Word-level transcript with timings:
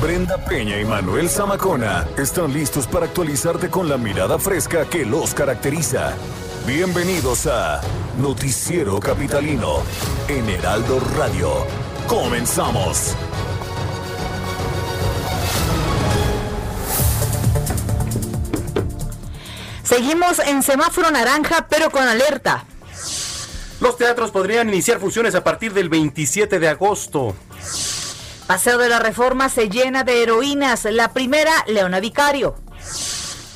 Brenda 0.00 0.38
Peña 0.44 0.80
y 0.80 0.84
Manuel 0.84 1.28
Zamacona 1.28 2.06
están 2.16 2.52
listos 2.52 2.86
para 2.86 3.06
actualizarte 3.06 3.68
con 3.68 3.88
la 3.88 3.96
mirada 3.96 4.38
fresca 4.38 4.88
que 4.88 5.04
los 5.04 5.34
caracteriza. 5.34 6.14
Bienvenidos 6.66 7.46
a 7.46 7.80
Noticiero 8.18 9.00
Capitalino 9.00 9.82
en 10.28 10.48
Heraldo 10.48 11.00
Radio. 11.16 11.66
Comenzamos. 12.06 13.14
Seguimos 19.82 20.38
en 20.40 20.62
semáforo 20.62 21.10
naranja, 21.10 21.66
pero 21.68 21.90
con 21.90 22.06
alerta. 22.06 22.66
Los 23.80 23.96
teatros 23.96 24.30
podrían 24.30 24.68
iniciar 24.68 25.00
funciones 25.00 25.34
a 25.34 25.42
partir 25.42 25.72
del 25.72 25.88
27 25.88 26.58
de 26.58 26.68
agosto. 26.68 27.34
Paseo 28.48 28.78
de 28.78 28.88
la 28.88 28.98
Reforma 28.98 29.50
se 29.50 29.68
llena 29.68 30.04
de 30.04 30.22
heroínas. 30.22 30.86
La 30.90 31.12
primera, 31.12 31.52
Leona 31.66 32.00
Vicario. 32.00 32.54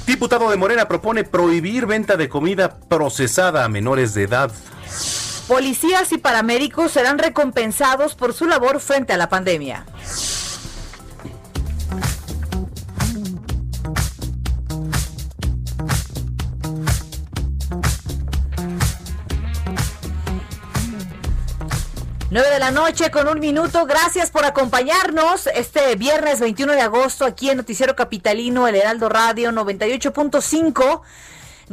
Diputado 0.06 0.50
de 0.50 0.58
Morena 0.58 0.86
propone 0.86 1.24
prohibir 1.24 1.86
venta 1.86 2.18
de 2.18 2.28
comida 2.28 2.78
procesada 2.78 3.64
a 3.64 3.70
menores 3.70 4.12
de 4.12 4.24
edad. 4.24 4.52
Policías 5.48 6.12
y 6.12 6.18
paramédicos 6.18 6.92
serán 6.92 7.16
recompensados 7.16 8.14
por 8.14 8.34
su 8.34 8.44
labor 8.44 8.80
frente 8.80 9.14
a 9.14 9.16
la 9.16 9.30
pandemia. 9.30 9.86
9 22.32 22.48
de 22.48 22.58
la 22.60 22.70
noche 22.70 23.10
con 23.10 23.28
un 23.28 23.40
minuto. 23.40 23.84
Gracias 23.84 24.30
por 24.30 24.46
acompañarnos 24.46 25.48
este 25.48 25.96
viernes 25.96 26.40
21 26.40 26.72
de 26.72 26.80
agosto 26.80 27.26
aquí 27.26 27.50
en 27.50 27.58
Noticiero 27.58 27.94
Capitalino, 27.94 28.66
el 28.66 28.74
Heraldo 28.74 29.10
Radio 29.10 29.52
98.5. 29.52 31.02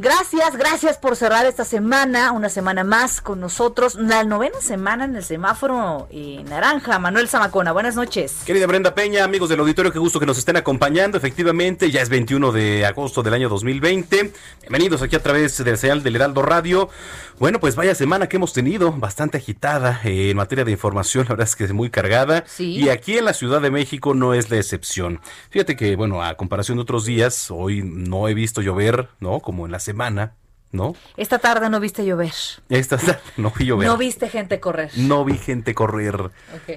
Gracias, 0.02 0.56
gracias 0.56 0.98
por 0.98 1.18
cerrar 1.18 1.46
esta 1.46 1.66
semana, 1.66 2.32
una 2.32 2.48
semana 2.48 2.86
más 2.86 3.20
con 3.20 3.42
nosotros, 3.42 3.96
la 3.96 4.24
novena 4.24 4.62
semana 4.62 5.04
en 5.04 5.14
el 5.18 5.26
semáforo 5.26 6.08
naranja. 6.48 7.00
Manuel 7.00 7.28
Zamacona, 7.28 7.74
buenas 7.74 7.98
noches. 7.98 8.44
Querida 8.46 8.66
Brenda 8.66 8.96
Peña, 8.96 9.26
amigos 9.26 9.50
del 9.50 9.60
auditorio, 9.60 9.92
qué 9.92 10.00
gusto 10.00 10.18
que 10.22 10.26
nos 10.26 10.38
estén 10.38 10.56
acompañando. 10.56 11.18
Efectivamente, 11.18 11.92
ya 11.92 12.02
es 12.02 12.08
21 12.08 12.54
de 12.54 12.86
agosto 12.86 13.24
del 13.24 13.34
año 13.34 13.50
2020. 13.50 14.32
Bienvenidos 14.62 15.02
aquí 15.02 15.18
a 15.18 15.22
través 15.22 15.62
del 15.62 15.78
señal 15.78 16.02
del 16.02 16.16
Heraldo 16.16 16.44
Radio. 16.44 16.90
Bueno, 17.38 17.60
pues 17.60 17.76
vaya 17.76 17.94
semana 17.94 18.28
que 18.28 18.38
hemos 18.38 18.54
tenido, 18.54 18.94
bastante 18.94 19.38
agitada 19.38 20.02
eh, 20.06 20.30
en 20.30 20.38
materia 20.38 20.66
de 20.66 20.72
información, 20.72 21.24
la 21.26 21.32
verdad 21.32 21.48
es 21.48 21.56
que 21.56 21.64
es 21.66 21.74
muy 21.74 21.90
cargada. 21.90 22.46
Y 22.58 22.88
aquí 22.90 23.18
en 23.18 23.26
la 23.26 23.34
Ciudad 23.34 23.62
de 23.62 23.72
México 23.72 24.14
no 24.14 24.34
es 24.34 24.50
la 24.50 24.58
excepción. 24.58 25.20
Fíjate 25.50 25.76
que, 25.76 25.96
bueno, 25.98 26.24
a 26.24 26.36
comparación 26.36 26.78
de 26.78 26.84
otros 26.84 27.06
días, 27.06 27.50
hoy 27.50 27.82
no 27.82 28.30
he 28.30 28.34
visto 28.34 28.62
llover, 28.62 29.10
¿no? 29.20 29.40
Como 29.40 29.66
en 29.66 29.72
las 29.72 29.89
semana, 29.90 30.36
¿no? 30.72 30.94
Esta 31.18 31.40
tarde 31.40 31.68
no 31.68 31.80
viste 31.80 32.06
llover. 32.06 32.34
Esta 32.70 32.98
tarde 32.98 33.20
no 33.38 33.52
vi 33.58 33.66
llover. 33.66 33.88
No 33.88 33.98
viste 33.98 34.30
gente 34.30 34.60
correr. 34.60 34.92
No 34.96 35.26
vi 35.26 35.36
gente 35.36 35.74
correr. 35.74 36.30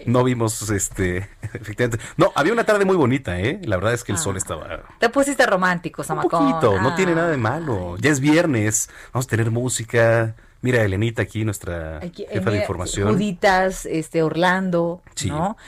No 0.07 0.25
vimos, 0.25 0.71
este, 0.71 1.19
efectivamente. 1.43 2.03
No, 2.17 2.33
había 2.35 2.55
una 2.55 2.65
tarde 2.65 2.87
muy 2.87 2.97
bonita, 2.97 3.39
¿eh? 3.39 3.61
La 3.65 3.77
verdad 3.77 3.93
es 3.93 4.03
que 4.03 4.13
el 4.13 4.19
sol 4.19 4.37
ah. 4.37 4.39
estaba... 4.39 4.81
Te 4.99 5.11
pusiste 5.11 5.45
romántico, 5.45 6.03
Samacón. 6.03 6.47
Un 6.47 6.53
poquito, 6.53 6.81
no 6.81 6.95
tiene 6.95 7.15
nada 7.15 7.29
de 7.29 7.37
malo. 7.37 7.97
Ya 7.99 8.11
es 8.11 8.21
viernes, 8.21 8.89
vamos 9.13 9.27
a 9.27 9.29
tener 9.29 9.51
música. 9.51 10.37
Mira, 10.63 10.83
Elenita 10.83 11.21
aquí, 11.21 11.45
nuestra 11.45 12.01
jefa 12.01 12.51
de 12.51 12.61
información. 12.61 13.13
Juditas, 13.13 13.85
este, 13.85 14.23
Orlando, 14.23 15.03
¿no? 15.27 15.59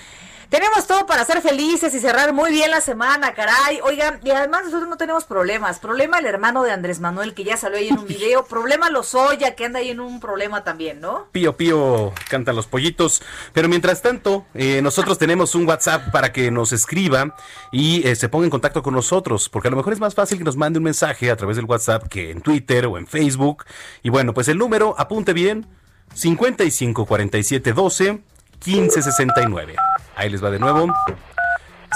Tenemos 0.49 0.87
todo 0.87 1.07
para 1.07 1.25
ser 1.25 1.41
felices 1.41 1.95
y 1.95 2.01
cerrar 2.01 2.33
muy 2.33 2.51
bien 2.51 2.71
la 2.71 2.81
semana, 2.81 3.35
caray. 3.35 3.81
Oigan, 3.83 4.21
y 4.23 4.31
además 4.31 4.65
nosotros 4.65 4.89
no 4.89 4.97
tenemos 4.97 5.25
problemas. 5.25 5.79
Problema 5.79 6.19
el 6.19 6.27
hermano 6.27 6.63
de 6.63 6.71
Andrés 6.71 7.01
Manuel, 7.01 7.35
que 7.35 7.45
ya 7.45 7.57
salió 7.57 7.79
ahí 7.79 7.89
en 7.89 7.99
un 7.99 8.07
video. 8.09 8.45
Problema 8.45 8.91
Lozoya, 8.91 9.55
que 9.55 9.65
anda 9.65 9.81
ahí 9.81 9.91
en 9.91 10.01
un 10.01 10.21
problema 10.21 10.63
también, 10.63 11.01
¿no? 11.01 11.27
Pío, 11.33 11.57
pío, 11.57 12.13
cantan 12.29 12.57
los 12.57 12.67
pollitos. 12.67 13.23
Pero 13.53 13.69
mientras 13.69 14.03
tanto, 14.03 14.47
eh, 14.55 14.81
nosotros 14.83 15.19
tenemos 15.19 15.55
un 15.55 15.67
WhatsApp 15.67 16.11
para 16.13 16.33
que 16.33 16.51
nos 16.51 16.73
escriba 16.73 17.35
y 17.73 18.07
eh, 18.07 18.15
se 18.15 18.29
ponga 18.29 18.45
en 18.45 18.51
contacto 18.51 18.83
con 18.83 18.95
nosotros. 18.95 19.49
Porque 19.49 19.69
a 19.69 19.71
lo 19.71 19.77
mejor 19.77 19.93
es 19.93 20.01
más 20.01 20.15
fácil 20.15 20.39
que 20.39 20.45
nos 20.45 20.57
mande 20.57 20.79
un 20.79 20.85
mensaje 20.85 21.31
a 21.31 21.37
través 21.37 21.57
del 21.57 21.65
WhatsApp 21.65 22.09
que 22.09 22.31
en 22.31 22.43
Twitter 22.43 22.87
o 22.87 22.99
en 22.99 23.07
Facebook. 23.07 23.65
Y 24.03 24.11
bueno, 24.11 24.35
pues 24.35 24.49
el 24.49 24.59
número, 24.59 24.95
apunte 24.99 25.33
bien, 25.33 25.67
55 26.15 27.07
47 27.07 27.73
12 27.73 28.23
1569. 28.65 29.77
Ahí 30.17 30.31
les 30.31 30.43
va 30.43 30.51
de 30.51 30.59
nuevo. 30.59 30.93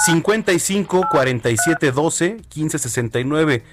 55 0.06 1.08
47 1.10 1.92
12 1.92 2.36
15 2.48 2.78
69. 2.78 3.64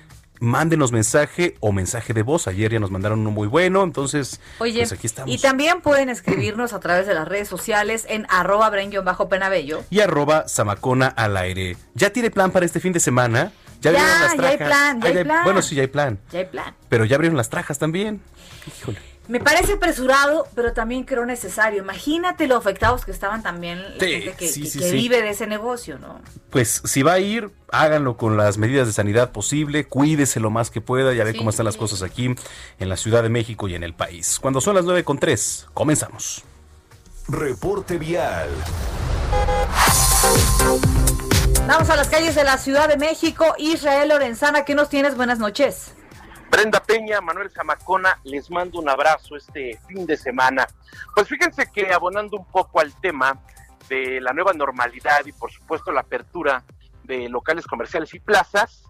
Mándenos 0.42 0.92
mensaje 0.92 1.56
o 1.62 1.72
mensaje 1.72 2.14
de 2.14 2.22
voz. 2.22 2.48
Ayer 2.48 2.74
ya 2.74 2.80
nos 2.80 2.92
mandaron 2.92 3.20
uno 3.20 3.32
muy 3.32 3.48
bueno, 3.48 3.84
entonces 3.84 4.42
Oye, 4.60 4.80
pues 4.80 4.92
aquí 4.92 5.08
estamos. 5.08 5.34
Y 5.34 5.38
también 5.38 5.82
pueden 5.82 6.10
escribirnos 6.10 6.74
a 6.74 6.82
través 6.82 7.08
de 7.08 7.14
las 7.14 7.28
redes 7.28 7.48
sociales 7.48 8.06
en 8.10 8.28
arroba 8.30 8.70
bajo 9.04 9.30
penabello 9.30 9.84
y 9.90 10.02
arroba 10.02 10.46
zamacona 10.50 11.08
al 11.08 11.38
aire. 11.38 11.78
¿Ya 11.94 12.10
tiene 12.10 12.32
plan 12.32 12.52
para 12.52 12.66
este 12.66 12.82
fin 12.82 12.92
de 12.92 13.00
semana? 13.00 13.54
Ya, 13.82 13.92
ya, 13.92 14.00
las 14.00 14.38
ya 14.38 14.48
hay 14.50 14.58
plan, 14.58 15.02
ya 15.02 15.10
hay 15.10 15.24
plan. 15.24 15.44
Bueno, 15.44 15.62
sí, 15.62 15.76
ya 15.76 15.82
hay 15.82 15.88
plan. 15.88 16.20
Ya 16.32 16.40
hay 16.40 16.46
plan. 16.46 16.76
Pero 16.90 17.06
ya 17.06 17.16
abrieron 17.16 17.38
las 17.38 17.50
trajas 17.50 17.80
también. 17.80 18.20
Híjole. 18.82 19.15
Me 19.28 19.40
parece 19.40 19.74
apresurado, 19.74 20.48
pero 20.54 20.74
también 20.74 21.04
creo 21.04 21.26
necesario. 21.26 21.82
Imagínate 21.82 22.48
lo 22.48 22.56
afectados 22.56 23.06
que 23.06 23.12
estaban 23.12 23.42
también 23.42 23.82
la 23.82 23.90
gente 24.00 24.36
que, 24.38 24.92
vive 24.92 25.22
de 25.22 25.30
ese 25.32 25.48
negocio, 25.48 25.98
¿no? 25.98 26.22
Pues 26.52 26.82
si 26.86 27.02
va 27.02 27.14
a 27.14 27.20
ir, 27.20 27.50
háganlo 27.72 28.18
con 28.18 28.38
las 28.38 28.58
medidas 28.58 28.86
de 28.86 28.94
sanidad 28.94 29.32
posible, 29.32 29.86
cuídese 29.86 30.40
lo 30.40 30.52
más 30.52 30.70
que 30.70 30.80
pueda, 30.80 31.14
ya 31.14 31.24
ve 31.24 31.36
cómo 31.36 31.50
están 31.50 31.66
las 31.66 31.78
cosas 31.78 32.04
aquí 32.04 32.36
en 32.80 32.90
la 32.90 32.98
Ciudad 32.98 33.24
de 33.24 33.30
México 33.30 33.68
y 33.68 33.76
en 33.76 33.84
el 33.84 33.94
país. 33.96 34.38
Cuando 34.40 34.62
son 34.62 34.76
las 34.76 34.86
nueve 34.86 35.04
con 35.04 35.18
tres, 35.18 35.68
comenzamos. 35.74 36.44
Reporte 37.28 37.98
vial. 37.98 38.50
Vamos 41.68 41.90
a 41.90 41.96
las 41.96 42.08
calles 42.10 42.36
de 42.36 42.44
la 42.44 42.60
Ciudad 42.60 42.88
de 42.88 42.98
México. 42.98 43.56
Israel 43.58 44.10
Lorenzana, 44.10 44.66
¿qué 44.66 44.76
nos 44.76 44.90
tienes? 44.90 45.16
Buenas 45.16 45.40
noches. 45.40 45.96
Brenda 46.50 46.82
Peña, 46.82 47.22
Manuel 47.22 47.50
Zamacona, 47.50 48.20
les 48.24 48.50
mando 48.50 48.80
un 48.80 48.90
abrazo 48.90 49.36
este 49.36 49.80
fin 49.88 50.06
de 50.06 50.18
semana. 50.18 50.68
Pues 51.14 51.28
fíjense 51.28 51.70
que 51.72 51.92
abonando 51.92 52.38
un 52.38 52.46
poco 52.46 52.80
al 52.80 52.94
tema 53.02 53.42
de 53.90 54.20
la 54.22 54.34
nueva 54.34 54.54
normalidad 54.54 55.26
y 55.26 55.32
por 55.32 55.52
supuesto 55.52 55.92
la 55.92 56.02
apertura 56.02 56.64
de 57.04 57.30
locales 57.30 57.68
comerciales 57.68 58.14
y 58.14 58.20
plazas, 58.20 58.84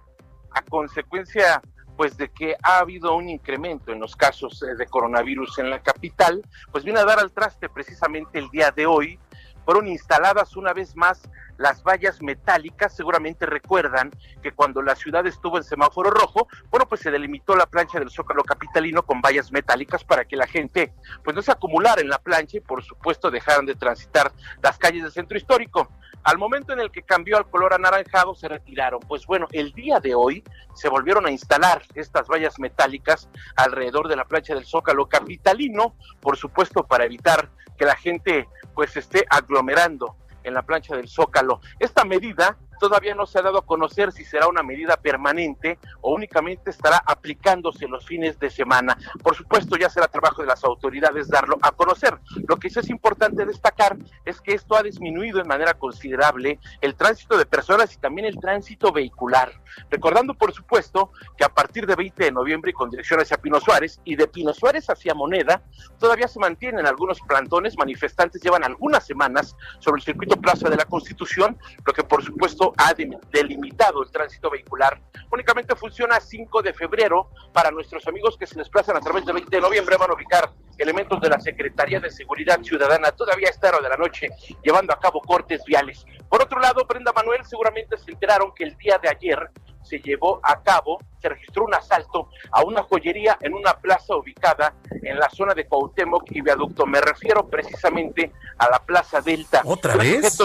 a 0.51 0.61
consecuencia 0.61 1.61
pues 1.97 2.17
de 2.17 2.29
que 2.29 2.55
ha 2.61 2.79
habido 2.79 3.15
un 3.15 3.29
incremento 3.29 3.91
en 3.91 3.99
los 3.99 4.15
casos 4.15 4.61
eh, 4.63 4.75
de 4.75 4.85
coronavirus 4.85 5.59
en 5.59 5.69
la 5.69 5.79
capital, 5.79 6.41
pues 6.71 6.83
viene 6.83 6.99
a 6.99 7.05
dar 7.05 7.19
al 7.19 7.31
traste 7.31 7.69
precisamente 7.69 8.39
el 8.39 8.49
día 8.49 8.71
de 8.71 8.85
hoy. 8.85 9.19
Fueron 9.63 9.87
instaladas 9.87 10.55
una 10.55 10.73
vez 10.73 10.95
más 10.95 11.29
las 11.57 11.83
vallas 11.83 12.21
metálicas. 12.21 12.95
Seguramente 12.95 13.45
recuerdan 13.45 14.11
que 14.41 14.51
cuando 14.51 14.81
la 14.81 14.95
ciudad 14.95 15.25
estuvo 15.25 15.57
en 15.57 15.63
semáforo 15.63 16.09
rojo, 16.11 16.47
bueno, 16.69 16.87
pues 16.87 17.01
se 17.01 17.11
delimitó 17.11 17.55
la 17.55 17.65
plancha 17.65 17.99
del 17.99 18.09
Zócalo 18.09 18.43
Capitalino 18.43 19.03
con 19.03 19.21
vallas 19.21 19.51
metálicas 19.51 20.03
para 20.03 20.25
que 20.25 20.35
la 20.35 20.47
gente 20.47 20.93
pues 21.23 21.35
no 21.35 21.41
se 21.41 21.51
acumulara 21.51 22.01
en 22.01 22.09
la 22.09 22.19
plancha 22.19 22.57
y 22.57 22.61
por 22.61 22.83
supuesto 22.83 23.31
dejaran 23.31 23.65
de 23.65 23.75
transitar 23.75 24.31
las 24.61 24.77
calles 24.77 25.03
del 25.03 25.11
centro 25.11 25.37
histórico. 25.37 25.89
Al 26.23 26.39
momento 26.39 26.73
en 26.73 26.79
el 26.79 26.91
que 26.91 27.03
cambió 27.03 27.37
al 27.37 27.49
color 27.49 27.73
anaranjado 27.73 28.33
se 28.33 28.47
retiraron. 28.47 28.99
Pues 29.01 29.27
bueno, 29.27 29.47
el 29.51 29.73
día 29.73 29.99
de 29.99 30.15
hoy 30.15 30.43
se 30.73 30.89
volvieron 30.89 31.27
a 31.27 31.31
instalar 31.31 31.83
estas 31.93 32.27
vallas 32.27 32.57
metálicas 32.57 33.29
alrededor 33.55 34.07
de 34.07 34.15
la 34.15 34.25
plancha 34.25 34.55
del 34.55 34.65
Zócalo 34.65 35.07
Capitalino, 35.07 35.95
por 36.21 36.35
supuesto 36.35 36.83
para 36.83 37.05
evitar 37.05 37.51
que 37.77 37.85
la 37.85 37.95
gente 37.95 38.47
pues 38.73 38.97
esté 38.97 39.25
aglomerando 39.29 40.15
en 40.45 40.53
la 40.53 40.63
plancha 40.63 40.95
del 40.95 41.07
Zócalo. 41.07 41.59
Esta 41.79 42.05
medida 42.05 42.57
todavía 42.79 43.15
no 43.15 43.25
se 43.25 43.39
ha 43.39 43.41
dado 43.41 43.59
a 43.59 43.65
conocer 43.65 44.11
si 44.11 44.23
será 44.23 44.47
una 44.47 44.63
medida 44.63 44.97
permanente 44.97 45.79
o 46.01 46.13
únicamente 46.13 46.69
estará 46.69 47.01
aplicándose 47.05 47.87
los 47.87 48.05
fines 48.05 48.39
de 48.39 48.49
semana. 48.49 48.97
Por 49.23 49.35
supuesto, 49.35 49.75
ya 49.77 49.89
será 49.89 50.07
trabajo 50.07 50.41
de 50.41 50.47
las 50.47 50.63
autoridades 50.63 51.27
darlo 51.27 51.57
a 51.61 51.71
conocer. 51.71 52.17
Lo 52.47 52.57
que 52.57 52.69
sí 52.69 52.79
es 52.79 52.89
importante 52.89 53.45
destacar 53.45 53.97
es 54.25 54.41
que 54.41 54.53
esto 54.53 54.75
ha 54.75 54.83
disminuido 54.83 55.39
en 55.39 55.47
manera 55.47 55.73
considerable 55.73 56.59
el 56.81 56.95
tránsito 56.95 57.37
de 57.37 57.45
personas 57.45 57.93
y 57.93 57.97
también 57.97 58.27
el 58.27 58.39
tránsito 58.39 58.91
vehicular. 58.91 59.51
Recordando, 59.89 60.33
por 60.33 60.53
supuesto, 60.53 61.11
que 61.37 61.43
a 61.43 61.49
partir 61.49 61.85
de 61.85 61.95
20 61.95 62.23
de 62.23 62.31
noviembre 62.31 62.71
y 62.71 62.73
con 62.73 62.89
dirección 62.89 63.19
hacia 63.19 63.37
Pino 63.37 63.59
Suárez 63.59 63.99
y 64.05 64.15
de 64.15 64.27
Pino 64.27 64.53
Suárez 64.53 64.89
hacia 64.89 65.13
Moneda, 65.13 65.61
todavía 65.99 66.27
se 66.27 66.39
mantienen 66.39 66.85
algunos 66.85 67.19
plantones, 67.21 67.77
manifestantes 67.77 68.41
llevan 68.41 68.63
algunas 68.63 69.05
semanas 69.05 69.55
sobre 69.79 69.99
el 69.99 70.05
circuito 70.05 70.37
Plaza 70.37 70.69
de 70.69 70.77
la 70.77 70.85
Constitución, 70.85 71.57
lo 71.85 71.93
que 71.93 72.03
por 72.03 72.23
supuesto 72.23 72.64
ha 72.77 72.93
delimitado 72.93 74.03
el 74.03 74.11
tránsito 74.11 74.49
vehicular. 74.49 75.01
Únicamente 75.31 75.75
funciona 75.75 76.19
5 76.19 76.61
de 76.61 76.73
febrero 76.73 77.29
para 77.53 77.71
nuestros 77.71 78.07
amigos 78.07 78.37
que 78.37 78.47
se 78.47 78.55
desplazan 78.55 78.97
a 78.97 79.01
través 79.01 79.25
de 79.25 79.33
20 79.33 79.49
de 79.55 79.61
noviembre, 79.61 79.97
van 79.97 80.11
a 80.11 80.13
ubicar 80.13 80.51
elementos 80.77 81.19
de 81.21 81.29
la 81.29 81.39
Secretaría 81.39 81.99
de 81.99 82.09
Seguridad 82.09 82.61
Ciudadana 82.61 83.11
todavía 83.11 83.47
a 83.47 83.51
esta 83.51 83.69
hora 83.69 83.81
de 83.81 83.89
la 83.89 83.97
noche 83.97 84.29
llevando 84.63 84.93
a 84.93 84.99
cabo 84.99 85.21
cortes 85.21 85.63
viales. 85.65 86.05
Por 86.29 86.41
otro 86.41 86.59
lado, 86.59 86.85
Brenda 86.85 87.13
Manuel 87.13 87.45
seguramente 87.45 87.97
se 87.97 88.11
enteraron 88.11 88.53
que 88.53 88.65
el 88.65 88.75
día 88.77 88.97
de 88.97 89.09
ayer 89.09 89.49
se 89.85 89.99
llevó 89.99 90.39
a 90.43 90.61
cabo, 90.61 90.99
se 91.21 91.29
registró 91.29 91.65
un 91.65 91.73
asalto 91.73 92.29
a 92.51 92.63
una 92.63 92.83
joyería 92.83 93.37
en 93.41 93.53
una 93.53 93.73
plaza 93.77 94.15
ubicada 94.15 94.73
en 95.03 95.17
la 95.17 95.29
zona 95.29 95.53
de 95.53 95.65
Cuauhtémoc 95.67 96.23
y 96.31 96.41
Viaducto. 96.41 96.85
Me 96.85 96.99
refiero 96.99 97.47
precisamente 97.47 98.31
a 98.57 98.69
la 98.69 98.79
Plaza 98.79 99.21
Delta. 99.21 99.61
¿Otra 99.63 99.95
vez? 99.95 100.37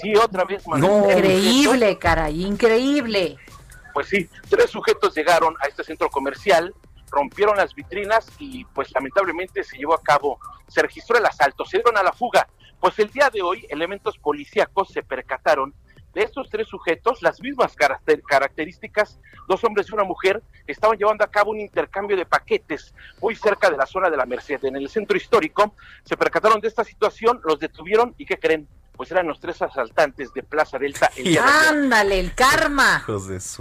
sí, 0.00 0.14
otra 0.16 0.44
vez. 0.44 0.64
Increíble, 0.66 1.98
caray, 1.98 2.44
increíble. 2.44 3.36
Pues 3.92 4.08
sí, 4.08 4.28
tres 4.48 4.70
sujetos 4.70 5.14
llegaron 5.14 5.54
a 5.62 5.66
este 5.66 5.84
centro 5.84 6.08
comercial, 6.08 6.74
rompieron 7.10 7.56
las 7.56 7.74
vitrinas 7.74 8.30
y 8.38 8.64
pues 8.66 8.92
lamentablemente 8.92 9.64
se 9.64 9.76
llevó 9.76 9.94
a 9.94 10.02
cabo, 10.02 10.38
se 10.68 10.82
registró 10.82 11.18
el 11.18 11.26
asalto, 11.26 11.64
se 11.64 11.78
dieron 11.78 11.96
a 11.96 12.02
la 12.02 12.12
fuga. 12.12 12.48
Pues 12.80 12.98
el 13.00 13.10
día 13.10 13.28
de 13.28 13.42
hoy 13.42 13.66
elementos 13.70 14.16
policíacos 14.18 14.88
se 14.90 15.02
percataron 15.02 15.74
de 16.14 16.22
estos 16.22 16.48
tres 16.50 16.68
sujetos, 16.68 17.22
las 17.22 17.40
mismas 17.40 17.74
características, 17.76 19.18
dos 19.46 19.62
hombres 19.64 19.88
y 19.88 19.94
una 19.94 20.04
mujer, 20.04 20.42
estaban 20.66 20.96
llevando 20.98 21.24
a 21.24 21.30
cabo 21.30 21.50
un 21.50 21.60
intercambio 21.60 22.16
de 22.16 22.26
paquetes 22.26 22.94
muy 23.20 23.34
cerca 23.34 23.70
de 23.70 23.76
la 23.76 23.86
zona 23.86 24.10
de 24.10 24.16
la 24.16 24.26
Merced, 24.26 24.64
en 24.64 24.76
el 24.76 24.88
centro 24.88 25.16
histórico. 25.16 25.74
Se 26.04 26.16
percataron 26.16 26.60
de 26.60 26.68
esta 26.68 26.84
situación, 26.84 27.40
los 27.44 27.58
detuvieron 27.58 28.14
y 28.18 28.26
¿qué 28.26 28.38
creen? 28.38 28.68
Pues 28.96 29.12
eran 29.12 29.28
los 29.28 29.38
tres 29.38 29.62
asaltantes 29.62 30.32
de 30.32 30.42
Plaza 30.42 30.78
Delta. 30.78 31.10
El 31.16 31.38
Ándale, 31.68 32.18
el 32.18 32.34
karma. 32.34 33.04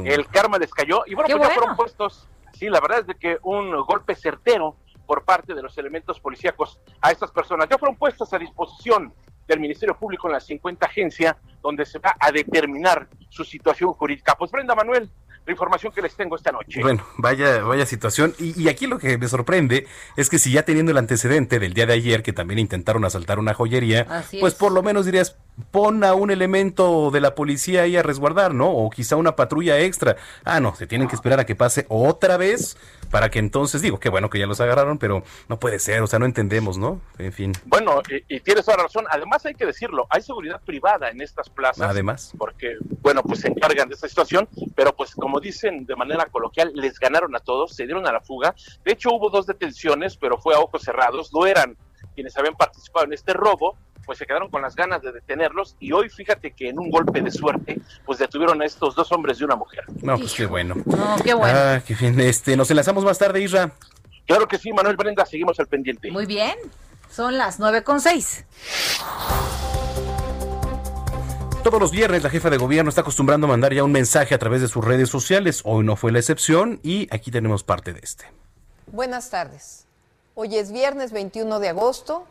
El 0.04 0.28
karma 0.28 0.58
les 0.58 0.74
cayó 0.74 1.04
y 1.06 1.14
bueno, 1.14 1.38
pues 1.38 1.50
ya 1.50 1.54
fueron 1.54 1.76
puestos. 1.76 2.28
Sí, 2.54 2.70
la 2.70 2.80
verdad 2.80 3.00
es 3.02 3.08
de 3.08 3.16
que 3.16 3.38
un 3.44 3.72
golpe 3.86 4.16
certero 4.16 4.76
por 5.06 5.24
parte 5.24 5.54
de 5.54 5.62
los 5.62 5.78
elementos 5.78 6.20
policíacos 6.20 6.80
a 7.02 7.12
estas 7.12 7.32
personas 7.32 7.68
ya 7.70 7.78
fueron 7.78 7.96
puestas 7.96 8.34
a 8.34 8.40
disposición 8.40 9.14
del 9.48 9.60
Ministerio 9.60 9.98
Público 9.98 10.28
en 10.28 10.34
la 10.34 10.40
50 10.40 10.86
agencia, 10.86 11.38
donde 11.62 11.86
se 11.86 12.00
va 12.00 12.16
a 12.20 12.32
determinar 12.32 13.08
su 13.30 13.44
situación 13.44 13.94
jurídica. 13.94 14.36
Pues 14.36 14.52
Brenda 14.52 14.76
Manuel, 14.76 15.10
la 15.46 15.52
información 15.52 15.94
que 15.94 16.02
les 16.02 16.16
tengo 16.16 16.36
esta 16.36 16.52
noche. 16.52 16.82
Bueno, 16.82 17.06
vaya, 17.18 17.64
vaya 17.64 17.86
situación. 17.86 18.34
Y, 18.38 18.68
aquí 18.68 18.86
lo 18.86 19.00
que 19.00 19.18
me 19.18 19.28
sorprende 19.28 19.88
es 20.18 20.30
que 20.30 20.40
si 20.40 20.52
ya 20.52 20.64
teniendo 20.64 20.92
el 20.92 20.98
antecedente 20.98 21.60
del 21.60 21.74
día 21.74 21.86
de 21.86 21.94
ayer, 21.94 22.22
que 22.22 22.34
también 22.34 22.60
intentaron 22.60 23.06
asaltar 23.06 23.40
una 23.40 23.54
joyería, 23.54 24.26
pues 24.40 24.56
por 24.56 24.74
lo 24.74 24.84
menos 24.84 25.06
dirías, 25.06 25.38
pon 25.72 26.04
a 26.04 26.14
un 26.14 26.32
elemento 26.32 27.12
de 27.12 27.22
la 27.22 27.36
policía 27.36 27.84
ahí 27.84 27.98
a 27.98 28.04
resguardar, 28.04 28.54
¿no? 28.54 28.70
O 28.70 28.90
quizá 28.90 29.16
una 29.16 29.36
patrulla 29.36 29.80
extra. 29.80 30.16
Ah, 30.44 30.60
no, 30.60 30.76
se 30.76 30.88
tienen 30.88 31.08
que 31.08 31.16
esperar 31.16 31.40
a 31.40 31.46
que 31.46 31.56
pase 31.56 31.86
otra 31.90 32.38
vez 32.38 32.78
para 33.10 33.30
que 33.30 33.40
entonces, 33.40 33.82
digo, 33.82 34.00
qué 34.00 34.10
bueno 34.10 34.30
que 34.30 34.40
ya 34.40 34.46
los 34.46 34.60
agarraron, 34.60 34.98
pero 34.98 35.24
no 35.48 35.60
puede 35.60 35.80
ser, 35.80 36.02
o 36.02 36.08
sea, 36.08 36.20
no 36.20 36.26
entendemos, 36.26 36.78
¿no? 36.78 37.02
En 37.18 37.32
fin. 37.32 37.54
Bueno, 37.66 38.02
y, 38.10 38.36
y 38.36 38.40
tienes 38.42 38.66
toda 38.66 38.78
la 38.78 38.84
razón. 38.84 39.06
Además 39.10 39.46
hay 39.46 39.56
que 39.56 39.66
decirlo, 39.66 40.08
hay 40.10 40.22
seguridad 40.22 40.62
privada 40.62 41.10
en 41.10 41.22
estas 41.22 41.50
plazas. 41.50 41.90
Además. 41.90 42.34
Porque, 42.38 42.76
bueno, 43.02 43.24
pues 43.24 43.42
se 43.42 43.48
encargan 43.48 43.88
de 43.88 43.96
esta 43.96 44.08
situación, 44.08 44.48
pero 44.76 44.96
pues 44.96 45.16
como 45.16 45.40
dicen 45.40 45.86
de 45.86 45.96
manera 45.96 46.26
coloquial, 46.26 46.72
les 46.76 47.00
ganaron 47.00 47.36
a 47.36 47.40
todos, 47.40 47.76
se 47.76 47.86
dieron 47.86 48.06
a 48.08 48.12
la 48.12 48.22
fuga. 48.22 48.56
De 48.84 48.92
hecho, 48.92 49.14
hubo 49.14 49.30
dos 49.30 49.48
detenciones, 49.48 50.18
pero 50.18 50.38
fue 50.38 50.56
a 50.56 50.60
ojos 50.60 50.82
cerrados, 50.84 51.34
no 51.34 51.46
eran 51.46 51.78
quienes 52.14 52.36
habían 52.38 52.56
participado 52.56 53.06
en 53.06 53.14
este 53.14 53.34
robo, 53.34 53.78
pues 54.08 54.18
se 54.18 54.26
quedaron 54.26 54.50
con 54.50 54.62
las 54.62 54.74
ganas 54.74 55.02
de 55.02 55.12
detenerlos 55.12 55.76
y 55.82 55.92
hoy 55.92 56.10
fíjate 56.10 56.52
que 56.52 56.70
en 56.70 56.80
un 56.80 56.90
golpe 56.90 57.22
de 57.22 57.30
suerte 57.30 57.80
pues 58.06 58.18
detuvieron 58.18 58.62
a 58.62 58.66
estos 58.66 58.96
dos 58.96 59.12
hombres 59.12 59.40
y 59.40 59.44
una 59.44 59.58
mujer. 59.58 59.84
No, 60.02 60.18
pues 60.18 60.34
qué 60.34 60.46
bueno. 60.46 60.76
No, 60.86 61.18
qué 61.22 61.34
bueno. 61.34 61.60
Ah, 61.60 61.82
qué 61.86 61.94
bien. 61.94 62.20
Este, 62.22 62.56
nos 62.56 62.72
enlazamos 62.72 63.04
más 63.04 63.20
tarde, 63.20 63.42
Isra. 63.42 63.70
Claro 64.26 64.48
que 64.48 64.58
sí, 64.58 64.72
Manuel 64.72 64.96
Brenda, 64.96 65.26
seguimos 65.26 65.60
al 65.60 65.68
pendiente. 65.68 66.10
Muy 66.10 66.26
bien. 66.26 66.56
Son 67.12 67.38
las 67.38 67.60
nueve 67.60 67.84
con 67.84 68.00
seis. 68.00 68.46
Todos 71.64 71.82
los 71.82 71.92
viernes 71.92 72.24
la 72.24 72.30
jefa 72.30 72.50
de 72.50 72.58
gobierno 72.58 72.88
está 72.88 73.02
acostumbrando 73.02 73.46
a 73.46 73.50
mandar 73.50 73.74
ya 73.74 73.84
un 73.84 73.92
mensaje 73.92 74.34
a 74.34 74.40
través 74.40 74.62
de 74.62 74.70
sus 74.70 74.86
redes 74.86 75.10
sociales. 75.10 75.62
Hoy 75.66 75.84
no 75.84 75.98
fue 75.98 76.14
la 76.14 76.20
excepción 76.20 76.80
y 76.82 77.14
aquí 77.14 77.30
tenemos 77.30 77.64
parte 77.64 77.92
de 77.92 78.00
este. 78.02 78.26
Buenas 78.88 79.30
tardes. 79.30 79.86
Hoy 80.34 80.56
es 80.56 80.72
viernes 80.72 81.12
21 81.12 81.60
de 81.60 81.68
agosto 81.68 82.26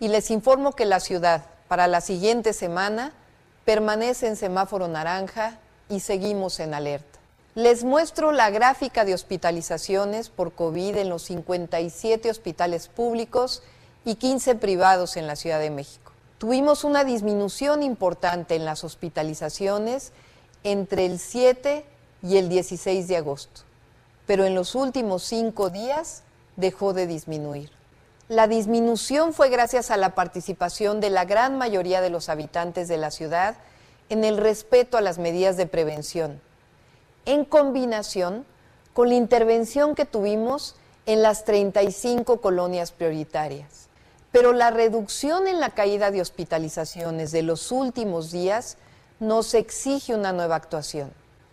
y 0.00 0.08
les 0.08 0.30
informo 0.30 0.72
que 0.72 0.86
la 0.86 0.98
ciudad 0.98 1.44
para 1.68 1.86
la 1.86 2.00
siguiente 2.00 2.52
semana 2.52 3.12
permanece 3.64 4.26
en 4.26 4.36
semáforo 4.36 4.88
naranja 4.88 5.58
y 5.88 6.00
seguimos 6.00 6.58
en 6.58 6.74
alerta. 6.74 7.18
Les 7.54 7.84
muestro 7.84 8.32
la 8.32 8.50
gráfica 8.50 9.04
de 9.04 9.12
hospitalizaciones 9.12 10.30
por 10.30 10.52
COVID 10.52 10.96
en 10.96 11.08
los 11.08 11.22
57 11.24 12.30
hospitales 12.30 12.88
públicos 12.88 13.62
y 14.04 14.14
15 14.14 14.54
privados 14.54 15.16
en 15.16 15.26
la 15.26 15.36
Ciudad 15.36 15.60
de 15.60 15.70
México. 15.70 16.12
Tuvimos 16.38 16.84
una 16.84 17.04
disminución 17.04 17.82
importante 17.82 18.54
en 18.56 18.64
las 18.64 18.82
hospitalizaciones 18.82 20.12
entre 20.64 21.06
el 21.06 21.18
7 21.18 21.84
y 22.22 22.38
el 22.38 22.48
16 22.48 23.08
de 23.08 23.16
agosto, 23.16 23.62
pero 24.26 24.44
en 24.46 24.54
los 24.54 24.74
últimos 24.74 25.22
cinco 25.22 25.68
días 25.68 26.22
dejó 26.56 26.94
de 26.94 27.06
disminuir. 27.06 27.70
La 28.30 28.46
disminución 28.46 29.32
fue 29.32 29.48
gracias 29.48 29.90
a 29.90 29.96
la 29.96 30.14
participación 30.14 31.00
de 31.00 31.10
la 31.10 31.24
gran 31.24 31.58
mayoría 31.58 32.00
de 32.00 32.10
los 32.10 32.28
habitantes 32.28 32.86
de 32.86 32.96
la 32.96 33.10
ciudad 33.10 33.56
en 34.08 34.22
el 34.22 34.36
respeto 34.36 34.96
a 34.96 35.00
las 35.00 35.18
medidas 35.18 35.56
de 35.56 35.66
prevención, 35.66 36.40
en 37.24 37.44
combinación 37.44 38.46
con 38.94 39.08
la 39.08 39.16
intervención 39.16 39.96
que 39.96 40.04
tuvimos 40.04 40.76
en 41.06 41.22
las 41.22 41.44
35 41.44 42.40
colonias 42.40 42.92
prioritarias. 42.92 43.88
Pero 44.30 44.52
la 44.52 44.70
reducción 44.70 45.48
en 45.48 45.58
la 45.58 45.70
caída 45.70 46.12
de 46.12 46.20
hospitalizaciones 46.20 47.32
de 47.32 47.42
los 47.42 47.72
últimos 47.72 48.30
días 48.30 48.76
nos 49.18 49.54
exige 49.54 50.14
una 50.14 50.32
nueva 50.32 50.54
actuación. 50.54 51.12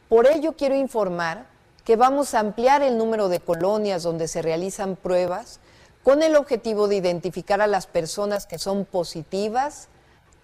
Por 0.10 0.28
ello 0.28 0.54
quiero 0.56 0.76
informar 0.76 1.48
que 1.84 1.96
vamos 1.96 2.36
a 2.36 2.40
ampliar 2.40 2.84
el 2.84 3.00
número 3.00 3.30
de 3.30 3.40
colonias 3.40 4.04
donde 4.04 4.28
se 4.28 4.44
realizan 4.44 4.96
pruebas 4.96 5.60
con 6.08 6.24
el 6.24 6.38
objetivo 6.38 6.88
de 6.88 6.96
identificar 6.96 7.60
a 7.60 7.68
las 7.68 7.86
personas 7.86 8.46
que 8.46 8.60
son 8.60 8.86
positivas, 8.86 9.90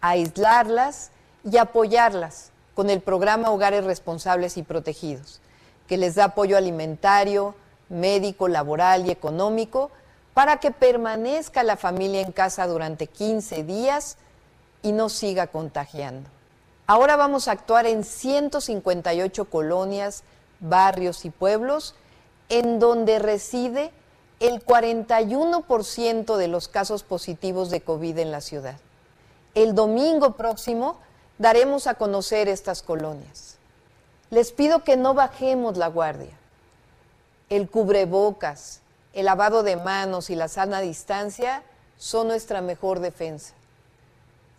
aislarlas 0.01 1.11
y 1.49 1.55
apoyarlas 1.55 2.51
con 2.75 2.89
el 2.89 2.99
programa 2.99 3.49
Hogares 3.49 3.85
Responsables 3.85 4.57
y 4.57 4.63
Protegidos, 4.63 5.39
que 5.87 5.95
les 5.95 6.15
da 6.15 6.25
apoyo 6.25 6.57
alimentario, 6.57 7.55
médico, 7.87 8.49
laboral 8.49 9.07
y 9.07 9.11
económico 9.11 9.89
para 10.33 10.57
que 10.57 10.71
permanezca 10.71 11.63
la 11.63 11.77
familia 11.77 12.19
en 12.19 12.33
casa 12.33 12.67
durante 12.67 13.07
15 13.07 13.63
días 13.63 14.17
y 14.81 14.91
no 14.91 15.07
siga 15.07 15.47
contagiando. 15.47 16.29
Ahora 16.87 17.15
vamos 17.15 17.47
a 17.47 17.53
actuar 17.53 17.85
en 17.85 18.03
158 18.03 19.45
colonias, 19.45 20.23
barrios 20.59 21.23
y 21.23 21.29
pueblos 21.29 21.95
en 22.49 22.79
donde 22.79 23.17
reside 23.19 23.93
el 24.43 24.61
41% 24.65 26.35
de 26.35 26.47
los 26.49 26.67
casos 26.67 27.03
positivos 27.03 27.69
de 27.69 27.79
COVID 27.79 28.17
en 28.17 28.29
la 28.29 28.41
ciudad. 28.41 28.75
El 29.55 29.73
domingo 29.73 30.33
próximo 30.33 30.97
daremos 31.37 31.87
a 31.87 31.93
conocer 31.93 32.49
estas 32.49 32.81
colonias. 32.81 33.55
Les 34.31 34.51
pido 34.51 34.83
que 34.83 34.97
no 34.97 35.13
bajemos 35.13 35.77
la 35.77 35.87
guardia. 35.87 36.37
El 37.49 37.69
cubrebocas, 37.69 38.81
el 39.13 39.27
lavado 39.27 39.63
de 39.63 39.77
manos 39.77 40.29
y 40.29 40.35
la 40.35 40.49
sana 40.49 40.81
distancia 40.81 41.63
son 41.97 42.27
nuestra 42.27 42.59
mejor 42.59 42.99
defensa. 42.99 43.53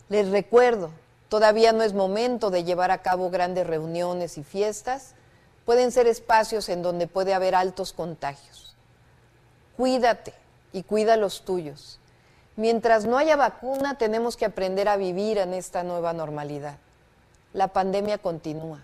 Les 0.09 0.29
recuerdo, 0.29 0.89
todavía 1.29 1.73
no 1.73 1.83
es 1.83 1.93
momento 1.93 2.49
de 2.49 2.63
llevar 2.63 2.89
a 2.89 3.03
cabo 3.03 3.29
grandes 3.29 3.67
reuniones 3.67 4.39
y 4.39 4.43
fiestas, 4.43 5.13
pueden 5.63 5.91
ser 5.91 6.07
espacios 6.07 6.69
en 6.69 6.81
donde 6.81 7.05
puede 7.05 7.35
haber 7.35 7.53
altos 7.53 7.93
contagios. 7.93 8.64
Cuídate 9.77 10.33
y 10.73 10.83
cuida 10.83 11.17
los 11.17 11.43
tuyos. 11.43 11.99
Mientras 12.55 13.05
no 13.05 13.17
haya 13.17 13.35
vacuna, 13.35 13.97
tenemos 13.97 14.37
que 14.37 14.45
aprender 14.45 14.87
a 14.87 14.97
vivir 14.97 15.37
en 15.37 15.53
esta 15.53 15.83
nueva 15.83 16.13
normalidad. 16.13 16.77
la 17.53 17.69
pandemia 17.69 18.17
continúa. 18.17 18.79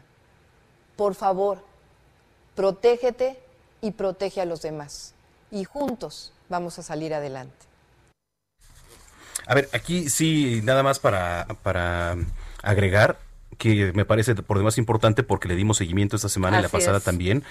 Por 0.96 1.14
favor, 1.14 1.62
protégete 2.56 3.38
y 3.82 3.92
protege 3.92 4.40
a 4.40 4.46
los 4.46 4.62
demás. 4.62 5.14
Y 5.52 5.66
juntos 5.66 6.32
vamos 6.48 6.80
a 6.80 6.84
salir 6.84 7.14
adelante. 7.14 7.66
A 9.46 9.56
ver, 9.56 9.70
aquí 9.74 10.10
sí, 10.10 10.62
nada 10.64 10.84
más 10.84 11.00
para, 11.00 11.48
para 11.64 12.16
agregar, 12.64 13.18
que 13.62 13.94
me 13.94 14.06
parece 14.06 14.34
por 14.34 14.58
demás 14.58 14.80
importante 14.80 15.22
porque 15.22 15.48
le 15.48 15.56
dimos 15.56 15.78
seguimiento 15.78 16.16
esta 16.16 16.30
semana 16.30 16.58
y 16.58 16.64
la 16.64 16.70
pasada 16.70 17.00
también, 17.00 17.44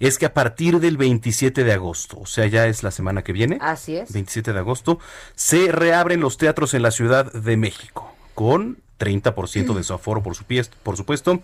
es 0.00 0.18
que 0.18 0.26
a 0.26 0.34
partir 0.34 0.80
del 0.80 0.96
27 0.96 1.62
de 1.62 1.72
agosto, 1.72 2.18
o 2.18 2.26
sea, 2.26 2.48
ya 2.48 2.66
es 2.66 2.82
la 2.82 2.90
semana 2.90 3.22
que 3.22 3.32
viene, 3.32 3.58
Así 3.60 3.96
es. 3.96 4.12
27 4.12 4.52
de 4.52 4.58
agosto, 4.58 4.98
se 5.36 5.70
reabren 5.70 6.20
los 6.20 6.36
teatros 6.36 6.74
en 6.74 6.82
la 6.82 6.90
Ciudad 6.90 7.32
de 7.32 7.56
México 7.56 8.12
con 8.34 8.78
30% 8.98 9.72
de 9.72 9.84
su 9.84 9.94
aforo, 9.94 10.20
por, 10.20 10.34
por 10.82 10.96
supuesto, 10.96 11.40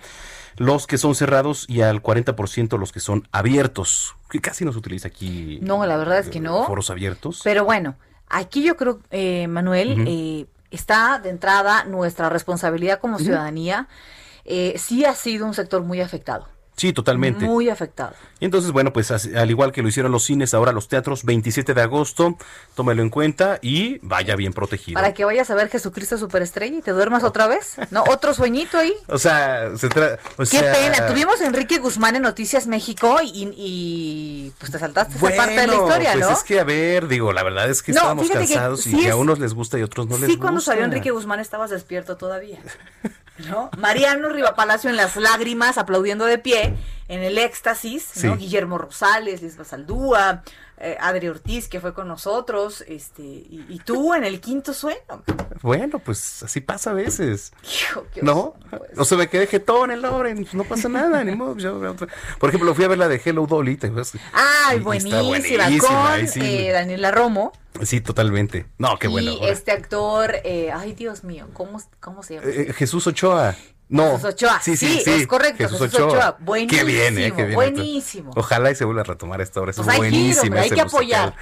los 0.57 0.89
que 0.89 0.99
son 0.99 1.15
cerrados 1.15 1.67
y 1.69 1.83
al 1.83 2.03
40% 2.03 2.77
los 2.77 2.91
que 2.91 2.99
son 2.99 3.29
abiertos, 3.31 4.17
que 4.29 4.41
casi 4.41 4.65
no 4.65 4.73
se 4.73 4.79
utiliza 4.79 5.07
aquí. 5.07 5.61
No, 5.63 5.87
la 5.87 5.97
verdad 5.97 6.19
es 6.19 6.29
que 6.29 6.41
no. 6.41 6.67
Foros 6.67 6.91
abiertos. 6.91 7.41
Pero 7.45 7.65
bueno, 7.65 7.95
aquí 8.29 8.65
yo 8.65 8.77
creo, 8.77 8.99
eh, 9.13 9.47
Manuel, 9.47 10.05
eh, 10.09 10.47
está 10.71 11.19
de 11.19 11.31
entrada 11.31 11.85
nuestra 11.85 12.29
responsabilidad 12.29 13.01
como 13.01 13.19
ciudadanía. 13.19 13.89
Eh, 14.45 14.75
sí 14.79 15.05
ha 15.05 15.15
sido 15.15 15.47
un 15.47 15.55
sector 15.55 15.83
muy 15.83 16.01
afectado. 16.01 16.49
Sí, 16.79 16.93
totalmente. 16.93 17.45
Muy 17.45 17.69
afectado. 17.69 18.15
Y 18.39 18.45
entonces, 18.45 18.71
bueno, 18.71 18.93
pues 18.93 19.11
al 19.11 19.51
igual 19.51 19.73
que 19.73 19.83
lo 19.83 19.89
hicieron 19.89 20.13
los 20.13 20.25
cines, 20.25 20.55
ahora 20.55 20.71
los 20.71 20.87
teatros, 20.87 21.25
27 21.25 21.75
de 21.75 21.83
agosto, 21.83 22.39
tómelo 22.77 23.03
en 23.03 23.11
cuenta 23.11 23.59
y 23.61 23.99
vaya 24.03 24.37
bien 24.37 24.53
protegido. 24.53 24.95
Para 24.95 25.13
que 25.13 25.25
vayas 25.25 25.51
a 25.51 25.57
ver 25.57 25.71
Jesucristo 25.71 26.17
Superestrella 26.19 26.79
y 26.79 26.81
te 26.81 26.93
duermas 26.93 27.25
otra 27.25 27.49
vez, 27.49 27.77
¿no? 27.91 28.05
Otro 28.05 28.33
sueñito 28.33 28.79
ahí. 28.79 28.95
O 29.09 29.19
sea, 29.19 29.77
se 29.77 29.89
trata... 29.89 30.23
Qué 30.49 30.61
pena, 30.61 31.09
tuvimos 31.09 31.41
a 31.41 31.47
Enrique 31.47 31.79
Guzmán 31.79 32.15
en 32.15 32.23
Noticias 32.23 32.69
México 32.69 33.19
y, 33.25 34.53
pues 34.59 34.71
te 34.71 34.79
saltaste 34.79 35.17
esa 35.17 35.37
parte 35.37 35.61
de 35.61 35.67
la 35.67 35.75
historia, 35.75 36.13
pues 36.13 36.27
¿no? 36.27 36.33
es 36.33 36.45
que, 36.45 36.61
a 36.61 36.65
ver, 36.65 37.09
digo, 37.09 37.33
la 37.33 37.43
verdad 37.43 37.69
es 37.69 37.83
que 37.83 37.91
estábamos 37.91 38.31
cansados 38.31 38.87
y 38.87 38.97
que 38.97 39.11
a 39.11 39.17
unos 39.17 39.41
les 39.41 39.55
gusta 39.55 39.79
y 39.79 39.83
a 39.83 39.87
otros 39.87 40.07
no 40.07 40.13
les 40.13 40.21
gusta. 40.21 40.35
Sí, 40.35 40.39
cuando 40.39 40.61
salió 40.61 40.85
Enrique 40.85 41.11
Guzmán 41.11 41.41
estabas 41.41 41.71
despierto 41.71 42.17
todavía. 42.17 42.61
¿no? 43.47 43.71
Mariano 43.79 44.29
Riva 44.29 44.55
Palacio 44.55 44.91
en 44.91 44.97
las 44.97 45.17
lágrimas, 45.17 45.79
aplaudiendo 45.79 46.25
de 46.25 46.39
pie, 46.39 46.68
en 47.09 47.23
el 47.23 47.39
éxtasis, 47.39 48.25
¿no? 48.25 48.37
Guillermo 48.37 48.79
Rosales, 48.79 49.43
Liz 49.43 49.57
Basaldúa, 49.57 50.43
eh, 50.81 50.97
Adri 51.01 51.29
Ortiz, 51.29 51.67
que 51.69 51.81
fue 51.81 51.93
con 51.93 52.07
nosotros, 52.07 52.85
este, 52.87 53.23
y, 53.23 53.81
tú 53.85 54.15
en 54.15 54.25
el 54.25 54.41
quinto 54.41 54.73
sueño. 54.73 55.25
Bueno, 55.61 55.99
pues 55.99 56.43
así 56.43 56.61
pasa 56.61 56.91
a 56.91 56.93
veces. 56.93 57.53
¿No? 58.23 58.55
o 58.97 59.05
se 59.05 59.17
me 59.17 59.29
quedé 59.29 59.47
jetón 59.47 59.91
el 59.91 60.03
Loren, 60.03 60.43
pues 60.43 60.55
no 60.55 60.65
pasa 60.65 60.89
nada, 60.89 61.25
ni 61.25 61.35
modo. 61.35 61.57
por 62.39 62.49
ejemplo, 62.49 62.75
fui 62.75 62.85
a 62.85 62.89
ver 62.89 62.99
la 62.99 63.09
de 63.09 63.21
Hello 63.25 63.47
Dolly. 63.47 63.79
Ay, 64.33 64.79
buenísima, 64.79 65.69
con 65.81 66.43
eh, 66.43 66.71
Daniela 66.73 67.11
Romo. 67.11 67.53
Sí, 67.83 68.01
totalmente. 68.01 68.67
No, 68.79 68.99
qué 68.99 69.09
bueno. 69.09 69.33
Y 69.33 69.47
este 69.47 69.73
actor, 69.73 70.37
eh, 70.45 70.71
ay 70.73 70.93
Dios 70.93 71.25
mío, 71.25 71.49
¿cómo, 71.53 71.81
cómo 72.01 72.23
se 72.23 72.35
llama? 72.35 72.47
Eh, 72.49 72.73
Jesús 72.73 73.07
Ochoa. 73.07 73.57
No. 73.89 74.13
Jesús 74.13 74.25
Ochoa. 74.25 74.61
Sí, 74.61 74.77
sí, 74.77 75.01
sí, 75.05 75.11
es 75.11 75.27
correcto. 75.27 75.69
Jesús, 75.69 75.81
Ochoa. 75.81 76.37
Buenísimo. 76.41 76.79
Qué 76.79 76.85
bien, 76.85 77.19
¿eh? 77.19 77.33
Qué 77.35 77.43
bien. 77.45 77.55
Buenísimo. 77.55 78.33
Ojalá 78.37 78.71
y 78.71 78.75
se 78.75 78.85
vuelva 78.85 79.01
a 79.03 79.05
retomar 79.05 79.41
esta 79.41 79.61
obra. 79.61 79.71
Es 79.71 79.77
pues 79.77 79.97
buenísimo. 79.97 80.57
Hay, 80.59 80.71
que 80.71 80.81
apoyar. 80.81 81.35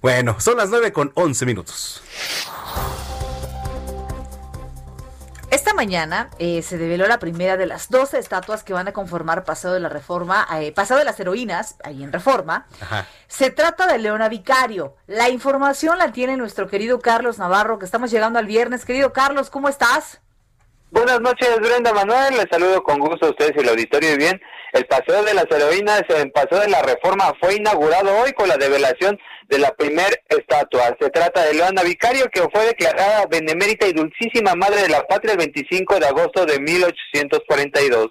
Bueno, 0.00 0.38
son 0.38 0.56
las 0.56 0.70
nueve 0.70 0.92
con 0.92 1.10
once 1.14 1.44
minutos. 1.44 2.02
Esta 5.50 5.72
mañana 5.72 6.28
eh, 6.38 6.60
se 6.62 6.76
develó 6.76 7.06
la 7.06 7.18
primera 7.18 7.56
de 7.56 7.64
las 7.64 7.88
12 7.88 8.18
estatuas 8.18 8.62
que 8.62 8.74
van 8.74 8.86
a 8.86 8.92
conformar 8.92 9.44
Paseo 9.44 9.72
de 9.72 9.80
la 9.80 9.88
Reforma, 9.88 10.46
eh, 10.60 10.72
Paseo 10.72 10.98
de 10.98 11.04
las 11.04 11.18
Heroínas, 11.18 11.76
ahí 11.82 12.04
en 12.04 12.12
Reforma. 12.12 12.66
Se 13.28 13.50
trata 13.50 13.86
de 13.86 13.98
Leona 13.98 14.28
Vicario. 14.28 14.96
La 15.06 15.30
información 15.30 15.96
la 15.96 16.12
tiene 16.12 16.36
nuestro 16.36 16.68
querido 16.68 17.00
Carlos 17.00 17.38
Navarro, 17.38 17.78
que 17.78 17.86
estamos 17.86 18.10
llegando 18.10 18.38
al 18.38 18.46
viernes. 18.46 18.84
Querido 18.84 19.14
Carlos, 19.14 19.48
¿cómo 19.48 19.70
estás? 19.70 20.20
Buenas 20.90 21.20
noches, 21.20 21.60
Brenda 21.60 21.92
Manuel. 21.92 22.34
Les 22.34 22.46
saludo 22.50 22.82
con 22.82 22.98
gusto 22.98 23.26
a 23.26 23.30
ustedes 23.30 23.52
y 23.56 23.60
el 23.60 23.68
auditorio. 23.68 24.14
Y 24.14 24.16
bien, 24.16 24.40
el 24.72 24.86
Paseo 24.86 25.22
de 25.22 25.34
las 25.34 25.44
Heroínas, 25.50 26.02
el 26.08 26.30
Paseo 26.30 26.60
de 26.60 26.70
la 26.70 26.80
Reforma, 26.80 27.30
fue 27.40 27.56
inaugurado 27.56 28.16
hoy 28.22 28.32
con 28.32 28.48
la 28.48 28.56
develación 28.56 29.18
de 29.48 29.58
la 29.58 29.70
primer 29.74 30.22
estatua. 30.30 30.96
Se 30.98 31.10
trata 31.10 31.44
de 31.44 31.54
Leona 31.54 31.82
Vicario, 31.82 32.26
que 32.32 32.40
fue 32.50 32.66
declarada 32.66 33.26
benemérita 33.26 33.86
y 33.86 33.92
dulcísima 33.92 34.54
madre 34.54 34.82
de 34.82 34.88
la 34.88 35.06
patria 35.06 35.32
el 35.32 35.38
25 35.38 36.00
de 36.00 36.06
agosto 36.06 36.46
de 36.46 36.58
1842. 36.58 38.08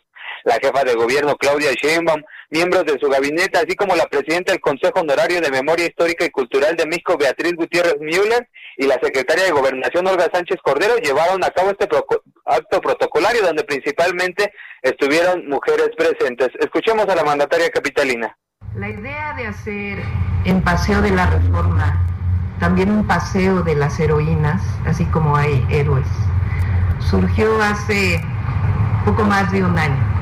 La 0.47 0.55
jefa 0.61 0.81
de 0.85 0.95
gobierno 0.95 1.35
Claudia 1.35 1.73
Sheinbaum, 1.73 2.23
miembros 2.51 2.85
de 2.85 2.97
su 2.97 3.09
gabinete, 3.09 3.57
así 3.57 3.75
como 3.75 3.97
la 3.97 4.05
presidenta 4.05 4.53
del 4.53 4.61
Consejo 4.61 5.01
Honorario 5.01 5.41
de 5.41 5.51
Memoria 5.51 5.87
Histórica 5.87 6.23
y 6.23 6.29
Cultural 6.29 6.73
de 6.77 6.85
México, 6.85 7.17
Beatriz 7.19 7.53
Gutiérrez 7.53 7.97
Müller, 7.99 8.47
y 8.77 8.87
la 8.87 8.97
secretaria 9.03 9.43
de 9.43 9.51
Gobernación, 9.51 10.07
Olga 10.07 10.29
Sánchez 10.31 10.55
Cordero, 10.63 10.95
llevaron 10.99 11.43
a 11.43 11.49
cabo 11.49 11.71
este 11.71 11.89
acto 12.45 12.79
protocolario 12.79 13.41
donde 13.41 13.65
principalmente 13.65 14.53
estuvieron 14.83 15.49
mujeres 15.49 15.89
presentes. 15.97 16.47
Escuchemos 16.61 17.09
a 17.09 17.15
la 17.15 17.25
mandataria 17.25 17.69
capitalina. 17.69 18.37
La 18.77 18.87
idea 18.87 19.33
de 19.33 19.47
hacer 19.47 19.99
en 20.45 20.63
Paseo 20.63 21.01
de 21.01 21.11
la 21.11 21.29
Reforma 21.29 22.07
también 22.61 22.89
un 22.89 23.05
paseo 23.05 23.63
de 23.63 23.75
las 23.75 23.99
heroínas, 23.99 24.63
así 24.85 25.03
como 25.07 25.35
hay 25.35 25.61
héroes, 25.69 26.07
surgió 27.01 27.61
hace 27.61 28.21
poco 29.03 29.25
más 29.25 29.51
de 29.51 29.61
un 29.61 29.77
año. 29.77 30.16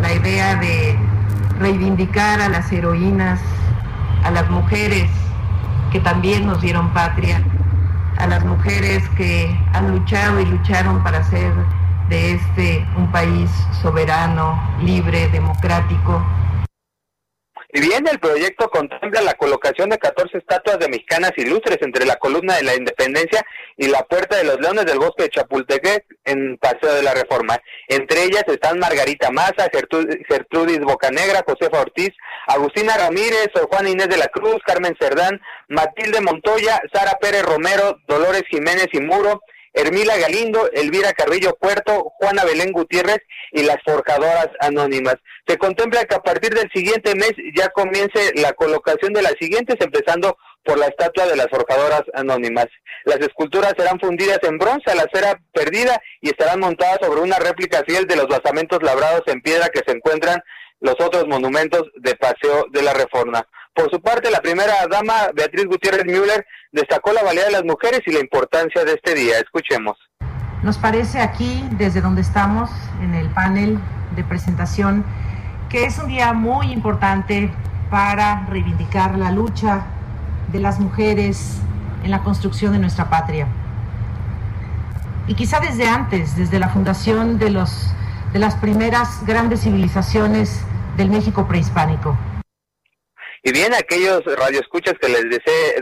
La 0.00 0.12
idea 0.14 0.54
de 0.56 0.96
reivindicar 1.58 2.40
a 2.40 2.48
las 2.48 2.70
heroínas, 2.70 3.40
a 4.24 4.30
las 4.30 4.48
mujeres 4.48 5.10
que 5.90 6.00
también 6.00 6.46
nos 6.46 6.60
dieron 6.60 6.90
patria, 6.90 7.42
a 8.18 8.26
las 8.26 8.44
mujeres 8.44 9.08
que 9.16 9.58
han 9.72 9.90
luchado 9.90 10.40
y 10.40 10.46
lucharon 10.46 11.02
para 11.02 11.18
hacer 11.18 11.52
de 12.08 12.34
este 12.34 12.86
un 12.96 13.10
país 13.10 13.50
soberano, 13.82 14.60
libre, 14.82 15.28
democrático, 15.28 16.22
y 17.70 17.80
bien, 17.82 18.06
el 18.10 18.18
proyecto 18.18 18.70
contempla 18.70 19.20
la 19.20 19.34
colocación 19.34 19.90
de 19.90 19.98
14 19.98 20.38
estatuas 20.38 20.78
de 20.78 20.88
mexicanas 20.88 21.32
ilustres 21.36 21.76
entre 21.82 22.06
la 22.06 22.16
columna 22.16 22.56
de 22.56 22.62
la 22.62 22.74
Independencia 22.74 23.44
y 23.76 23.88
la 23.88 24.04
Puerta 24.04 24.38
de 24.38 24.44
los 24.44 24.58
Leones 24.58 24.86
del 24.86 24.98
Bosque 24.98 25.24
de 25.24 25.28
Chapultepec 25.28 26.06
en 26.24 26.56
Paseo 26.56 26.94
de 26.94 27.02
la 27.02 27.12
Reforma. 27.12 27.58
Entre 27.88 28.24
ellas 28.24 28.44
están 28.46 28.78
Margarita 28.78 29.30
Maza, 29.30 29.68
Gertrudis 29.70 30.80
Bocanegra, 30.80 31.44
Josefa 31.46 31.82
Ortiz, 31.82 32.10
Agustina 32.46 32.96
Ramírez, 32.96 33.50
Juan 33.70 33.86
Inés 33.86 34.08
de 34.08 34.16
la 34.16 34.28
Cruz, 34.28 34.62
Carmen 34.64 34.96
Cerdán, 34.98 35.38
Matilde 35.68 36.22
Montoya, 36.22 36.80
Sara 36.90 37.18
Pérez 37.20 37.42
Romero, 37.42 37.98
Dolores 38.08 38.44
Jiménez 38.48 38.88
y 38.92 39.00
Muro, 39.00 39.42
Hermila 39.78 40.16
Galindo, 40.16 40.68
Elvira 40.72 41.12
Carrillo 41.12 41.56
Puerto, 41.60 42.12
Juana 42.18 42.44
Belén 42.44 42.72
Gutiérrez 42.72 43.20
y 43.52 43.62
las 43.62 43.76
forjadoras 43.86 44.48
anónimas. 44.60 45.14
Se 45.46 45.56
contempla 45.56 46.04
que 46.04 46.16
a 46.16 46.22
partir 46.22 46.52
del 46.52 46.68
siguiente 46.74 47.14
mes 47.14 47.32
ya 47.56 47.68
comience 47.68 48.32
la 48.34 48.52
colocación 48.54 49.12
de 49.12 49.22
las 49.22 49.34
siguientes, 49.40 49.76
empezando 49.78 50.36
por 50.64 50.78
la 50.78 50.86
estatua 50.86 51.26
de 51.26 51.36
las 51.36 51.46
forjadoras 51.48 52.02
anónimas. 52.14 52.66
Las 53.04 53.20
esculturas 53.20 53.72
serán 53.78 54.00
fundidas 54.00 54.40
en 54.42 54.58
bronce 54.58 54.90
a 54.90 54.96
la 54.96 55.06
cera 55.12 55.40
perdida 55.52 56.00
y 56.20 56.30
estarán 56.30 56.58
montadas 56.58 56.98
sobre 57.00 57.20
una 57.20 57.38
réplica 57.38 57.84
fiel 57.86 58.06
de 58.06 58.16
los 58.16 58.26
basamentos 58.26 58.82
labrados 58.82 59.22
en 59.26 59.40
piedra 59.40 59.68
que 59.68 59.82
se 59.86 59.96
encuentran 59.96 60.42
los 60.80 60.96
otros 61.00 61.26
monumentos 61.26 61.84
de 61.96 62.14
Paseo 62.16 62.66
de 62.70 62.82
la 62.82 62.94
Reforma. 62.94 63.46
Por 63.78 63.88
su 63.92 64.00
parte, 64.00 64.28
la 64.28 64.40
primera 64.40 64.74
dama, 64.90 65.28
Beatriz 65.36 65.66
Gutiérrez 65.66 66.04
Müller, 66.04 66.44
destacó 66.72 67.12
la 67.12 67.22
valía 67.22 67.44
de 67.44 67.52
las 67.52 67.62
mujeres 67.62 68.00
y 68.06 68.10
la 68.10 68.18
importancia 68.18 68.84
de 68.84 68.94
este 68.94 69.14
día. 69.14 69.38
Escuchemos. 69.38 69.96
Nos 70.64 70.78
parece 70.78 71.20
aquí, 71.20 71.64
desde 71.70 72.00
donde 72.00 72.22
estamos, 72.22 72.70
en 73.00 73.14
el 73.14 73.28
panel 73.28 73.78
de 74.16 74.24
presentación, 74.24 75.04
que 75.68 75.84
es 75.84 75.96
un 76.00 76.08
día 76.08 76.32
muy 76.32 76.72
importante 76.72 77.52
para 77.88 78.46
reivindicar 78.50 79.16
la 79.16 79.30
lucha 79.30 79.86
de 80.50 80.58
las 80.58 80.80
mujeres 80.80 81.58
en 82.02 82.10
la 82.10 82.24
construcción 82.24 82.72
de 82.72 82.80
nuestra 82.80 83.08
patria. 83.08 83.46
Y 85.28 85.34
quizá 85.34 85.60
desde 85.60 85.86
antes, 85.86 86.34
desde 86.34 86.58
la 86.58 86.70
fundación 86.70 87.38
de, 87.38 87.50
los, 87.50 87.92
de 88.32 88.40
las 88.40 88.56
primeras 88.56 89.24
grandes 89.24 89.60
civilizaciones 89.60 90.62
del 90.96 91.10
México 91.10 91.46
prehispánico. 91.46 92.16
Y 93.42 93.52
bien, 93.52 93.74
aquellos 93.74 94.24
radioescuchas 94.24 94.94
que 95.00 95.08
les 95.08 95.24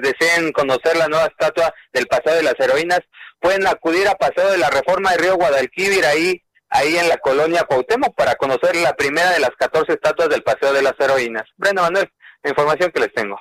deseen 0.00 0.52
conocer 0.52 0.96
la 0.96 1.08
nueva 1.08 1.26
estatua 1.26 1.72
del 1.92 2.06
Paseo 2.06 2.34
de 2.34 2.42
las 2.42 2.54
Heroínas, 2.58 3.00
pueden 3.40 3.66
acudir 3.66 4.08
a 4.08 4.14
Paseo 4.14 4.50
de 4.50 4.58
la 4.58 4.70
Reforma 4.70 5.12
de 5.12 5.18
Río 5.18 5.36
Guadalquivir, 5.36 6.04
ahí, 6.04 6.42
ahí 6.70 6.96
en 6.96 7.08
la 7.08 7.16
colonia 7.18 7.64
Cuauhtémoc, 7.64 8.14
para 8.14 8.34
conocer 8.36 8.76
la 8.76 8.94
primera 8.94 9.30
de 9.30 9.40
las 9.40 9.50
14 9.58 9.92
estatuas 9.92 10.28
del 10.28 10.42
Paseo 10.42 10.72
de 10.72 10.82
las 10.82 10.94
Heroínas. 10.98 11.44
Brenda 11.56 11.82
Manuel, 11.82 12.10
la 12.42 12.50
información 12.50 12.90
que 12.92 13.00
les 13.00 13.12
tengo. 13.14 13.38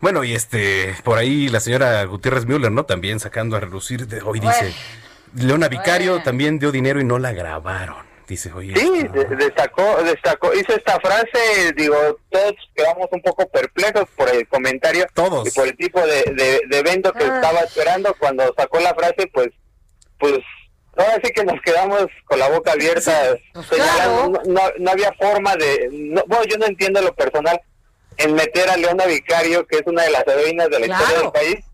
Bueno, 0.00 0.24
y 0.24 0.34
este, 0.34 0.94
por 1.04 1.18
ahí 1.18 1.48
la 1.48 1.60
señora 1.60 2.04
Gutiérrez 2.04 2.46
Müller, 2.46 2.72
¿no? 2.72 2.84
También 2.84 3.20
sacando 3.20 3.56
a 3.56 3.60
relucir, 3.60 4.06
de, 4.06 4.22
hoy 4.22 4.40
dice, 4.40 4.74
Leona 5.34 5.68
Vicario 5.68 6.22
también 6.22 6.58
dio 6.58 6.72
dinero 6.72 7.00
y 7.00 7.04
no 7.04 7.18
la 7.18 7.32
grabaron. 7.32 8.13
Dice, 8.26 8.50
oye. 8.52 8.74
Sí, 8.74 9.06
destacó, 9.36 10.02
destacó, 10.02 10.54
hizo 10.54 10.74
esta 10.74 10.98
frase, 11.00 11.72
digo, 11.76 11.96
todos 12.30 12.54
quedamos 12.74 13.08
un 13.10 13.20
poco 13.20 13.46
perplejos 13.48 14.08
por 14.16 14.30
el 14.30 14.48
comentario. 14.48 15.06
Todos. 15.12 15.46
Y 15.46 15.50
por 15.50 15.66
el 15.66 15.76
tipo 15.76 16.00
de, 16.00 16.62
de, 16.66 16.78
evento 16.78 17.12
que 17.12 17.24
ah. 17.24 17.34
estaba 17.36 17.60
esperando. 17.60 18.14
Cuando 18.18 18.54
sacó 18.56 18.80
la 18.80 18.94
frase, 18.94 19.28
pues, 19.32 19.48
pues, 20.18 20.38
ahora 20.96 21.20
sí 21.22 21.32
que 21.32 21.44
nos 21.44 21.60
quedamos 21.60 22.06
con 22.24 22.38
la 22.38 22.48
boca 22.48 22.72
abierta. 22.72 23.36
Pues 23.52 23.82
no, 24.46 24.62
no, 24.78 24.90
había 24.90 25.12
forma 25.12 25.54
de, 25.56 25.88
bueno, 26.26 26.44
yo 26.44 26.56
no 26.56 26.66
entiendo 26.66 27.02
lo 27.02 27.14
personal 27.14 27.60
en 28.16 28.34
meter 28.34 28.70
a 28.70 28.76
Leona 28.76 29.06
Vicario, 29.06 29.66
que 29.66 29.76
es 29.76 29.82
una 29.86 30.04
de 30.04 30.10
las 30.10 30.26
heroínas 30.26 30.70
de 30.70 30.80
la 30.80 30.86
historia 30.86 31.18
del 31.18 31.32
país, 31.32 31.64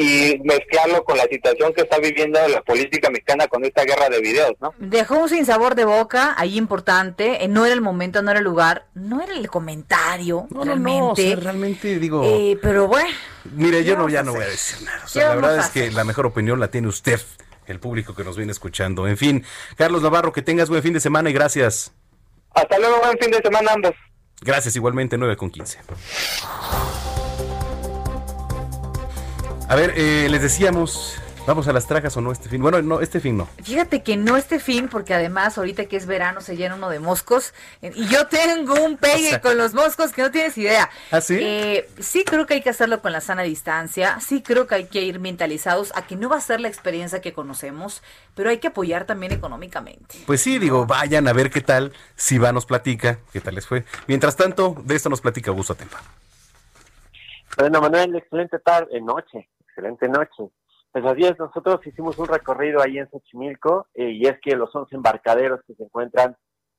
y 0.00 0.38
mezclarlo 0.44 1.02
con 1.02 1.16
la 1.16 1.24
situación 1.24 1.72
que 1.72 1.80
está 1.80 1.98
viviendo 1.98 2.38
la 2.46 2.62
política 2.62 3.10
mexicana 3.10 3.48
con 3.48 3.64
esta 3.64 3.82
guerra 3.82 4.08
de 4.08 4.20
videos, 4.20 4.52
¿no? 4.60 4.72
Dejó 4.78 5.18
un 5.18 5.28
sinsabor 5.28 5.74
de 5.74 5.84
boca, 5.84 6.36
ahí 6.38 6.56
importante, 6.56 7.42
eh, 7.42 7.48
no 7.48 7.66
era 7.66 7.74
el 7.74 7.80
momento, 7.80 8.22
no 8.22 8.30
era 8.30 8.38
el 8.38 8.44
lugar, 8.44 8.86
no 8.94 9.20
era 9.20 9.34
el 9.34 9.48
comentario, 9.48 10.46
realmente. 10.52 11.34
realmente 11.34 11.98
digo... 11.98 12.22
Eh, 12.24 12.56
pero 12.62 12.86
bueno. 12.86 13.10
Mire, 13.52 13.82
yo 13.82 13.96
no, 13.96 14.08
ya 14.08 14.22
no 14.22 14.34
voy 14.34 14.44
a 14.44 14.48
decir 14.48 14.86
nada. 14.86 15.04
la 15.14 15.34
verdad 15.34 15.58
es 15.58 15.70
que 15.70 15.90
la 15.90 16.04
mejor 16.04 16.26
opinión 16.26 16.60
la 16.60 16.70
tiene 16.70 16.86
usted, 16.86 17.20
el 17.66 17.80
público 17.80 18.14
que 18.14 18.22
nos 18.22 18.36
viene 18.36 18.52
escuchando. 18.52 19.08
En 19.08 19.16
fin, 19.16 19.44
Carlos 19.76 20.02
Navarro, 20.02 20.32
que 20.32 20.42
tengas 20.42 20.70
buen 20.70 20.80
fin 20.80 20.92
de 20.92 21.00
semana 21.00 21.28
y 21.28 21.32
gracias. 21.32 21.92
Hasta 22.54 22.78
luego, 22.78 23.00
buen 23.00 23.18
fin 23.18 23.32
de 23.32 23.38
semana 23.38 23.72
ambos. 23.72 23.94
Gracias, 24.42 24.76
igualmente, 24.76 25.18
9 25.18 25.36
con 25.36 25.50
15. 25.50 25.80
A 29.68 29.76
ver, 29.76 29.92
eh, 29.96 30.28
les 30.30 30.40
decíamos, 30.40 31.20
¿vamos 31.46 31.68
a 31.68 31.74
las 31.74 31.86
trajas 31.86 32.16
o 32.16 32.22
no 32.22 32.32
este 32.32 32.48
fin? 32.48 32.62
Bueno, 32.62 32.80
no, 32.80 33.02
este 33.02 33.20
fin 33.20 33.36
no. 33.36 33.46
Fíjate 33.62 34.02
que 34.02 34.16
no 34.16 34.38
este 34.38 34.60
fin, 34.60 34.88
porque 34.88 35.12
además 35.12 35.58
ahorita 35.58 35.84
que 35.84 35.98
es 35.98 36.06
verano 36.06 36.40
se 36.40 36.56
llena 36.56 36.76
uno 36.76 36.88
de 36.88 37.00
moscos. 37.00 37.52
Eh, 37.82 37.92
y 37.94 38.08
yo 38.08 38.28
tengo 38.28 38.82
un 38.82 38.96
pegue 38.96 39.38
con 39.42 39.58
los 39.58 39.74
moscos 39.74 40.12
que 40.12 40.22
no 40.22 40.30
tienes 40.30 40.56
idea. 40.56 40.88
¿Ah, 41.10 41.20
sí? 41.20 41.36
Eh, 41.38 41.86
sí 41.98 42.24
creo 42.24 42.46
que 42.46 42.54
hay 42.54 42.62
que 42.62 42.70
hacerlo 42.70 43.02
con 43.02 43.12
la 43.12 43.20
sana 43.20 43.42
distancia. 43.42 44.18
Sí 44.20 44.40
creo 44.40 44.66
que 44.66 44.74
hay 44.74 44.86
que 44.86 45.02
ir 45.02 45.20
mentalizados 45.20 45.92
a 45.94 46.06
que 46.06 46.16
no 46.16 46.30
va 46.30 46.36
a 46.36 46.40
ser 46.40 46.62
la 46.62 46.68
experiencia 46.68 47.20
que 47.20 47.34
conocemos, 47.34 48.02
pero 48.34 48.48
hay 48.48 48.60
que 48.60 48.68
apoyar 48.68 49.04
también 49.04 49.32
económicamente. 49.32 50.16
Pues 50.24 50.40
sí, 50.40 50.58
digo, 50.58 50.86
vayan 50.86 51.28
a 51.28 51.34
ver 51.34 51.50
qué 51.50 51.60
tal. 51.60 51.92
Si 52.16 52.38
va, 52.38 52.52
nos 52.52 52.64
platica 52.64 53.18
qué 53.34 53.42
tal 53.42 53.54
les 53.54 53.66
fue. 53.66 53.84
Mientras 54.06 54.34
tanto, 54.34 54.76
de 54.82 54.96
esto 54.96 55.10
nos 55.10 55.20
platica 55.20 55.50
Augusto 55.50 55.74
Tempa. 55.74 56.00
Bueno, 57.58 57.82
Manuel, 57.82 58.16
excelente 58.16 58.58
tarde, 58.60 58.98
noche 59.02 59.46
excelente 59.78 60.08
noche. 60.08 60.52
Pues 60.90 61.04
así 61.04 61.22
es, 61.24 61.38
nosotros 61.38 61.86
hicimos 61.86 62.18
un 62.18 62.26
recorrido 62.26 62.82
ahí 62.82 62.98
en 62.98 63.08
Xochimilco 63.08 63.86
eh, 63.94 64.10
y 64.10 64.26
es 64.26 64.38
que 64.40 64.56
los 64.56 64.74
11 64.74 64.96
embarcaderos 64.96 65.60
que 65.66 65.74
se 65.74 65.84
encuentran 65.84 66.36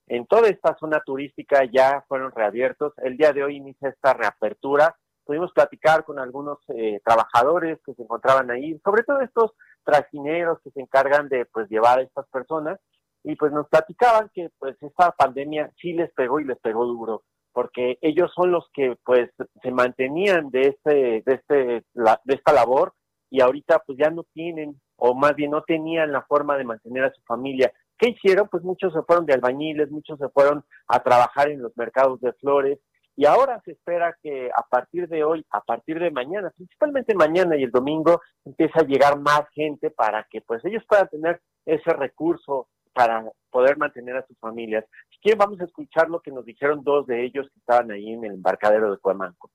en 0.08 0.25
toda 0.25 0.50
esta 0.50 0.75
zona 0.79 1.01
turística 1.06 1.63
ya 1.72 2.03
fueron 2.08 2.32
reabiertos. 2.32 2.94
El 2.98 3.15
día 3.15 3.32
de 3.32 3.44
hoy 3.44 3.58
inicia 3.58 3.89
esta 3.89 4.13
reapertura. 4.13 4.96
Pudimos 5.24 5.51
platicar 5.53 6.03
con 6.03 6.18
algunos 6.18 6.58
eh, 6.70 7.00
trabajadores 7.06 7.79
que 7.86 7.94
se 7.94 8.01
encontraban 8.01 8.50
ahí, 8.50 8.79
sobre 8.84 9.03
todo 9.03 9.22
estos 9.22 9.51
trajineros 9.84 10.60
que 10.63 10.72
se 10.72 10.82
encargan 10.82 11.29
de 11.29 11.46
pues 11.46 11.70
llevar 11.70 12.00
a 12.00 12.01
estas 12.01 12.27
personas 12.29 12.79
y 13.24 13.36
pues 13.36 13.51
nos 13.51 13.68
platicaban 13.70 14.32
que 14.34 14.50
pues 14.58 14.75
esta 14.82 15.12
pandemia 15.12 15.72
sí 15.79 15.94
les 15.94 16.12
pegó 16.13 16.39
y 16.39 16.46
les 16.46 16.58
pegó 16.60 16.86
duro 16.86 17.24
porque 17.53 17.98
ellos 18.01 18.32
son 18.36 18.51
los 18.51 18.70
que 18.74 18.96
pues 19.03 19.29
se 19.62 19.72
mantenían 19.72 20.50
de 20.50 20.68
este 20.68 21.24
de 21.25 21.34
este 21.34 21.56
de 21.96 22.34
esta 22.34 22.53
labor 22.53 22.94
y 23.29 23.41
ahorita 23.41 23.79
pues 23.86 23.98
ya 23.98 24.10
no 24.10 24.24
tienen 24.34 24.79
o 24.98 25.13
más 25.15 25.36
bien 25.36 25.51
no 25.51 25.63
tenían 25.63 26.12
la 26.12 26.24
forma 26.24 26.58
de 26.58 26.65
mantener 26.65 27.06
a 27.06 27.13
su 27.13 27.22
familia. 27.24 27.72
¿Qué 27.98 28.10
hicieron? 28.10 28.48
Pues 28.50 28.63
muchos 28.63 28.94
se 28.94 29.01
fueron 29.03 29.25
de 29.25 29.34
albañiles, 29.34 29.91
muchos 29.91 30.18
se 30.20 30.29
fueron 30.29 30.63
a 30.88 31.00
trabajar 31.01 31.50
en 31.50 31.62
los 31.62 31.75
mercados 31.77 32.20
de 32.22 32.34
flores 32.34 32.79
y 33.20 33.25
ahora 33.25 33.62
se 33.65 33.72
espera 33.72 34.15
que 34.24 34.50
a 34.56 34.62
partir 34.70 35.10
de 35.10 35.25
hoy, 35.25 35.46
a 35.51 35.60
partir 35.60 36.00
de 36.00 36.10
mañana, 36.10 36.51
principalmente 36.56 37.13
mañana 37.13 37.58
y 37.58 37.63
el 37.63 37.72
domingo, 37.72 38.22
empiece 38.46 38.79
a 38.79 38.86
llegar 38.86 39.20
más 39.20 39.44
gente 39.53 39.91
para 39.91 40.25
que 40.29 40.39
pues 40.39 40.63
ellos 40.63 40.84
puedan 40.88 41.10
tener 41.10 41.41
ese 41.65 41.91
recurso 41.91 42.70
para 42.93 43.24
poder 43.51 43.77
mantener 43.77 44.17
a 44.17 44.25
sus 44.25 44.38
familias. 44.39 44.86
Si 45.10 45.19
quieren, 45.19 45.39
vamos 45.39 45.60
a 45.62 45.65
escuchar 45.65 46.10
lo 46.10 46.22
que 46.22 46.31
nos 46.31 46.46
dijeron 46.46 46.84
dos 46.84 47.08
de 47.08 47.25
ellos 47.25 47.48
que 47.53 47.60
estaban 47.60 47.91
ahí 47.91 48.13
en 48.13 48.25
el 48.25 48.34
embarcadero 48.34 48.91
de 48.91 48.98
Cuamanco. 48.98 49.50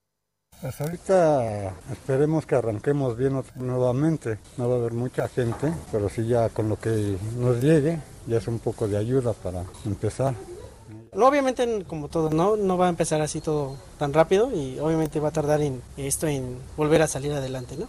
Pues 0.61 0.79
ahorita 0.79 1.73
esperemos 1.91 2.45
que 2.45 2.55
arranquemos 2.55 3.17
bien 3.17 3.41
nuevamente. 3.55 4.39
No 4.57 4.69
va 4.69 4.75
a 4.75 4.77
haber 4.79 4.93
mucha 4.93 5.27
gente, 5.27 5.71
pero 5.91 6.09
sí 6.09 6.27
ya 6.27 6.49
con 6.49 6.69
lo 6.69 6.77
que 6.77 7.17
nos 7.37 7.61
llegue, 7.61 7.99
ya 8.25 8.37
es 8.37 8.47
un 8.47 8.59
poco 8.59 8.87
de 8.87 8.97
ayuda 8.97 9.33
para 9.33 9.63
empezar. 9.85 10.33
Obviamente, 11.11 11.83
como 11.87 12.07
todo, 12.09 12.29
¿no? 12.29 12.55
no 12.55 12.77
va 12.77 12.87
a 12.87 12.89
empezar 12.89 13.21
así 13.21 13.41
todo 13.41 13.77
tan 13.97 14.13
rápido 14.13 14.51
y 14.53 14.79
obviamente 14.79 15.19
va 15.19 15.29
a 15.29 15.33
tardar 15.33 15.61
en 15.61 15.81
esto 15.97 16.27
en 16.27 16.57
volver 16.77 17.01
a 17.01 17.07
salir 17.07 17.31
adelante, 17.31 17.75
¿no? 17.77 17.87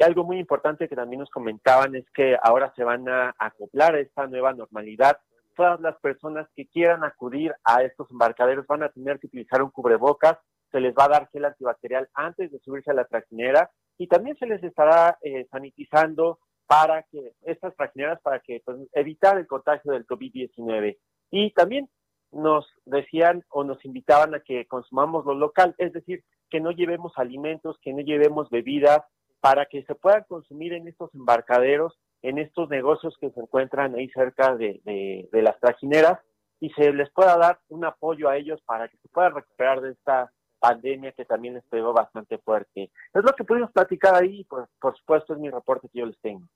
Y 0.00 0.02
algo 0.02 0.24
muy 0.24 0.38
importante 0.38 0.88
que 0.88 0.96
también 0.96 1.20
nos 1.20 1.28
comentaban 1.28 1.94
es 1.94 2.10
que 2.14 2.34
ahora 2.42 2.72
se 2.74 2.84
van 2.84 3.06
a 3.06 3.34
acoplar 3.38 3.94
a 3.94 4.00
esta 4.00 4.26
nueva 4.26 4.54
normalidad. 4.54 5.18
Todas 5.54 5.78
las 5.82 5.94
personas 5.98 6.48
que 6.56 6.66
quieran 6.66 7.04
acudir 7.04 7.54
a 7.64 7.82
estos 7.82 8.10
embarcaderos 8.10 8.66
van 8.66 8.82
a 8.82 8.88
tener 8.88 9.20
que 9.20 9.26
utilizar 9.26 9.62
un 9.62 9.70
cubrebocas, 9.70 10.38
se 10.72 10.80
les 10.80 10.94
va 10.94 11.04
a 11.04 11.08
dar 11.08 11.28
gel 11.28 11.44
antibacterial 11.44 12.08
antes 12.14 12.50
de 12.50 12.60
subirse 12.60 12.90
a 12.90 12.94
la 12.94 13.04
traquinera 13.04 13.70
y 13.98 14.06
también 14.06 14.38
se 14.38 14.46
les 14.46 14.64
estará 14.64 15.18
eh, 15.20 15.46
sanitizando 15.50 16.38
para 16.66 17.02
que 17.02 17.34
estas 17.42 17.76
trajineras 17.76 18.22
para 18.22 18.40
que 18.40 18.62
pues, 18.64 18.78
evitar 18.94 19.36
el 19.36 19.46
contagio 19.46 19.92
del 19.92 20.06
COVID-19. 20.06 20.96
Y 21.30 21.50
también 21.52 21.90
nos 22.32 22.66
decían 22.86 23.44
o 23.50 23.64
nos 23.64 23.84
invitaban 23.84 24.34
a 24.34 24.40
que 24.40 24.66
consumamos 24.66 25.26
lo 25.26 25.34
local, 25.34 25.74
es 25.76 25.92
decir, 25.92 26.24
que 26.48 26.58
no 26.58 26.70
llevemos 26.70 27.12
alimentos, 27.16 27.78
que 27.82 27.92
no 27.92 28.00
llevemos 28.00 28.48
bebidas, 28.48 29.02
para 29.40 29.66
que 29.66 29.82
se 29.84 29.94
puedan 29.94 30.24
consumir 30.24 30.72
en 30.72 30.86
estos 30.88 31.14
embarcaderos, 31.14 31.98
en 32.22 32.38
estos 32.38 32.68
negocios 32.68 33.16
que 33.20 33.30
se 33.30 33.40
encuentran 33.40 33.94
ahí 33.94 34.08
cerca 34.10 34.54
de, 34.54 34.80
de, 34.84 35.42
las 35.42 35.58
trajineras 35.58 36.20
y 36.60 36.70
se 36.70 36.92
les 36.92 37.10
pueda 37.10 37.36
dar 37.38 37.58
un 37.68 37.84
apoyo 37.84 38.28
a 38.28 38.36
ellos 38.36 38.60
para 38.66 38.88
que 38.88 38.98
se 38.98 39.08
puedan 39.08 39.34
recuperar 39.34 39.80
de 39.80 39.92
esta 39.92 40.30
pandemia 40.58 41.12
que 41.12 41.24
también 41.24 41.54
les 41.54 41.64
pegó 41.64 41.94
bastante 41.94 42.36
fuerte. 42.38 42.90
Es 43.14 43.24
lo 43.24 43.32
que 43.34 43.44
pudimos 43.44 43.72
platicar 43.72 44.14
ahí, 44.14 44.44
pues 44.44 44.68
por 44.78 44.96
supuesto 44.98 45.32
es 45.32 45.38
mi 45.38 45.48
reporte 45.48 45.88
que 45.88 46.00
yo 46.00 46.06
les 46.06 46.20
tengo. 46.20 46.46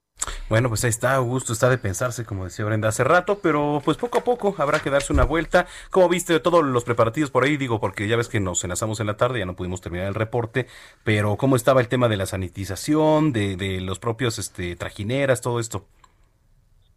Bueno, 0.51 0.69
pues 0.69 0.85
ahí 0.85 0.91
está, 0.91 1.15
Augusto, 1.15 1.55
está 1.55 1.71
de 1.71 1.79
pensarse, 1.79 2.27
como 2.27 2.45
decía 2.45 2.67
Brenda 2.67 2.89
hace 2.89 3.03
rato, 3.03 3.39
pero 3.43 3.81
pues 3.83 3.97
poco 3.97 4.19
a 4.19 4.25
poco 4.25 4.55
habrá 4.59 4.79
que 4.81 4.91
darse 4.91 5.13
una 5.13 5.25
vuelta. 5.25 5.67
¿Cómo 5.91 6.09
viste 6.09 6.39
todos 6.39 6.63
los 6.63 6.85
preparativos 6.85 7.31
por 7.31 7.45
ahí? 7.45 7.57
Digo, 7.57 7.81
porque 7.81 8.07
ya 8.09 8.17
ves 8.17 8.29
que 8.29 8.41
nos 8.41 8.63
enlazamos 8.63 9.01
en 9.01 9.07
la 9.07 9.17
tarde, 9.17 9.39
ya 9.39 9.47
no 9.47 9.57
pudimos 9.57 9.81
terminar 9.81 10.07
el 10.07 10.15
reporte, 10.15 10.67
pero 11.03 11.37
¿cómo 11.37 11.57
estaba 11.57 11.81
el 11.81 11.89
tema 11.89 12.09
de 12.09 12.19
la 12.19 12.27
sanitización, 12.27 13.33
de, 13.33 13.57
de 13.57 13.81
los 13.81 13.99
propios 13.99 14.39
este, 14.39 14.77
trajineras, 14.77 15.41
todo 15.41 15.61
esto? 15.61 15.87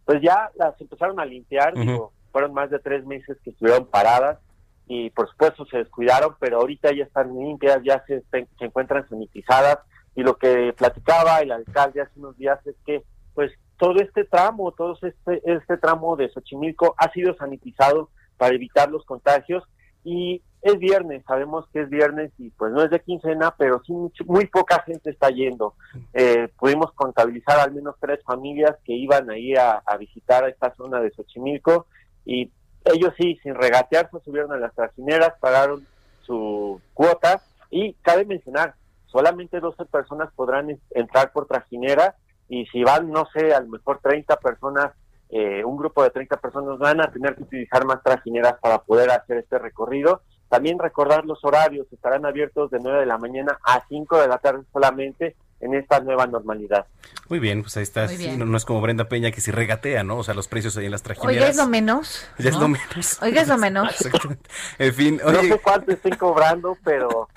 Pues 0.04 0.22
ya 0.22 0.52
las 0.56 0.80
empezaron 0.82 1.18
a 1.20 1.26
limpiar, 1.26 1.74
digo, 1.74 2.12
fueron 2.34 2.54
más 2.54 2.70
de 2.70 2.80
tres 2.80 3.06
meses 3.06 3.38
que 3.44 3.52
estuvieron 3.52 3.86
paradas 3.86 4.40
y 4.88 5.10
por 5.12 5.30
supuesto 5.30 5.66
se 5.66 5.78
descuidaron, 5.78 6.36
pero 6.40 6.60
ahorita 6.60 6.94
ya 6.94 7.06
están 7.06 7.34
limpias, 7.34 7.80
ya 7.84 8.04
se, 8.08 8.24
se 8.30 8.66
encuentran 8.66 9.08
sanitizadas 9.08 9.80
y 10.16 10.24
lo 10.24 10.38
que 10.38 10.74
platicaba 10.78 11.40
el 11.40 11.52
alcalde 11.52 12.02
hace 12.02 12.20
unos 12.20 12.38
días 12.38 12.60
es 12.66 12.76
que 12.86 13.04
pues 13.38 13.52
todo 13.78 14.00
este 14.00 14.24
tramo, 14.24 14.72
todo 14.72 14.98
este, 15.00 15.42
este 15.46 15.78
tramo 15.78 16.16
de 16.16 16.28
Xochimilco 16.28 16.96
ha 16.98 17.12
sido 17.12 17.36
sanitizado 17.36 18.10
para 18.36 18.56
evitar 18.56 18.90
los 18.90 19.06
contagios 19.06 19.64
y 20.04 20.42
es 20.64 20.80
viernes, 20.80 21.24
sabemos 21.28 21.68
que 21.72 21.82
es 21.82 21.90
viernes 21.92 22.32
y 22.40 22.50
pues 22.50 22.74
no 22.74 22.82
es 22.82 22.90
de 22.90 23.00
quincena, 23.00 23.54
pero 23.56 23.80
sí 23.86 23.94
muy 24.26 24.48
poca 24.48 24.82
gente 24.88 25.12
está 25.12 25.30
yendo. 25.30 25.76
Eh, 26.16 26.50
pudimos 26.58 26.92
contabilizar 26.94 27.60
al 27.60 27.74
menos 27.74 27.94
tres 28.00 28.24
familias 28.24 28.76
que 28.84 28.94
iban 28.94 29.30
ahí 29.30 29.54
a, 29.54 29.84
a 29.86 29.98
visitar 29.98 30.44
a 30.44 30.50
esta 30.50 30.74
zona 30.74 31.00
de 31.00 31.12
Xochimilco 31.12 31.86
y 32.26 32.52
ellos 32.86 33.14
sí, 33.20 33.40
sin 33.44 33.54
regatearse, 33.54 34.18
subieron 34.26 34.52
a 34.52 34.58
las 34.58 34.74
trajineras, 34.74 35.36
pagaron 35.40 35.86
su 36.24 36.82
cuota 36.96 37.40
y 37.70 37.94
cabe 38.02 38.26
mencionar, 38.26 38.74
solamente 39.06 39.60
12 39.60 39.86
personas 39.86 40.34
podrán 40.34 40.80
entrar 40.90 41.32
por 41.32 41.46
trajinera 41.46 42.16
y 42.50 42.66
si 42.68 42.84
van, 42.84 43.12
no 43.12 43.28
sé, 43.34 43.54
a 43.54 43.60
lo 43.60 43.68
mejor 43.68 44.00
30 44.02 44.38
personas, 44.38 44.92
eh, 45.30 45.64
un 45.66 45.78
grupo 45.78 46.04
de 46.04 46.10
30 46.10 46.38
personas 46.38 46.80
van 46.80 47.02
a 47.02 47.12
tener 47.12 47.36
que 47.36 47.44
utilizar 47.44 47.86
más 47.86 48.02
trajineras 48.04 48.56
para 48.62 48.80
poder 48.80 49.12
hacer 49.12 49.38
este 49.38 49.60
recorrido. 49.60 50.22
También 50.50 50.80
recordar 50.80 51.26
los 51.26 51.44
horarios, 51.44 51.88
estarán 51.92 52.26
abiertos 52.26 52.72
de 52.72 52.80
9 52.82 53.02
de 53.02 53.06
la 53.06 53.18
mañana 53.18 53.60
a 53.66 53.84
5 53.90 54.22
de 54.22 54.28
la 54.30 54.38
tarde 54.38 54.64
solamente 54.72 55.36
en 55.60 55.74
esta 55.74 56.00
nueva 56.00 56.28
normalidad. 56.28 56.86
Muy 57.30 57.40
bien, 57.40 57.64
pues 57.64 57.76
ahí 57.78 57.84
está. 57.84 58.08
no, 58.38 58.58
es 58.58 58.64
como 58.66 58.80
Brenda 58.80 59.10
Peña 59.10 59.32
que 59.32 59.42
si 59.42 59.52
regatea, 59.52 60.04
¿no? 60.04 60.18
O 60.18 60.24
sea, 60.24 60.34
los 60.34 60.48
precios 60.48 60.78
ahí 60.78 60.86
en 60.86 60.92
las 60.92 61.04
trajineras. 61.04 61.36
Oiga, 61.36 61.50
es 61.50 61.58
lo 61.58 61.68
menos. 61.68 62.26
Ya 62.38 62.50
es 62.50 62.56
lo 62.56 62.68
menos. 62.68 63.22
Oiga, 63.22 63.42
es 63.42 63.48
lo 63.48 63.58
menos. 63.58 63.94
en 64.80 64.94
fin. 64.94 65.20
No 65.26 65.42
sé 65.42 65.60
cuánto 65.60 65.92
estoy 65.92 66.12
cobrando, 66.12 66.78
pero 66.84 67.28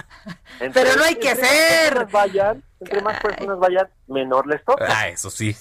Pero 0.59 0.97
no 0.97 1.05
hay 1.05 1.17
que 1.17 1.31
hacer. 1.31 2.07
Vayan, 2.11 2.63
entre 2.81 3.03
más 3.03 3.21
personas 3.21 3.59
vayan, 3.59 3.89
menor 4.09 4.47
les 4.47 4.65
toca. 4.65 4.87
Ah, 4.89 5.09
eso 5.09 5.31
sí. 5.31 5.57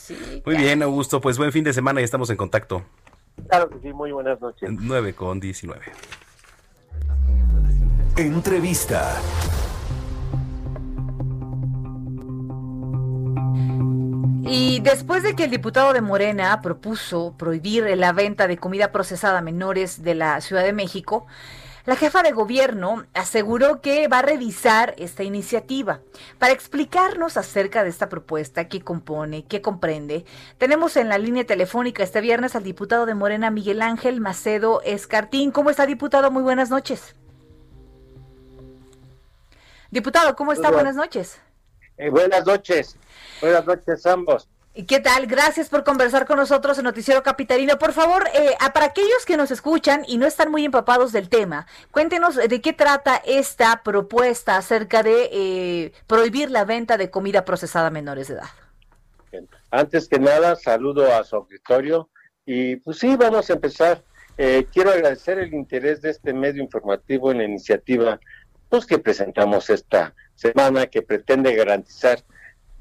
Muy 0.45 0.57
bien, 0.57 0.83
Augusto. 0.83 1.21
Pues 1.21 1.37
buen 1.37 1.51
fin 1.51 1.63
de 1.63 1.73
semana 1.73 2.01
y 2.01 2.03
estamos 2.03 2.29
en 2.29 2.37
contacto. 2.37 2.83
Claro 3.47 3.69
que 3.69 3.79
sí, 3.79 3.93
muy 3.93 4.11
buenas 4.11 4.39
noches. 4.41 4.69
9 4.71 5.13
con 5.13 5.39
19. 5.39 5.81
Entrevista. 8.17 9.15
Y 14.51 14.79
después 14.79 15.21
de 15.21 15.35
que 15.35 15.43
el 15.43 15.51
diputado 15.51 15.93
de 15.93 16.01
Morena 16.01 16.59
propuso 16.61 17.35
prohibir 17.37 17.85
la 17.95 18.13
venta 18.13 18.47
de 18.47 18.57
comida 18.57 18.91
procesada 18.91 19.39
a 19.39 19.41
menores 19.41 20.01
de 20.01 20.15
la 20.15 20.41
Ciudad 20.41 20.63
de 20.63 20.73
México, 20.73 21.27
la 21.89 21.95
jefa 21.95 22.21
de 22.21 22.33
gobierno 22.33 23.07
aseguró 23.15 23.81
que 23.81 24.07
va 24.07 24.19
a 24.19 24.21
revisar 24.21 24.93
esta 24.99 25.23
iniciativa. 25.23 26.01
Para 26.37 26.53
explicarnos 26.53 27.35
acerca 27.35 27.83
de 27.83 27.89
esta 27.89 28.09
propuesta, 28.09 28.67
qué 28.67 28.81
compone, 28.81 29.47
qué 29.47 29.63
comprende, 29.63 30.23
tenemos 30.59 30.97
en 30.97 31.09
la 31.09 31.17
línea 31.17 31.47
telefónica 31.47 32.03
este 32.03 32.21
viernes 32.21 32.55
al 32.55 32.61
diputado 32.61 33.07
de 33.07 33.15
Morena, 33.15 33.49
Miguel 33.49 33.81
Ángel 33.81 34.21
Macedo 34.21 34.83
Escartín. 34.83 35.49
¿Cómo 35.49 35.71
está, 35.71 35.87
diputado? 35.87 36.29
Muy 36.29 36.43
buenas 36.43 36.69
noches. 36.69 37.15
Diputado, 39.89 40.35
¿cómo 40.35 40.53
está? 40.53 40.69
Buenas 40.69 40.95
noches. 40.95 41.41
Eh, 41.97 42.11
buenas 42.11 42.45
noches. 42.45 42.97
Buenas 43.41 43.65
noches 43.65 44.05
ambos. 44.05 44.47
¿Y 44.75 44.83
qué 44.83 44.99
tal? 44.99 45.25
Gracias 45.25 45.67
por 45.67 45.83
conversar 45.83 46.25
con 46.25 46.37
nosotros 46.37 46.77
en 46.77 46.83
Noticiero 46.83 47.23
Capitalino. 47.23 47.79
Por 47.79 47.91
favor, 47.91 48.27
eh, 48.35 48.55
para 48.73 48.85
aquellos 48.85 49.25
que 49.25 49.35
nos 49.35 49.49
escuchan 49.49 50.03
y 50.07 50.17
no 50.17 50.27
están 50.27 50.51
muy 50.51 50.63
empapados 50.63 51.11
del 51.11 51.27
tema, 51.27 51.65
cuéntenos 51.91 52.35
de 52.35 52.61
qué 52.61 52.71
trata 52.71 53.19
esta 53.25 53.81
propuesta 53.83 54.57
acerca 54.57 55.01
de 55.01 55.29
eh, 55.31 55.91
prohibir 56.05 56.51
la 56.51 56.65
venta 56.65 56.97
de 56.97 57.09
comida 57.09 57.45
procesada 57.45 57.87
a 57.87 57.91
menores 57.91 58.27
de 58.27 58.35
edad. 58.35 58.49
Antes 59.71 60.07
que 60.07 60.19
nada, 60.19 60.55
saludo 60.55 61.13
a 61.13 61.23
su 61.23 61.35
auditorio 61.35 62.09
y 62.45 62.77
pues 62.77 62.99
sí, 62.99 63.15
vamos 63.15 63.49
a 63.49 63.53
empezar. 63.53 64.03
Eh, 64.37 64.67
quiero 64.71 64.91
agradecer 64.91 65.39
el 65.39 65.53
interés 65.53 66.01
de 66.01 66.11
este 66.11 66.33
medio 66.33 66.63
informativo 66.63 67.31
en 67.31 67.39
la 67.39 67.43
iniciativa 67.43 68.19
pues, 68.69 68.85
que 68.85 68.99
presentamos 68.99 69.69
esta 69.69 70.13
semana 70.35 70.87
que 70.87 71.01
pretende 71.01 71.53
garantizar 71.55 72.23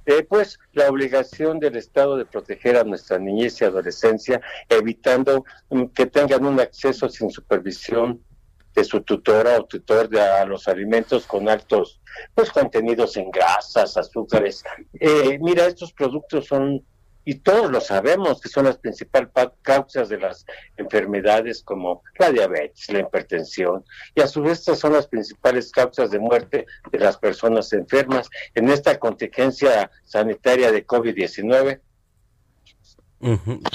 eh, 0.09 0.23
pues 0.23 0.59
la 0.73 0.89
obligación 0.89 1.61
del 1.61 1.77
Estado 1.77 2.17
de 2.17 2.25
proteger 2.25 2.79
a 2.79 2.85
nuestra 2.85 3.19
niñez 3.19 3.61
y 3.61 3.67
adolescencia, 3.67 4.41
evitando 4.71 5.45
mm, 5.69 5.85
que 5.89 6.07
tengan 6.07 6.47
un 6.47 6.59
acceso 6.61 7.11
sin 7.11 7.31
supervisión 7.31 8.25
de 8.75 8.85
su 8.85 9.03
tutora 9.03 9.59
o 9.59 9.67
tutor 9.67 10.09
de, 10.09 10.19
a 10.19 10.47
los 10.47 10.67
alimentos 10.67 11.27
con 11.27 11.49
altos 11.49 12.01
pues 12.35 12.51
contenidos 12.51 13.19
en 13.19 13.31
grasas, 13.31 13.99
azúcares. 13.99 14.65
Eh, 14.99 15.39
mira, 15.43 15.67
estos 15.67 15.93
productos 15.93 16.47
son 16.47 16.83
y 17.29 17.35
todos 17.35 17.71
lo 17.71 17.79
sabemos 17.83 18.41
que 18.41 18.49
son 18.49 18.65
las 18.65 18.79
principales 18.79 19.29
causas 19.61 20.09
de 20.09 20.17
las 20.17 20.47
enfermedades 20.79 21.63
como 21.63 22.03
la 22.19 22.33
diabetes, 22.33 22.89
la 22.89 23.01
hipertensión, 23.01 23.85
y 24.15 24.23
a 24.23 24.27
su 24.27 24.41
vez 24.41 24.61
estas 24.61 24.79
son 24.79 24.95
las 24.95 25.09
principales 25.09 25.71
causas 25.71 26.11
de 26.11 26.19
muerte 26.19 26.65
de 26.91 26.99
las 26.99 27.19
personas 27.19 27.71
enfermas 27.75 28.31
en 28.55 28.71
esta 28.71 28.99
contingencia 28.99 29.91
sanitaria 30.07 30.73
de 30.73 30.87
COVID-19. 30.87 31.81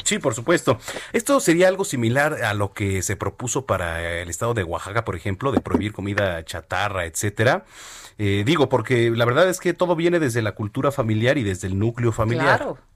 Sí, 0.04 0.18
por 0.18 0.34
supuesto. 0.34 0.80
Esto 1.12 1.40
sería 1.40 1.68
algo 1.68 1.86
similar 1.86 2.44
a 2.44 2.56
lo 2.56 2.74
que 2.74 3.04
se 3.04 3.16
propuso 3.16 3.68
para 3.68 4.20
el 4.20 4.32
estado 4.32 4.56
de 4.56 4.64
Oaxaca, 4.64 5.06
por 5.06 5.16
ejemplo, 5.16 5.52
de 5.52 5.62
prohibir 5.62 5.94
comida 5.94 6.44
chatarra, 6.44 7.06
etcétera. 7.06 7.66
Eh, 8.18 8.42
digo, 8.48 8.68
porque 8.68 9.12
la 9.12 9.26
verdad 9.26 9.48
es 9.48 9.60
que 9.60 9.74
todo 9.76 9.96
viene 9.96 10.20
desde 10.20 10.42
la 10.42 10.54
cultura 10.54 10.92
familiar 10.92 11.38
y 11.38 11.44
desde 11.44 11.68
el 11.68 11.78
núcleo 11.78 12.12
familiar. 12.12 12.58
Claro. 12.58 12.93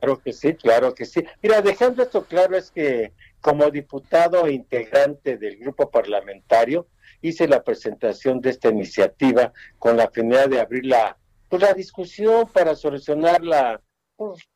Claro 0.00 0.20
que 0.20 0.32
sí, 0.32 0.54
claro 0.54 0.94
que 0.94 1.04
sí. 1.04 1.24
Mira, 1.42 1.60
dejando 1.60 2.02
esto 2.02 2.24
claro 2.24 2.56
es 2.56 2.70
que 2.70 3.12
como 3.40 3.70
diputado 3.70 4.46
e 4.46 4.52
integrante 4.52 5.36
del 5.36 5.56
grupo 5.56 5.90
parlamentario 5.90 6.86
hice 7.20 7.48
la 7.48 7.62
presentación 7.62 8.40
de 8.40 8.50
esta 8.50 8.68
iniciativa 8.68 9.52
con 9.78 9.96
la 9.96 10.08
finalidad 10.10 10.48
de 10.48 10.60
abrir 10.60 10.86
la, 10.86 11.16
pues, 11.48 11.62
la 11.62 11.74
discusión 11.74 12.48
para 12.52 12.74
solucionar 12.76 13.42
la, 13.42 13.80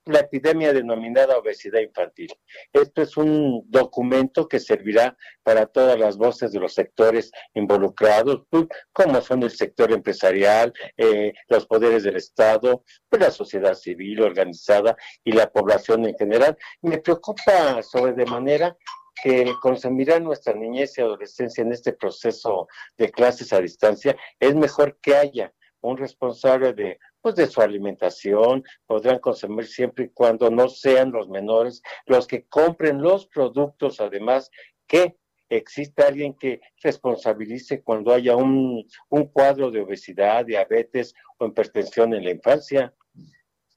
la 0.07 0.21
epidemia 0.21 0.73
denominada 0.73 1.39
obesidad 1.39 1.81
infantil. 1.81 2.33
Esto 2.73 3.03
es 3.03 3.17
un 3.17 3.65
documento 3.69 4.49
que 4.49 4.59
servirá 4.59 5.17
para 5.43 5.67
todas 5.67 5.99
las 5.99 6.17
voces 6.17 6.53
de 6.53 6.61
los 6.61 6.75
sectores 6.75 7.31
involucrados, 7.55 8.43
pues, 8.51 8.67
como 8.93 9.21
son 9.21 9.43
el 9.45 9.51
sector 9.51 9.93
empresarial, 9.93 10.73
eh, 10.97 11.33
los 11.49 11.67
poderes 11.67 12.03
del 12.03 12.17
Estado, 12.17 12.85
pues, 13.09 13.23
la 13.23 13.31
sociedad 13.31 13.75
civil 13.75 14.23
organizada 14.23 14.97
y 15.25 15.33
la 15.33 15.51
población 15.51 16.07
en 16.07 16.17
general. 16.17 16.57
Me 16.81 16.99
preocupa 16.99 17.83
sobre 17.83 18.15
de 18.15 18.27
manera 18.27 18.77
que 19.23 19.53
consumirá 19.61 20.19
nuestra 20.19 20.55
niñez 20.55 20.99
y 20.99 21.01
adolescencia 21.01 21.63
en 21.63 21.73
este 21.73 21.93
proceso 21.93 22.67
de 22.97 23.11
clases 23.11 23.53
a 23.53 23.61
distancia, 23.61 24.17
es 24.41 24.55
mejor 24.55 24.99
que 25.01 25.15
haya 25.15 25.53
un 25.81 25.97
responsable 25.97 26.73
de 26.73 26.99
pues 27.23 27.37
de 27.37 27.47
su 27.47 27.61
alimentación, 27.63 28.65
podrán 28.87 29.21
consumir 29.21 29.67
siempre 29.67 30.07
y 30.07 30.09
cuando 30.09 30.51
no 30.51 30.69
sean 30.69 31.13
los 31.13 31.29
menores 31.29 31.83
los 32.07 32.27
que 32.27 32.45
compren 32.47 33.01
los 33.01 33.27
productos, 33.27 34.01
además 34.01 34.51
que 34.87 35.17
existe 35.49 36.03
alguien 36.03 36.35
que 36.35 36.61
responsabilice 36.83 37.83
cuando 37.83 38.13
haya 38.13 38.37
un, 38.37 38.87
un 39.09 39.27
cuadro 39.27 39.71
de 39.71 39.81
obesidad, 39.81 40.45
diabetes 40.45 41.15
o 41.39 41.47
hipertensión 41.47 42.15
en 42.15 42.25
la 42.25 42.31
infancia. 42.31 42.95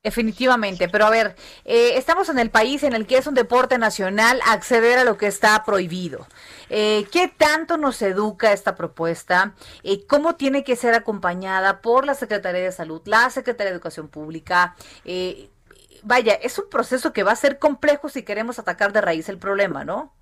Definitivamente, 0.06 0.88
pero 0.88 1.08
a 1.08 1.10
ver, 1.10 1.36
eh, 1.66 1.94
estamos 1.98 2.30
en 2.30 2.38
el 2.38 2.52
país 2.52 2.84
en 2.84 2.94
el 2.94 3.08
que 3.08 3.18
es 3.18 3.26
un 3.26 3.34
deporte 3.34 3.80
nacional 3.80 4.40
acceder 4.46 5.00
a 5.00 5.04
lo 5.04 5.18
que 5.18 5.26
está 5.26 5.64
prohibido. 5.66 6.28
Eh, 6.70 7.08
¿Qué 7.12 7.28
tanto 7.28 7.78
nos 7.78 8.00
educa 8.04 8.54
esta 8.54 8.76
propuesta? 8.76 9.56
Eh, 9.82 10.06
¿Cómo 10.06 10.36
tiene 10.36 10.64
que 10.64 10.76
ser 10.76 10.94
acompañada 10.94 11.82
por 11.82 12.06
la 12.06 12.14
Secretaría 12.14 12.62
de 12.62 12.72
Salud, 12.72 13.02
la 13.06 13.32
Secretaría 13.32 13.72
de 13.72 13.78
Educación 13.78 14.08
Pública? 14.08 14.76
vaya, 16.04 16.34
es 16.36 16.60
un 16.60 16.70
proceso 16.70 17.12
que 17.12 17.24
va 17.24 17.32
a 17.32 17.36
ser 17.36 17.58
complejo 17.58 18.08
si 18.08 18.22
queremos 18.22 18.60
atacar 18.60 18.94
de 18.94 19.02
raíz 19.02 19.28
el 19.28 19.40
problema, 19.40 19.84
¿no? 19.84 20.14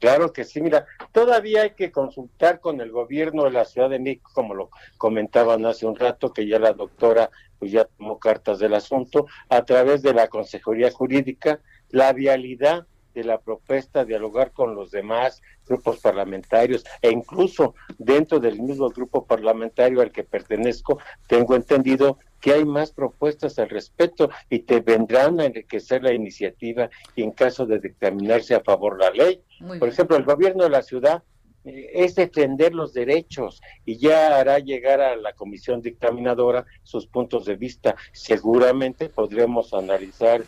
Claro 0.00 0.34
que 0.34 0.44
sí, 0.44 0.60
mira, 0.60 0.84
todavía 1.12 1.62
hay 1.62 1.70
que 1.70 1.90
consultar 1.90 2.60
con 2.60 2.80
el 2.82 2.90
gobierno 2.90 3.44
de 3.44 3.52
la 3.52 3.64
Ciudad 3.64 3.88
de 3.88 4.00
México, 4.00 4.30
como 4.34 4.52
lo 4.52 4.68
comentaban 4.98 5.64
hace 5.64 5.86
un 5.86 5.96
rato, 5.96 6.32
que 6.32 6.46
ya 6.46 6.58
la 6.58 6.74
doctora 6.74 7.30
pues 7.62 7.70
ya 7.70 7.84
tomó 7.84 8.18
cartas 8.18 8.58
del 8.58 8.74
asunto, 8.74 9.26
a 9.48 9.64
través 9.64 10.02
de 10.02 10.12
la 10.12 10.26
Consejería 10.26 10.90
Jurídica, 10.90 11.60
la 11.90 12.12
vialidad 12.12 12.88
de 13.14 13.22
la 13.22 13.38
propuesta, 13.38 14.04
dialogar 14.04 14.50
con 14.50 14.74
los 14.74 14.90
demás 14.90 15.40
grupos 15.64 16.00
parlamentarios 16.00 16.82
e 17.00 17.12
incluso 17.12 17.76
dentro 17.98 18.40
del 18.40 18.60
mismo 18.60 18.88
grupo 18.88 19.24
parlamentario 19.24 20.00
al 20.00 20.10
que 20.10 20.24
pertenezco, 20.24 20.98
tengo 21.28 21.54
entendido 21.54 22.18
que 22.40 22.52
hay 22.52 22.64
más 22.64 22.90
propuestas 22.90 23.56
al 23.60 23.68
respecto 23.68 24.28
y 24.50 24.58
te 24.58 24.80
vendrán 24.80 25.38
a 25.38 25.44
enriquecer 25.44 26.02
la 26.02 26.12
iniciativa 26.12 26.90
y 27.14 27.22
en 27.22 27.30
caso 27.30 27.64
de 27.64 27.78
dictaminarse 27.78 28.56
a 28.56 28.64
favor 28.64 28.98
la 28.98 29.10
ley. 29.10 29.40
Por 29.78 29.88
ejemplo, 29.88 30.16
el 30.16 30.24
gobierno 30.24 30.64
de 30.64 30.70
la 30.70 30.82
ciudad 30.82 31.22
es 31.64 32.14
defender 32.14 32.74
los 32.74 32.92
derechos 32.92 33.60
y 33.84 33.98
ya 33.98 34.38
hará 34.38 34.58
llegar 34.58 35.00
a 35.00 35.16
la 35.16 35.32
comisión 35.32 35.80
dictaminadora 35.80 36.64
sus 36.82 37.06
puntos 37.06 37.44
de 37.44 37.56
vista. 37.56 37.96
Seguramente 38.12 39.08
podremos 39.08 39.72
analizar 39.74 40.42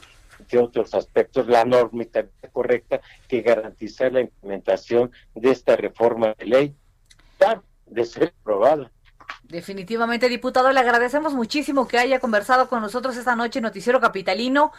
de 0.50 0.59
otros 0.59 0.94
aspectos 0.94 1.46
la 1.46 1.64
normativa 1.64 2.29
correcta 2.53 3.00
que 3.29 3.42
garantizar 3.42 4.12
la 4.12 4.20
implementación 4.22 5.12
de 5.35 5.50
esta 5.50 5.77
reforma 5.77 6.35
de 6.38 6.46
ley 6.46 6.77
de 7.87 8.05
ser 8.05 8.35
aprobada. 8.40 8.90
Definitivamente, 9.44 10.29
diputado, 10.29 10.72
le 10.72 10.81
agradecemos 10.81 11.35
muchísimo 11.35 11.87
que 11.87 11.98
haya 11.98 12.18
conversado 12.18 12.68
con 12.68 12.81
nosotros 12.81 13.16
esta 13.16 13.37
noche 13.37 13.59
en 13.59 13.64
Noticiero 13.64 14.00
Capitalino. 14.00 14.72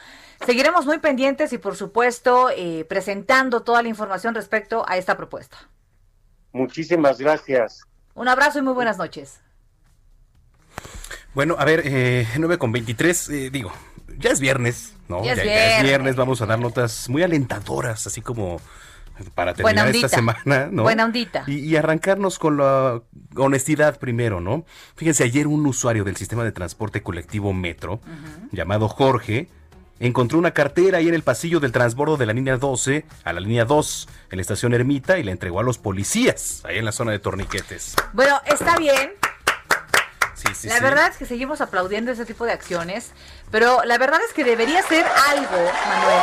Seguiremos 0.45 0.85
muy 0.85 0.99
pendientes 0.99 1.53
y, 1.53 1.57
por 1.57 1.75
supuesto, 1.75 2.49
eh, 2.49 2.85
presentando 2.89 3.61
toda 3.61 3.83
la 3.83 3.89
información 3.89 4.33
respecto 4.33 4.83
a 4.87 4.97
esta 4.97 5.15
propuesta. 5.15 5.69
Muchísimas 6.55 7.17
gracias. 7.17 7.81
Un 8.13 8.29
abrazo 8.29 8.59
y 8.59 8.61
muy 8.61 8.73
buenas 8.73 8.97
noches. 8.97 9.41
Bueno, 11.33 11.57
a 11.59 11.65
ver, 11.65 11.81
eh, 11.83 12.25
9 12.37 12.57
con 12.57 12.71
23, 12.71 13.29
eh, 13.29 13.49
digo, 13.49 13.73
ya 14.17 14.29
es 14.29 14.39
viernes, 14.39 14.93
¿no? 15.09 15.21
Ya 15.25 15.33
es, 15.33 15.83
viernes. 15.83 16.15
vamos 16.15 16.41
a 16.41 16.45
dar 16.45 16.57
notas 16.57 17.09
muy 17.09 17.23
alentadoras, 17.23 18.07
así 18.07 18.21
como 18.21 18.61
para 19.33 19.53
terminar 19.53 19.89
esta 19.89 20.07
semana, 20.07 20.69
¿no? 20.71 20.83
Buena 20.83 21.03
ondita. 21.03 21.43
Y, 21.45 21.75
arrancarnos 21.75 22.39
con 22.39 22.55
la 22.55 23.01
honestidad 23.35 23.99
primero, 23.99 24.39
¿no? 24.39 24.63
Fíjense, 24.95 25.25
ayer 25.25 25.47
un 25.47 25.65
usuario 25.65 26.05
del 26.05 26.15
sistema 26.15 26.45
de 26.45 26.53
transporte 26.53 27.03
colectivo 27.03 27.51
Metro, 27.51 27.99
llamado 28.53 28.87
Jorge, 28.87 29.49
encontró 29.99 30.37
una 30.37 30.51
cartera 30.51 30.97
ahí 30.97 31.07
en 31.07 31.13
el 31.13 31.23
pasillo 31.23 31.59
del 31.59 31.71
transbordo 31.71 32.17
de 32.17 32.25
la 32.25 32.33
línea 32.33 32.57
12 32.57 33.05
a 33.23 33.33
la 33.33 33.39
línea 33.39 33.65
2 33.65 34.07
en 34.31 34.37
la 34.37 34.41
estación 34.41 34.73
Ermita 34.73 35.17
y 35.17 35.23
la 35.23 35.31
entregó 35.31 35.59
a 35.59 35.63
los 35.63 35.77
policías 35.77 36.61
ahí 36.65 36.77
en 36.77 36.85
la 36.85 36.91
zona 36.91 37.11
de 37.11 37.19
torniquetes. 37.19 37.95
Bueno, 38.13 38.41
está 38.45 38.77
bien. 38.77 39.13
sí, 40.33 40.67
la 40.67 40.77
sí. 40.77 40.83
verdad 40.83 41.07
es 41.11 41.17
que 41.17 41.25
seguimos 41.25 41.61
aplaudiendo 41.61 42.11
ese 42.11 42.25
tipo 42.25 42.45
de 42.45 42.51
acciones, 42.51 43.11
pero 43.51 43.83
la 43.85 43.97
verdad 43.97 44.19
es 44.27 44.33
que 44.33 44.43
debería 44.43 44.81
ser 44.83 45.05
algo, 45.29 45.71
Manuel. 45.87 46.21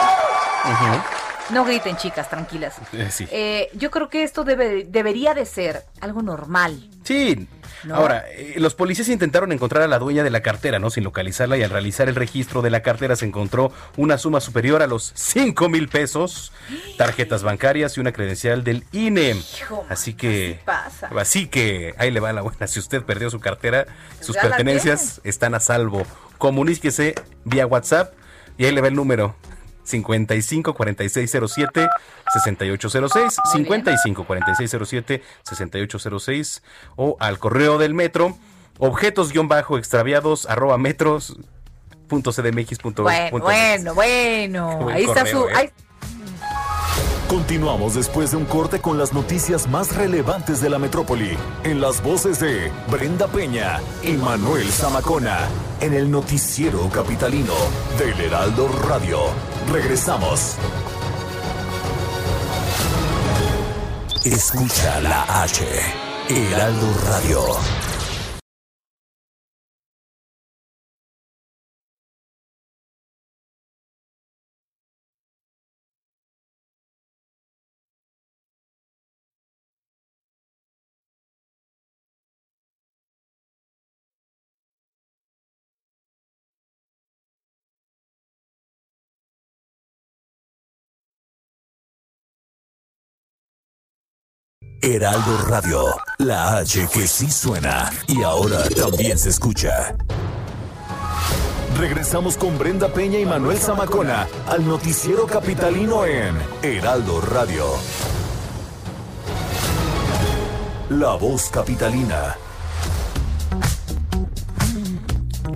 Ujú. 0.65 1.22
No 1.51 1.65
griten, 1.65 1.97
chicas, 1.97 2.29
tranquilas. 2.31 2.77
Eh, 2.93 3.09
sí. 3.11 3.27
Eh, 3.31 3.69
yo 3.75 3.91
creo 3.91 4.09
que 4.09 4.23
esto 4.23 4.45
debe, 4.45 4.85
debería 4.85 5.35
de 5.35 5.47
ser 5.47 5.83
algo 6.01 6.23
normal. 6.23 6.89
Sí. 7.05 7.49
¿No? 7.85 7.97
Ahora, 7.97 8.25
eh, 8.31 8.55
los 8.59 8.75
policías 8.75 9.09
intentaron 9.09 9.51
encontrar 9.51 9.83
a 9.83 9.89
la 9.89 9.99
dueña 9.99 10.23
de 10.23 10.31
la 10.31 10.41
cartera, 10.41 10.79
¿no? 10.79 10.91
Sin 10.91 11.03
localizarla 11.03 11.57
y 11.57 11.63
al 11.63 11.71
realizar 11.71 12.09
el 12.09 12.15
registro 12.15 12.63
de 12.63 12.71
la 12.71 12.83
cartera 12.83 13.17
se 13.17 13.25
encontró 13.25 13.73
una 13.97 14.19
suma 14.19 14.41
superior 14.41 14.83
a 14.83 14.87
los 14.87 15.13
5 15.17 15.69
mil 15.69 15.89
pesos, 15.89 16.53
tarjetas 16.99 17.43
bancarias 17.43 17.97
y 17.97 18.01
una 18.01 18.13
credencial 18.13 18.63
del 18.63 18.85
INE. 18.93 19.31
Hijo, 19.31 19.85
Así 19.89 20.15
que, 20.15 20.61
pasa. 20.65 21.09
así 21.19 21.49
que 21.49 21.95
ahí 21.99 22.11
le 22.11 22.21
va 22.21 22.33
la 22.33 22.43
buena. 22.43 22.67
Si 22.67 22.79
usted 22.79 23.03
perdió 23.03 23.31
su 23.31 23.41
cartera, 23.41 23.87
sus 24.21 24.37
ya 24.37 24.43
la 24.45 24.49
pertenencias 24.51 25.21
están 25.25 25.55
a 25.55 25.61
salvo. 25.61 26.07
Comuníquese 26.39 27.15
vía 27.45 27.67
WhatsApp 27.67 28.13
y 28.59 28.67
ahí 28.67 28.73
le 28.73 28.81
va 28.81 28.89
el 28.89 28.95
número. 28.95 29.35
55 29.85 30.75
4607 30.75 31.89
6806 32.33 33.37
55 33.53 34.25
4607 34.25 35.23
6806 35.43 36.63
o 36.97 37.17
al 37.21 37.39
correo 37.39 37.79
del 37.79 37.95
metro 37.95 38.37
objetos 38.79 39.33
guion 39.33 39.49
bajo 39.49 39.79
extraviados 39.79 40.47
arroba 40.47 40.79
metros 40.79 41.37
punto 42.09 42.33
cdmx 42.33 42.79
punto- 42.79 43.03
Bueno, 43.03 43.39
bueno, 43.41 43.95
bueno. 43.95 44.89
Ahí 44.91 45.05
está 45.05 45.25
su. 45.27 45.41
correo, 45.43 45.49
¿eh? 45.51 45.53
ahí- 45.57 45.71
Continuamos 47.33 47.95
después 47.95 48.33
de 48.33 48.37
un 48.37 48.45
corte 48.45 48.79
con 48.79 48.99
las 48.99 49.15
noticias 49.15 49.67
más 49.67 49.97
relevantes 49.97 50.61
de 50.61 50.69
la 50.69 50.79
metrópoli, 50.79 51.35
en 51.65 51.81
las 51.81 52.03
voces 52.03 52.41
de 52.41 52.71
Brenda 52.91 53.27
Peña 53.27 53.81
y 54.03 54.13
Manuel 54.19 54.69
Zamacona, 54.69 55.49
en 55.81 55.95
el 55.95 56.11
noticiero 56.11 56.91
capitalino 56.91 57.55
del 57.99 58.21
Heraldo 58.21 58.69
Radio. 58.87 59.19
Regresamos. 59.73 60.57
Escucha 64.27 65.01
la 65.01 65.43
H, 65.43 65.65
Heraldo 66.29 66.87
Radio. 67.09 67.92
Heraldo 94.85 95.39
Radio, 95.47 95.85
la 96.19 96.57
H 96.57 96.89
que 96.93 97.07
sí 97.07 97.31
suena 97.31 97.89
y 98.09 98.21
ahora 98.25 98.69
también 98.69 99.17
se 99.17 99.29
escucha. 99.29 99.95
Regresamos 101.79 102.37
con 102.37 102.59
Brenda 102.59 102.89
Peña 102.89 103.21
y 103.21 103.25
Manuel 103.25 103.59
Zamacona 103.59 104.27
al 104.49 104.67
noticiero 104.67 105.29
capitalino 105.29 106.05
en 106.05 106.37
Heraldo 106.63 107.21
Radio. 107.21 107.65
La 110.91 111.15
voz 111.15 111.49
capitalina. 111.49 112.37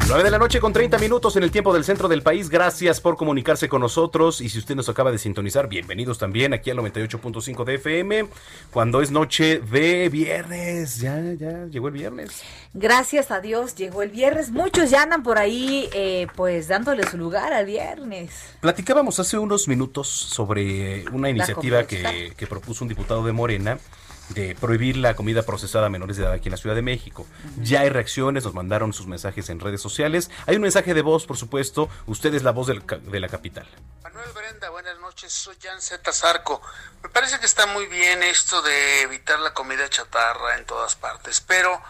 9 0.08 0.22
de 0.22 0.30
la 0.30 0.38
noche 0.38 0.60
con 0.60 0.72
30 0.72 0.98
minutos 0.98 1.34
en 1.34 1.42
el 1.42 1.50
tiempo 1.50 1.74
del 1.74 1.82
centro 1.82 2.06
del 2.06 2.22
país. 2.22 2.48
Gracias 2.48 3.00
por 3.00 3.16
comunicarse 3.16 3.68
con 3.68 3.80
nosotros. 3.80 4.40
Y 4.40 4.48
si 4.48 4.60
usted 4.60 4.76
nos 4.76 4.88
acaba 4.88 5.10
de 5.10 5.18
sintonizar, 5.18 5.68
bienvenidos 5.68 6.16
también 6.16 6.54
aquí 6.54 6.70
al 6.70 6.76
98.5 6.76 7.64
de 7.64 7.74
FM. 7.74 8.28
Cuando 8.70 9.02
es 9.02 9.10
noche 9.10 9.58
de 9.58 10.08
viernes. 10.08 11.00
Ya, 11.00 11.20
ya 11.36 11.66
llegó 11.66 11.88
el 11.88 11.94
viernes. 11.94 12.44
Gracias 12.72 13.32
a 13.32 13.40
Dios 13.40 13.74
llegó 13.74 14.02
el 14.02 14.10
viernes. 14.10 14.52
Muchos 14.52 14.90
ya 14.90 15.02
andan 15.02 15.24
por 15.24 15.38
ahí, 15.38 15.88
eh, 15.92 16.28
pues 16.36 16.68
dándole 16.68 17.02
su 17.10 17.18
lugar 17.18 17.52
al 17.52 17.66
viernes. 17.66 18.30
Platicábamos 18.60 19.18
hace 19.18 19.38
unos 19.38 19.66
minutos 19.66 20.06
sobre 20.06 21.04
una 21.10 21.30
iniciativa 21.30 21.84
que, 21.84 22.46
propuso 22.48 22.84
un 22.84 22.88
diputado 22.88 23.26
de 23.26 23.32
Morena 23.32 23.80
de 24.30 24.54
prohibir 24.54 24.96
la 24.96 25.14
comida 25.14 25.42
procesada 25.42 25.86
a 25.86 25.88
menores 25.88 26.16
de 26.16 26.24
edad 26.24 26.32
aquí 26.32 26.48
en 26.48 26.52
la 26.52 26.56
Ciudad 26.58 26.74
de 26.76 26.82
México. 26.82 27.26
Ya 27.60 27.80
hay 27.80 27.90
reacciones, 27.90 28.44
nos 28.44 28.54
mandaron 28.54 28.92
sus 28.92 29.06
mensajes 29.06 29.48
en 29.50 29.60
redes 29.60 29.80
sociales. 29.80 30.30
Hay 30.46 30.56
un 30.56 30.62
mensaje 30.62 30.94
de 30.94 31.02
voz, 31.02 31.26
por 31.26 31.36
supuesto. 31.36 31.88
Usted 32.06 32.34
es 32.34 32.42
la 32.42 32.50
voz 32.52 32.66
del 32.66 32.84
ca- 32.84 32.96
de 32.98 33.20
la 33.20 33.28
capital. 33.28 33.68
Manuel 34.02 34.30
Brenda, 34.32 34.70
buenas 34.70 34.98
noches, 34.98 35.32
soy 35.32 35.56
Jan 35.62 35.80
Z. 35.80 36.12
Zarco. 36.12 36.60
Me 37.02 37.08
parece 37.08 37.38
que 37.38 37.46
está 37.46 37.66
muy 37.66 37.86
bien 37.86 38.22
esto 38.22 38.62
de 38.62 39.02
evitar 39.02 39.38
la 39.38 39.54
comida 39.54 39.88
chatarra 39.88 40.56
en 40.58 40.64
todas 40.66 40.96
partes, 40.96 41.40
pero 41.40 41.80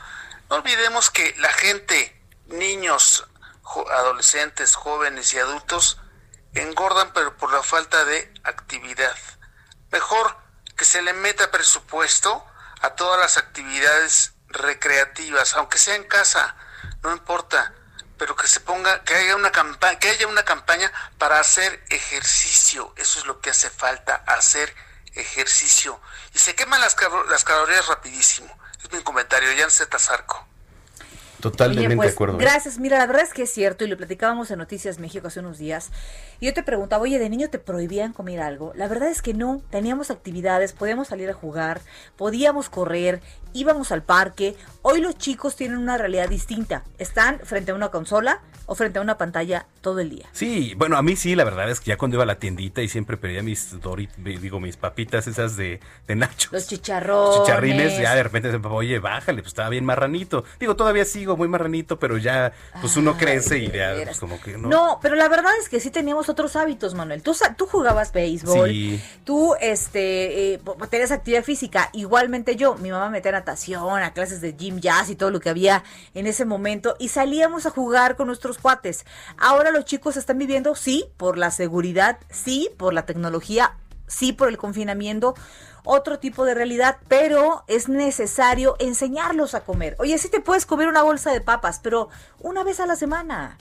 no 0.51 0.57
olvidemos 0.57 1.11
que 1.11 1.35
la 1.39 1.53
gente, 1.53 2.21
niños, 2.49 3.27
jo- 3.63 3.89
adolescentes, 3.91 4.75
jóvenes 4.75 5.33
y 5.35 5.39
adultos, 5.39 5.99
engordan 6.55 7.13
pero 7.15 7.37
por 7.37 7.53
la 7.53 7.63
falta 7.63 8.05
de 8.05 8.33
actividad. 8.45 9.17
Mejor 9.91 10.37
que 10.77 10.85
se 10.85 11.03
le 11.03 11.13
meta 11.13 11.51
presupuesto 11.51 12.45
a 12.83 12.91
todas 12.91 13.19
las 13.19 13.37
actividades 13.39 14.33
recreativas, 14.49 15.55
aunque 15.55 15.79
sea 15.79 15.95
en 15.95 16.05
casa, 16.05 16.55
no 17.03 17.13
importa, 17.13 17.73
pero 18.19 18.37
que 18.37 18.49
se 18.49 18.61
ponga, 18.61 19.03
que 19.05 19.15
haya 19.15 19.37
una 19.37 19.53
campaña, 19.53 19.99
que 19.99 20.11
haya 20.11 20.27
una 20.27 20.45
campaña 20.45 20.91
para 21.19 21.41
hacer 21.41 21.85
ejercicio, 21.91 22.93
eso 22.97 23.19
es 23.19 23.27
lo 23.27 23.41
que 23.41 23.51
hace 23.51 23.71
falta, 23.71 24.23
hacer 24.27 24.75
ejercicio. 25.15 26.01
Y 26.35 26.39
se 26.39 26.55
queman 26.55 26.81
las, 26.81 26.95
cal- 26.95 27.29
las 27.29 27.45
calorías 27.45 27.87
rapidísimo. 27.87 28.57
Es 28.83 28.91
mi 28.93 29.03
comentario, 29.03 29.51
Jan 29.59 29.71
Z. 29.71 29.99
Zarco. 29.99 30.47
Totalmente 31.51 31.87
Oye, 31.87 31.97
pues, 31.97 32.09
de 32.09 32.15
acuerdo. 32.15 32.35
¿eh? 32.37 32.41
Gracias. 32.41 32.79
Mira, 32.79 32.99
la 32.99 33.07
verdad 33.07 33.23
es 33.23 33.33
que 33.33 33.43
es 33.43 33.51
cierto 33.51 33.85
y 33.85 33.89
lo 33.89 33.97
platicábamos 33.97 34.51
en 34.51 34.59
Noticias 34.59 34.99
México 34.99 35.29
hace 35.29 35.41
unos 35.41 35.59
días. 35.59 35.91
Y 36.41 36.47
yo 36.47 36.55
te 36.55 36.63
preguntaba, 36.63 37.03
oye, 37.03 37.19
¿de 37.19 37.31
niño 37.31 37.49
te 37.51 37.59
prohibían 37.59 38.13
comer 38.13 38.41
algo? 38.41 38.73
La 38.75 38.89
verdad 38.89 39.09
es 39.09 39.23
que 39.23 39.35
no. 39.35 39.63
Teníamos 39.71 40.11
actividades, 40.11 40.73
podíamos 40.73 41.09
salir 41.09 41.31
a 41.31 41.35
jugar, 41.35 41.81
podíamos 42.17 42.69
correr, 42.69 43.21
íbamos 43.57 43.93
al 43.93 44.03
parque. 44.03 44.57
Hoy 44.83 45.01
los 45.01 45.19
chicos 45.19 45.57
tienen 45.57 45.79
una 45.79 45.99
realidad 45.99 46.29
distinta. 46.29 46.85
Están 46.99 47.41
frente 47.41 47.73
a 47.73 47.75
una 47.75 47.89
consola 47.89 48.41
o 48.67 48.75
frente 48.75 48.99
a 48.99 49.03
una 49.03 49.17
pantalla 49.17 49.67
todo 49.81 50.01
el 50.01 50.11
día. 50.11 50.27
Sí, 50.33 50.75
bueno, 50.77 50.97
a 50.97 51.03
mí 51.03 51.15
sí, 51.15 51.37
la 51.37 51.45
verdad 51.45 51.71
es 51.71 51.79
que 51.81 51.91
ya 51.91 51.97
cuando 51.97 52.17
iba 52.17 52.25
a 52.25 52.27
la 52.27 52.39
tiendita 52.41 52.83
y 52.83 52.89
siempre 52.89 53.17
pedía 53.17 53.43
mis 53.43 53.81
Dorit, 53.81 54.11
digo, 54.17 54.59
mis 54.59 54.77
papitas 54.77 55.27
esas 55.29 55.57
de, 55.57 55.81
de 56.09 56.17
Nacho. 56.17 56.49
Los 56.53 56.67
chicharrones. 56.67 57.39
chicharrines, 57.43 57.99
ya 57.99 58.15
de 58.15 58.23
repente 58.25 58.51
se 58.51 58.59
me 58.59 58.67
oye, 58.67 58.99
bájale, 58.99 59.43
pues 59.43 59.49
estaba 59.53 59.69
bien 59.69 59.85
marranito. 59.85 60.45
Digo, 60.59 60.75
todavía 60.75 61.05
sigo 61.05 61.37
muy 61.37 61.47
marranito, 61.47 61.99
pero 61.99 62.19
ya, 62.19 62.53
pues 62.81 62.97
uno 62.97 63.17
crece 63.17 63.59
y 63.59 63.71
ya, 63.71 63.95
pues 64.05 64.19
como 64.19 64.41
que 64.41 64.59
no. 64.59 64.69
No, 64.69 64.99
pero 65.01 65.15
la 65.15 65.29
verdad 65.29 65.53
es 65.61 65.69
que 65.69 65.79
sí 65.79 65.91
teníamos 65.91 66.29
otros 66.29 66.57
hábitos, 66.57 66.95
Manuel. 66.95 67.23
Tú, 67.23 67.35
jugabas 67.67 68.13
béisbol, 68.13 68.69
Sí. 68.69 69.03
tú 69.25 69.55
este, 69.61 70.55
eh, 70.55 70.61
tenías 70.91 71.13
actividad 71.13 71.45
física, 71.45 71.91
igualmente 71.93 72.57
yo. 72.57 72.75
Mi 72.77 72.91
mamá 72.91 73.07
me 73.07 73.13
metía 73.19 73.31
a 73.31 73.35
a 73.49 74.13
clases 74.13 74.41
de 74.41 74.57
gym 74.57 74.81
jazz 74.81 75.11
y 75.11 75.17
todo 75.17 75.31
lo 75.31 75.41
que 75.41 75.51
había 75.51 75.85
en 76.15 76.27
ese 76.27 76.45
momento 76.45 76.97
y 76.99 77.09
salíamos 77.09 77.67
a 77.67 77.71
jugar 77.71 78.17
con 78.17 78.27
nuestros 78.27 78.59
cuates. 78.59 79.05
Ahora 79.39 79.71
los 79.71 79.85
chicos 79.85 80.17
están 80.17 80.39
viviendo, 80.39 80.75
sí, 80.75 81.07
por 81.17 81.39
la 81.39 81.51
seguridad, 81.51 82.19
sí, 82.31 82.71
por 82.77 82.93
la 82.93 83.07
tecnología, 83.07 83.77
sí, 84.07 84.33
por 84.33 84.49
el 84.49 84.59
confinamiento, 84.59 85.35
otro 85.85 86.19
tipo 86.19 86.45
de 86.45 86.55
realidad, 86.55 86.99
pero 87.09 87.65
es 87.69 87.89
necesario 87.89 88.77
enseñarlos 88.79 89.55
a 89.55 89.61
comer. 89.61 89.95
Oye, 89.99 90.19
sí 90.19 90.29
te 90.29 90.41
puedes 90.41 90.67
comer 90.67 90.89
una 90.89 91.03
bolsa 91.03 91.33
de 91.33 91.41
papas, 91.41 91.81
pero 91.83 92.09
una 92.41 92.65
vez 92.65 92.81
a 92.81 92.87
la 92.87 92.97
semana. 92.97 93.57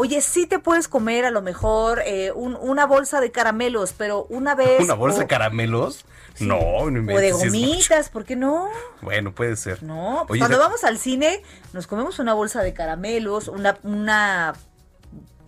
Oye, 0.00 0.22
sí 0.22 0.46
te 0.46 0.58
puedes 0.58 0.88
comer 0.88 1.26
a 1.26 1.30
lo 1.30 1.42
mejor 1.42 2.00
eh, 2.06 2.32
un- 2.32 2.56
una 2.56 2.86
bolsa 2.86 3.20
de 3.20 3.30
caramelos, 3.30 3.92
pero 3.92 4.24
una 4.30 4.54
vez. 4.54 4.80
¿Una 4.80 4.94
bolsa 4.94 5.18
o, 5.18 5.20
de 5.20 5.26
caramelos? 5.26 6.06
No, 6.38 6.90
no 6.90 7.14
o 7.14 7.18
de 7.18 7.32
gomitas, 7.32 8.08
¿por 8.08 8.24
qué 8.24 8.34
no? 8.34 8.70
Bueno, 9.02 9.34
puede 9.34 9.56
ser. 9.56 9.82
No, 9.82 10.24
pues 10.26 10.30
Oye, 10.30 10.38
cuando 10.40 10.58
vamos 10.58 10.84
al 10.84 10.96
cine, 10.96 11.42
nos 11.74 11.86
comemos 11.86 12.18
una 12.18 12.32
bolsa 12.32 12.62
de 12.62 12.72
caramelos, 12.72 13.48
una, 13.48 13.76
una 13.82 14.54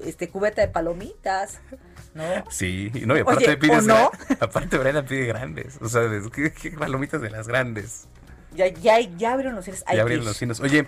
este, 0.04 0.28
cubeta 0.28 0.60
de 0.60 0.68
palomitas, 0.68 1.58
¿no? 2.14 2.24
Sí, 2.50 2.92
no, 3.06 3.16
y 3.16 3.20
aparte 3.20 3.46
Oye, 3.46 3.56
pides, 3.56 3.78
¿o 3.78 3.86
no? 3.86 4.10
aparte 4.38 4.76
Brenda 4.76 5.02
pide 5.02 5.24
grandes, 5.24 5.78
o 5.80 5.88
sea, 5.88 6.02
es- 6.02 6.28
¿qué, 6.30 6.52
qué 6.52 6.72
palomitas 6.72 7.22
de 7.22 7.30
las 7.30 7.48
grandes? 7.48 8.06
Ya, 8.54 8.68
ya, 8.68 9.00
ya 9.00 9.32
abrieron 9.32 9.56
los 9.56 9.64
cines. 9.64 9.82
hay 9.86 9.96
Ya 9.96 10.02
abrieron 10.02 10.24
los 10.26 10.36
cines. 10.36 10.60
Oye, 10.60 10.86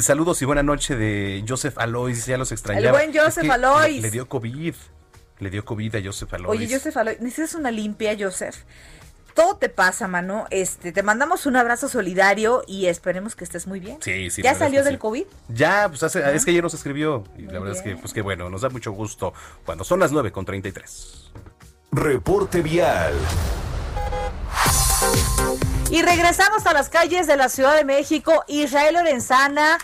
saludos 0.00 0.40
y 0.42 0.44
buena 0.44 0.62
noche 0.62 0.96
de 0.96 1.44
Joseph 1.48 1.78
Alois, 1.78 2.26
ya 2.26 2.36
los 2.38 2.52
extrañaba. 2.52 2.86
El 2.86 2.92
buen 3.10 3.14
Joseph 3.24 3.44
Es 3.44 3.48
que 3.48 3.52
Alois. 3.52 3.96
Le, 3.96 4.00
le 4.02 4.10
dio 4.10 4.28
COVID, 4.28 4.74
le 5.38 5.50
dio 5.50 5.64
COVID 5.64 5.94
a 5.96 6.02
Joseph 6.04 6.32
Alois. 6.34 6.50
Oye, 6.60 6.68
Joseph, 6.72 6.96
Aloy, 6.96 7.16
necesitas 7.20 7.54
una 7.54 7.70
limpia, 7.70 8.16
Joseph. 8.18 8.56
todo 9.34 9.56
te 9.58 9.68
pasa, 9.68 10.08
mano. 10.08 10.46
Este, 10.50 10.92
te 10.92 11.02
mandamos 11.02 11.44
un 11.44 11.56
abrazo 11.56 11.88
solidario 11.90 12.62
y 12.66 12.86
esperemos 12.86 13.36
que 13.36 13.44
estés 13.44 13.66
muy 13.66 13.80
bien. 13.80 13.98
Sí, 14.00 14.30
sí. 14.30 14.40
¿Ya 14.42 14.54
salió 14.54 14.82
del 14.82 14.94
sí. 14.94 14.98
COVID? 14.98 15.24
Ya, 15.50 15.88
pues 15.90 16.02
hace- 16.02 16.34
es 16.34 16.44
que 16.44 16.52
ayer 16.52 16.62
nos 16.62 16.72
escribió. 16.72 17.22
Y 17.36 17.42
la 17.42 17.58
verdad 17.60 17.76
es 17.76 17.82
que, 17.82 17.96
pues 17.96 18.14
que 18.14 18.22
bueno, 18.22 18.48
nos 18.48 18.62
da 18.62 18.70
mucho 18.70 18.92
gusto 18.92 19.34
cuando 19.66 19.84
son 19.84 20.00
las 20.00 20.10
9 20.10 20.32
con 20.32 20.46
33. 20.46 21.30
Reporte 21.92 22.62
vial. 22.62 23.12
Y 25.90 26.02
regresamos 26.02 26.66
a 26.66 26.72
las 26.72 26.88
calles 26.88 27.26
de 27.26 27.36
la 27.36 27.48
Ciudad 27.48 27.76
de 27.76 27.84
México. 27.84 28.44
Israel 28.48 28.94
Lorenzana, 28.94 29.78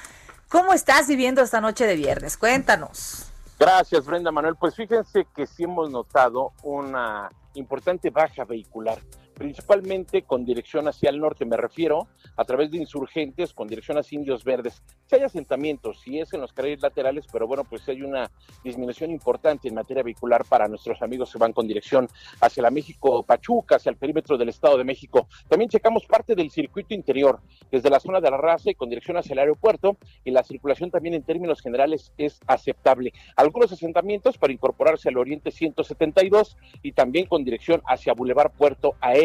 ¿cómo 0.49 0.73
estás 0.73 1.07
viviendo 1.07 1.43
esta 1.43 1.61
noche 1.61 1.87
de 1.87 1.95
viernes? 1.97 2.37
Cuéntanos. 2.37 3.27
Gracias, 3.59 4.05
Brenda 4.05 4.33
Manuel. 4.33 4.57
Pues 4.57 4.75
fíjense 4.75 5.27
que 5.37 5.47
sí 5.47 5.63
hemos 5.65 5.91
notado 5.91 6.53
una 6.63 7.31
importante 7.55 8.11
baja 8.11 8.45
vehicular, 8.45 8.99
principalmente 9.35 10.23
con 10.23 10.45
dirección 10.45 10.89
hacia 10.89 11.11
el 11.11 11.21
norte. 11.21 11.45
Me 11.45 11.57
refiero 11.57 12.09
a 12.37 12.45
través 12.45 12.71
de 12.71 12.79
insurgentes 12.79 13.53
con 13.53 13.69
dirección 13.69 13.99
hacia 13.99 14.17
Indios 14.17 14.45
Verdes. 14.45 14.83
Si 15.07 15.17
hay 15.17 15.23
asentamientos, 15.23 16.01
sí 16.01 16.19
es 16.21 16.33
en 16.33 16.41
los 16.41 16.53
carriles 16.53 16.81
laterales, 16.81 17.27
pero 17.31 17.47
bueno, 17.47 17.65
pues 17.65 17.89
hay 17.89 18.03
una 18.03 18.31
disminución 18.65 19.11
importante 19.11 19.69
en 19.69 19.75
materia 19.75 20.03
vehicular 20.03 20.45
para 20.45 20.69
nuestros 20.69 21.03
amigos 21.03 21.33
que 21.33 21.39
van 21.39 21.53
con 21.53 21.67
dirección 21.67 22.09
hacia 22.41 22.63
la 22.63 22.71
México 22.71 23.23
Pachuca, 23.23 23.77
hacia 23.77 23.91
el 23.91 23.97
perímetro 23.97 24.39
del 24.39 24.49
Estado 24.49 24.79
de 24.79 24.85
México. 24.85 25.29
También 25.49 25.69
checamos 25.69 26.07
parte 26.07 26.35
del 26.35 26.51
circuito 26.51 26.95
interior, 26.95 27.41
desde 27.71 27.91
la 27.91 28.01
zona 28.01 28.21
de 28.21 28.31
la 28.31 28.37
raza 28.37 28.71
y 28.71 28.75
con 28.75 28.89
dirección 28.89 29.17
hacia 29.17 29.33
el 29.33 29.41
aeropuerto, 29.41 29.97
y 30.25 30.31
la 30.31 30.43
circulación 30.43 30.91
también 30.91 31.15
en 31.15 31.23
términos 31.23 31.61
generales 31.61 32.13
es 32.17 32.41
aceptable. 32.47 33.13
Algunos 33.37 33.73
asentamientos 33.73 34.39
para 34.39 34.53
incorporarse 34.53 35.09
al 35.09 35.19
Oriente 35.19 35.51
172 35.51 36.57
y 36.83 36.93
también 36.93 37.27
con 37.27 37.45
dirección 37.45 37.83
hacia 37.87 38.15
Boulevard 38.15 38.53
Puerto 38.53 38.95
Aéreo. 39.01 39.22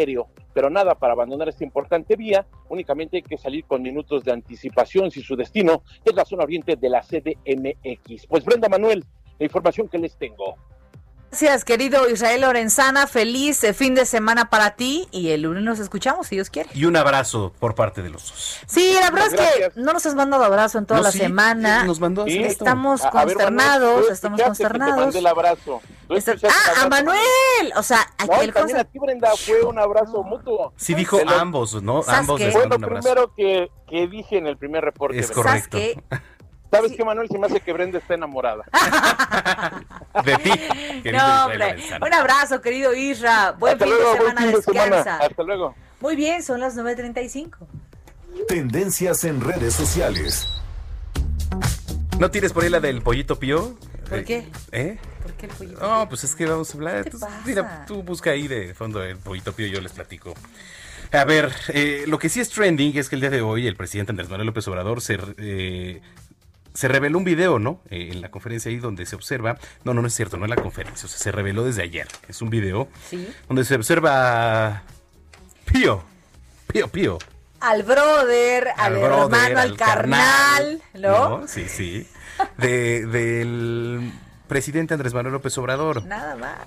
Pero 0.53 0.69
nada, 0.69 0.95
para 0.95 1.13
abandonar 1.13 1.49
esta 1.49 1.63
importante 1.63 2.15
vía, 2.15 2.45
únicamente 2.69 3.17
hay 3.17 3.23
que 3.23 3.37
salir 3.37 3.65
con 3.65 3.81
minutos 3.81 4.23
de 4.23 4.31
anticipación 4.31 5.11
si 5.11 5.21
su 5.21 5.35
destino 5.35 5.83
es 6.03 6.13
la 6.13 6.25
zona 6.25 6.43
oriente 6.43 6.75
de 6.75 6.89
la 6.89 7.01
CDMX. 7.01 8.27
Pues 8.27 8.43
Brenda 8.43 8.69
Manuel, 8.69 9.03
la 9.39 9.45
información 9.45 9.87
que 9.87 9.97
les 9.97 10.17
tengo. 10.17 10.55
Gracias, 11.29 11.65
querido 11.65 12.09
Israel 12.09 12.41
Lorenzana. 12.41 13.05
Feliz 13.05 13.63
eh, 13.63 13.73
fin 13.73 13.93
de 13.93 14.05
semana 14.05 14.49
para 14.49 14.71
ti 14.75 15.07
y 15.11 15.29
el 15.31 15.41
lunes 15.41 15.61
nos 15.61 15.77
escuchamos, 15.79 16.27
si 16.27 16.35
Dios 16.35 16.49
quiere. 16.49 16.69
Y 16.73 16.85
un 16.85 16.95
abrazo 16.95 17.53
por 17.59 17.75
parte 17.75 18.01
de 18.01 18.09
los 18.09 18.29
dos. 18.29 18.59
Sí, 18.65 18.95
la 18.99 19.11
verdad 19.11 19.27
es 19.33 19.33
que 19.73 19.79
no 19.79 19.91
nos 19.93 20.05
has 20.05 20.15
mandado 20.15 20.43
abrazo 20.45 20.77
en 20.79 20.85
toda 20.85 21.01
No, 21.01 21.03
la 21.03 21.11
sí, 21.11 21.19
semana. 21.19 21.81
sí, 21.81 21.87
nos 21.87 21.99
mandó 21.99 22.25
rato. 22.25 22.37
Estamos 22.37 23.03
A- 23.03 23.09
a 23.09 23.25
ver, 23.25 23.35
consternados, 23.35 23.93
Manuel, 23.93 24.13
estamos 24.13 24.39
escuchaste 24.39 24.63
que 24.63 24.67
te 24.69 24.73
consternados. 24.73 25.05
mandé 25.05 25.19
el 25.19 25.27
abrazo. 25.27 25.81
Está- 26.09 26.31
el 26.31 26.39
ah, 26.45 26.47
a 26.49 26.71
abrazo, 26.71 26.89
Manuel. 26.89 27.73
O 27.75 27.83
sea, 27.83 27.99
aquí 28.17 28.47
No, 28.47 28.53
también 28.53 28.77
a 28.77 28.83
ti, 28.85 28.97
Brenda, 28.97 29.29
fue 29.35 29.61
un 29.63 29.77
abrazo 29.77 30.23
mutuo. 30.23 30.73
Sí 30.77 30.95
dijo 30.95 31.19
ambos, 31.27 31.83
¿no? 31.83 32.01
¿Sabes 32.03 32.19
Ambos 32.21 32.41
Fue 32.41 32.51
mandó 32.53 32.69
lo 32.69 32.75
un 32.77 32.83
abrazo. 32.85 33.01
primero 33.09 33.33
que, 33.35 33.69
que 33.89 34.07
dije 34.07 34.37
en 34.37 34.47
el 34.47 34.57
primer 34.57 34.83
reporte. 34.83 35.19
Es 35.19 35.29
correcto. 35.29 35.77
¿Sabes 36.69 36.91
qué? 36.91 36.97
¿Sabes 36.97 36.97
qué, 36.97 37.05
Manuel? 37.05 37.27
Se 37.29 37.37
me 37.37 37.47
hace 37.47 37.59
que 37.59 37.73
Brenda 37.73 37.97
está 37.99 38.13
enamorada. 38.15 38.63
De 40.25 40.35
ti, 40.37 40.51
No, 41.11 41.45
hombre. 41.45 41.77
Un 42.01 42.13
abrazo, 42.13 42.61
querido 42.61 42.93
Isra. 42.93 43.51
Buen 43.53 43.73
Hasta 43.73 43.85
fin 43.85 43.93
luego, 43.93 44.11
de 44.13 44.17
buen 44.19 44.29
semana, 44.29 44.47
fin 44.47 44.55
de 44.57 44.61
semana. 44.61 44.95
descansa. 44.97 45.25
Hasta 45.25 45.43
luego. 45.43 45.75
Muy 46.01 46.15
bien, 46.15 46.43
son 46.43 46.59
las 46.59 46.75
9.35. 46.77 47.51
Tendencias 48.47 49.23
en 49.23 49.41
redes 49.41 49.73
sociales. 49.73 50.47
¿No 52.19 52.31
tienes 52.31 52.53
por 52.53 52.63
ahí 52.63 52.69
la 52.69 52.79
del 52.79 53.01
pollito 53.01 53.37
pío? 53.39 53.77
¿Por 54.09 54.19
Eh, 54.19 54.23
qué? 54.23 54.47
¿Eh? 54.71 54.97
¿Por 55.21 55.33
qué 55.33 55.45
el 55.47 55.51
pollito? 55.51 55.79
No, 55.87 56.09
pues 56.09 56.23
es 56.23 56.35
que 56.35 56.45
vamos 56.45 56.69
a 56.71 56.73
hablar. 56.77 57.03
¿Qué 57.03 57.11
te 57.11 57.17
pasa? 57.17 57.41
Mira, 57.45 57.85
tú 57.87 58.03
busca 58.03 58.31
ahí 58.31 58.47
de 58.47 58.73
fondo 58.73 59.03
el 59.03 59.17
pollito 59.17 59.53
pío, 59.53 59.67
yo 59.67 59.81
les 59.81 59.91
platico. 59.91 60.33
A 61.11 61.23
ver, 61.23 61.51
eh, 61.69 62.03
lo 62.07 62.19
que 62.19 62.27
sí 62.29 62.39
es 62.39 62.49
trending 62.49 62.97
es 62.97 63.07
que 63.09 63.15
el 63.15 63.21
día 63.21 63.29
de 63.29 63.41
hoy 63.41 63.65
el 63.67 63.75
presidente 63.75 64.11
Andrés 64.11 64.29
Manuel 64.29 64.47
López 64.47 64.67
Obrador 64.67 65.01
se, 65.01 65.17
eh, 65.37 66.01
se 66.77 66.87
reveló 66.87 67.17
un 67.17 67.23
video, 67.23 67.57
¿no? 67.57 67.81
Eh, 67.89 68.09
en 68.11 68.21
la 68.21 68.29
conferencia 68.29 68.69
ahí 68.69 68.77
donde 68.77 69.07
se 69.07 69.15
observa. 69.15 69.57
No, 69.83 69.95
no, 69.95 70.01
no 70.03 70.07
es 70.07 70.13
cierto, 70.13 70.37
no 70.37 70.45
es 70.45 70.49
la 70.51 70.57
conferencia, 70.57 71.07
o 71.07 71.09
sea, 71.09 71.17
se 71.17 71.31
reveló 71.31 71.63
desde 71.63 71.81
ayer. 71.81 72.07
Es 72.27 72.39
un 72.43 72.51
video 72.51 72.87
Sí. 73.09 73.27
donde 73.47 73.65
se 73.65 73.73
observa 73.73 74.83
Pío, 75.65 76.03
Pío, 76.71 76.87
Pío. 76.87 77.17
Al 77.61 77.81
brother, 77.81 78.67
al, 78.77 78.93
brother, 78.93 79.39
hermano, 79.49 79.59
al, 79.59 79.75
carnal, 79.75 80.81
¿no? 80.93 81.47
Sí, 81.47 81.67
sí. 81.67 82.05
De- 82.59 83.07
del 83.07 84.11
presidente 84.47 84.93
Andrés 84.93 85.15
Manuel 85.15 85.33
López 85.33 85.57
Obrador. 85.57 86.05
Nada 86.05 86.35
más. 86.35 86.59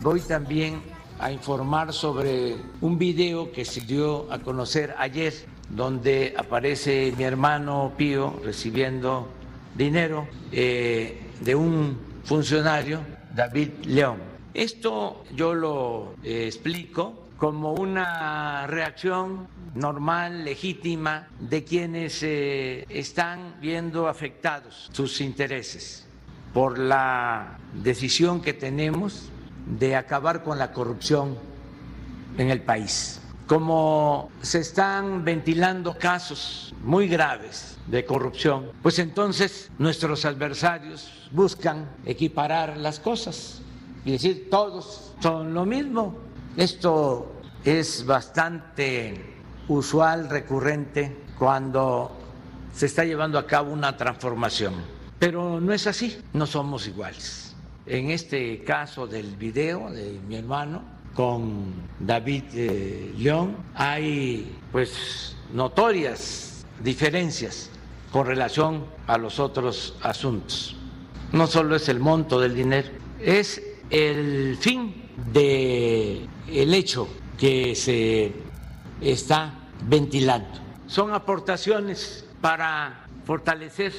Voy 0.00 0.20
también 0.20 0.82
a 1.20 1.30
informar 1.30 1.92
sobre 1.92 2.56
un 2.80 2.98
video 2.98 3.52
que 3.52 3.64
se 3.64 3.82
dio 3.82 4.30
a 4.32 4.40
conocer 4.40 4.96
ayer, 4.98 5.32
donde 5.74 6.34
aparece 6.36 7.12
mi 7.16 7.24
hermano 7.24 7.92
Pío 7.96 8.40
recibiendo 8.44 9.28
dinero 9.74 10.28
eh, 10.52 11.20
de 11.40 11.54
un 11.54 11.98
funcionario, 12.22 13.00
David 13.34 13.70
León. 13.86 14.18
Esto 14.54 15.24
yo 15.34 15.52
lo 15.52 16.14
eh, 16.22 16.46
explico 16.46 17.26
como 17.36 17.74
una 17.74 18.66
reacción 18.68 19.48
normal, 19.74 20.44
legítima, 20.44 21.26
de 21.40 21.64
quienes 21.64 22.22
eh, 22.22 22.86
están 22.88 23.56
viendo 23.60 24.06
afectados 24.06 24.88
sus 24.92 25.20
intereses 25.20 26.06
por 26.52 26.78
la 26.78 27.58
decisión 27.82 28.40
que 28.40 28.52
tenemos 28.52 29.28
de 29.66 29.96
acabar 29.96 30.44
con 30.44 30.56
la 30.56 30.70
corrupción 30.70 31.36
en 32.38 32.50
el 32.50 32.62
país. 32.62 33.20
Como 33.46 34.30
se 34.40 34.60
están 34.60 35.22
ventilando 35.22 35.98
casos 35.98 36.74
muy 36.82 37.08
graves 37.08 37.76
de 37.86 38.06
corrupción, 38.06 38.70
pues 38.82 38.98
entonces 38.98 39.70
nuestros 39.78 40.24
adversarios 40.24 41.28
buscan 41.30 41.90
equiparar 42.06 42.78
las 42.78 42.98
cosas 42.98 43.60
y 44.06 44.12
decir 44.12 44.48
todos 44.50 45.12
son 45.20 45.52
lo 45.52 45.66
mismo. 45.66 46.16
Esto 46.56 47.34
es 47.64 48.06
bastante 48.06 49.34
usual, 49.68 50.30
recurrente, 50.30 51.24
cuando 51.38 52.16
se 52.72 52.86
está 52.86 53.04
llevando 53.04 53.38
a 53.38 53.46
cabo 53.46 53.72
una 53.72 53.94
transformación. 53.94 54.74
Pero 55.18 55.60
no 55.60 55.72
es 55.74 55.86
así, 55.86 56.18
no 56.32 56.46
somos 56.46 56.86
iguales. 56.86 57.54
En 57.84 58.10
este 58.10 58.64
caso 58.64 59.06
del 59.06 59.36
video 59.36 59.90
de 59.90 60.18
mi 60.26 60.36
hermano 60.36 60.93
con 61.14 61.72
David 62.00 62.44
eh, 62.54 63.14
León 63.16 63.56
hay 63.74 64.56
pues 64.72 65.36
notorias 65.52 66.66
diferencias 66.82 67.70
con 68.10 68.26
relación 68.26 68.84
a 69.06 69.16
los 69.18 69.38
otros 69.40 69.96
asuntos. 70.02 70.76
No 71.32 71.46
solo 71.46 71.76
es 71.76 71.88
el 71.88 72.00
monto 72.00 72.40
del 72.40 72.54
dinero, 72.54 72.88
es 73.20 73.62
el 73.90 74.56
fin 74.60 75.10
de 75.32 76.28
el 76.48 76.74
hecho 76.74 77.08
que 77.38 77.74
se 77.74 78.32
está 79.00 79.54
ventilando. 79.86 80.60
Son 80.86 81.12
aportaciones 81.12 82.24
para 82.40 83.06
fortalecer 83.24 83.92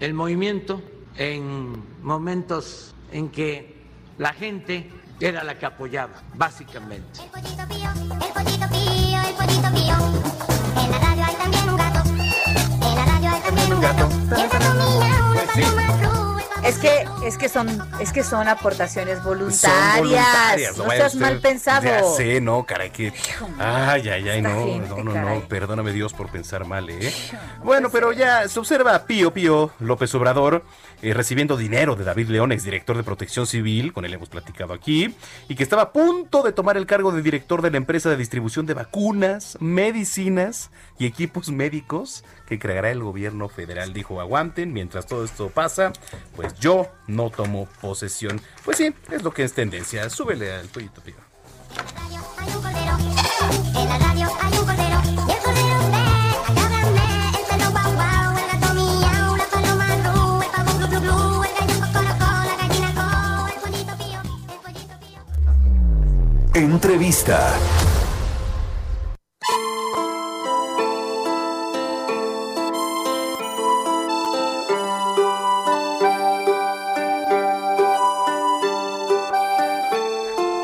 el 0.00 0.14
movimiento 0.14 0.82
en 1.16 1.82
momentos 2.02 2.94
en 3.12 3.28
que 3.28 3.76
la 4.18 4.32
gente 4.32 4.90
era 5.26 5.44
la 5.44 5.54
que 5.58 5.66
apoyaba, 5.66 6.14
básicamente. 6.34 7.20
El 7.22 7.30
pollito 7.30 7.66
pío, 7.68 7.90
el 7.90 9.34
pollito 9.34 9.70
pío. 9.72 9.96
En 10.84 10.90
la 10.90 10.98
radio 10.98 11.24
hay 11.24 11.34
también 11.36 11.68
un 11.68 11.76
gato. 11.76 12.02
En 12.08 12.94
la 12.96 13.04
radio 13.06 13.30
hay 13.30 13.40
también 13.40 13.72
un 13.72 13.80
gato. 13.80 14.08
Y 14.36 14.40
el 14.40 14.48
gato 14.48 14.74
miau, 14.74 15.34
la 15.34 15.42
paloma 15.52 15.98
cru. 15.98 16.22
Es 16.64 16.78
que, 16.78 17.04
es 17.26 17.36
que 17.38 17.48
son, 17.48 17.68
es 18.00 18.12
que 18.12 18.22
son 18.22 18.46
aportaciones 18.46 19.16
Son 19.16 19.24
voluntarias. 19.24 19.98
voluntarias, 19.98 20.78
no 20.78 20.84
vaya 20.84 21.00
seas 21.00 21.14
usted. 21.14 21.26
mal 21.26 21.40
pensado. 21.40 21.82
Ya 21.84 22.04
sé, 22.04 22.40
no, 22.40 22.64
caray, 22.64 22.90
que. 22.90 23.12
Ay, 23.58 24.08
ay, 24.08 24.28
ay, 24.28 24.42
no, 24.42 24.64
gente, 24.64 24.88
no, 24.88 25.02
no, 25.02 25.12
caray. 25.12 25.40
no, 25.40 25.48
perdóname 25.48 25.92
Dios 25.92 26.12
por 26.14 26.30
pensar 26.30 26.64
mal, 26.64 26.88
¿eh? 26.88 27.12
Bueno, 27.64 27.90
pero 27.90 28.12
ya 28.12 28.46
se 28.48 28.60
observa 28.60 29.04
Pío 29.06 29.32
Pío 29.34 29.72
López 29.80 30.14
Obrador 30.14 30.64
eh, 31.02 31.14
recibiendo 31.14 31.56
dinero 31.56 31.96
de 31.96 32.04
David 32.04 32.28
León, 32.28 32.52
exdirector 32.52 32.96
de 32.96 33.02
Protección 33.02 33.46
Civil, 33.46 33.92
con 33.92 34.04
él 34.04 34.14
hemos 34.14 34.28
platicado 34.28 34.72
aquí, 34.72 35.14
y 35.48 35.54
que 35.54 35.62
estaba 35.62 35.82
a 35.82 35.92
punto 35.92 36.42
de 36.42 36.52
tomar 36.52 36.76
el 36.76 36.86
cargo 36.86 37.12
de 37.12 37.22
director 37.22 37.60
de 37.60 37.70
la 37.70 37.76
empresa 37.76 38.08
de 38.08 38.16
distribución 38.16 38.66
de 38.66 38.74
vacunas, 38.74 39.58
medicinas 39.60 40.70
y 40.98 41.06
equipos 41.06 41.50
médicos 41.50 42.24
que 42.46 42.58
creará 42.58 42.90
el 42.90 43.02
gobierno 43.02 43.48
federal. 43.48 43.92
Dijo, 43.92 44.20
aguanten, 44.20 44.72
mientras 44.72 45.06
todo 45.06 45.24
esto 45.24 45.50
pasa, 45.50 45.92
pues 46.36 46.54
yo 46.60 46.86
no 47.06 47.30
tomo 47.30 47.68
posesión. 47.80 48.40
Pues 48.64 48.76
sí, 48.76 48.94
es 49.10 49.22
lo 49.22 49.32
que 49.32 49.44
es 49.44 49.52
tendencia. 49.54 50.08
Súbele 50.08 50.52
al 50.52 50.68
Pío. 50.68 50.90
En 53.74 53.88
la 53.88 53.98
radio 53.98 54.28
hay 54.40 54.58
un 54.58 54.61
Entrevista. 66.84 67.54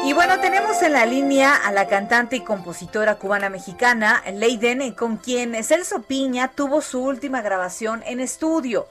Y 0.05 0.13
bueno, 0.13 0.41
tenemos 0.41 0.83
en 0.83 0.93
la 0.93 1.07
línea 1.07 1.55
a 1.55 1.71
la 1.71 1.87
cantante 1.87 2.35
y 2.35 2.41
compositora 2.41 3.15
cubana 3.15 3.49
mexicana 3.49 4.25
Leiden, 4.33 4.93
con 4.95 5.19
quien 5.19 5.63
Celso 5.63 6.03
Piña 6.03 6.49
tuvo 6.49 6.81
su 6.81 7.01
última 7.01 7.43
grabación 7.43 8.03
en 8.05 8.19
estudio. 8.19 8.89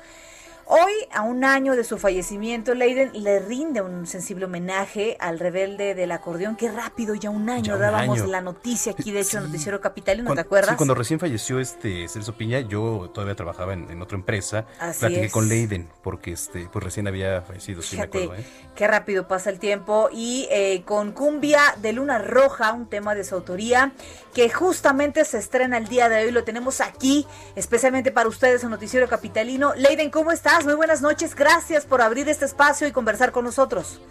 Hoy, 0.69 0.91
a 1.13 1.21
un 1.21 1.45
año 1.45 1.77
de 1.77 1.85
su 1.85 1.97
fallecimiento, 1.97 2.73
Leiden 2.73 3.11
le 3.13 3.39
rinde 3.39 3.81
un 3.81 4.05
sensible 4.05 4.43
homenaje 4.45 5.15
al 5.21 5.39
rebelde 5.39 5.95
del 5.95 6.11
acordeón. 6.11 6.57
Qué 6.57 6.69
rápido, 6.69 7.15
ya 7.15 7.29
un 7.29 7.49
año 7.49 7.63
Ya 7.63 7.75
un 7.75 7.79
dábamos 7.79 8.19
año. 8.19 8.27
la 8.29 8.41
noticia 8.41 8.91
aquí, 8.91 9.11
de 9.13 9.21
hecho, 9.21 9.37
en 9.37 9.45
Noticiero 9.45 9.79
Capitalino, 9.79 10.25
¿te 10.25 10.27
Cuando- 10.27 10.41
acuerdas? 10.41 10.71
Sí, 10.71 10.75
cuando 10.75 10.93
recién 10.93 11.21
falleció 11.21 11.61
este 11.61 12.09
Celso 12.09 12.33
Piña, 12.33 12.59
yo 12.59 13.09
todavía 13.13 13.33
trabajaba 13.35 13.71
en, 13.71 13.89
en 13.89 14.01
otra 14.01 14.17
empresa. 14.17 14.65
Así 14.77 14.99
Platiqué 14.99 15.25
es. 15.27 15.31
con 15.31 15.47
Leiden, 15.47 15.87
porque 16.03 16.33
este, 16.33 16.67
pues 16.69 16.83
recién 16.83 17.07
había 17.07 17.41
fallecido, 17.43 17.81
sí 17.81 17.95
me 17.95 18.01
Fíjate, 18.03 18.23
acuerdo, 18.25 18.41
¿eh? 18.41 18.45
qué 18.75 18.87
rápido 18.87 19.25
pasa 19.29 19.49
el 19.49 19.59
tiempo. 19.59 20.09
Y 20.11 20.49
eh, 20.51 20.83
con 20.85 21.13
Cumbia 21.13 21.61
de 21.81 21.93
Luna 21.93 22.17
Roja, 22.19 22.73
un 22.73 22.89
tema 22.89 23.15
de 23.15 23.23
su 23.23 23.35
autoría, 23.35 23.93
que 24.33 24.49
justamente 24.49 25.23
se 25.23 25.37
estrena 25.37 25.77
el 25.77 25.87
día 25.87 26.09
de 26.09 26.25
hoy. 26.25 26.31
Lo 26.31 26.43
tenemos 26.43 26.81
aquí, 26.81 27.25
especialmente 27.55 28.11
para 28.11 28.27
ustedes 28.27 28.65
en 28.65 28.69
Noticiero 28.69 29.07
Capitalino. 29.07 29.73
Leiden, 29.75 30.09
¿cómo 30.09 30.33
estás? 30.33 30.56
Muy 30.63 30.73
buenas 30.73 31.01
noches. 31.01 31.35
Gracias 31.35 31.85
por 31.85 32.01
abrir 32.01 32.27
este 32.29 32.45
espacio 32.45 32.87
y 32.87 32.91
conversar 32.91 33.31
con 33.31 33.45
nosotros. 33.45 34.01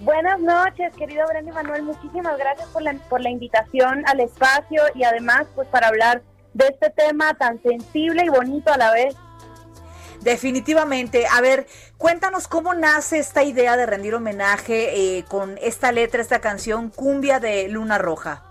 Buenas 0.00 0.40
noches, 0.40 0.94
querido 0.96 1.26
Brenda 1.26 1.52
Manuel. 1.52 1.82
Muchísimas 1.82 2.38
gracias 2.38 2.68
por 2.68 2.82
la, 2.82 2.94
por 3.10 3.20
la 3.20 3.30
invitación 3.30 4.02
al 4.06 4.20
espacio 4.20 4.82
y 4.94 5.04
además 5.04 5.46
pues 5.54 5.68
para 5.68 5.88
hablar 5.88 6.22
de 6.54 6.66
este 6.68 6.90
tema 6.90 7.34
tan 7.34 7.62
sensible 7.62 8.24
y 8.24 8.28
bonito 8.28 8.72
a 8.72 8.78
la 8.78 8.90
vez. 8.92 9.14
Definitivamente. 10.20 11.26
A 11.26 11.40
ver, 11.40 11.66
cuéntanos 11.98 12.48
cómo 12.48 12.72
nace 12.74 13.18
esta 13.18 13.42
idea 13.42 13.76
de 13.76 13.84
rendir 13.84 14.14
homenaje 14.14 15.18
eh, 15.18 15.24
con 15.28 15.58
esta 15.60 15.92
letra, 15.92 16.22
esta 16.22 16.40
canción, 16.40 16.88
Cumbia 16.88 17.38
de 17.38 17.68
Luna 17.68 17.98
Roja. 17.98 18.42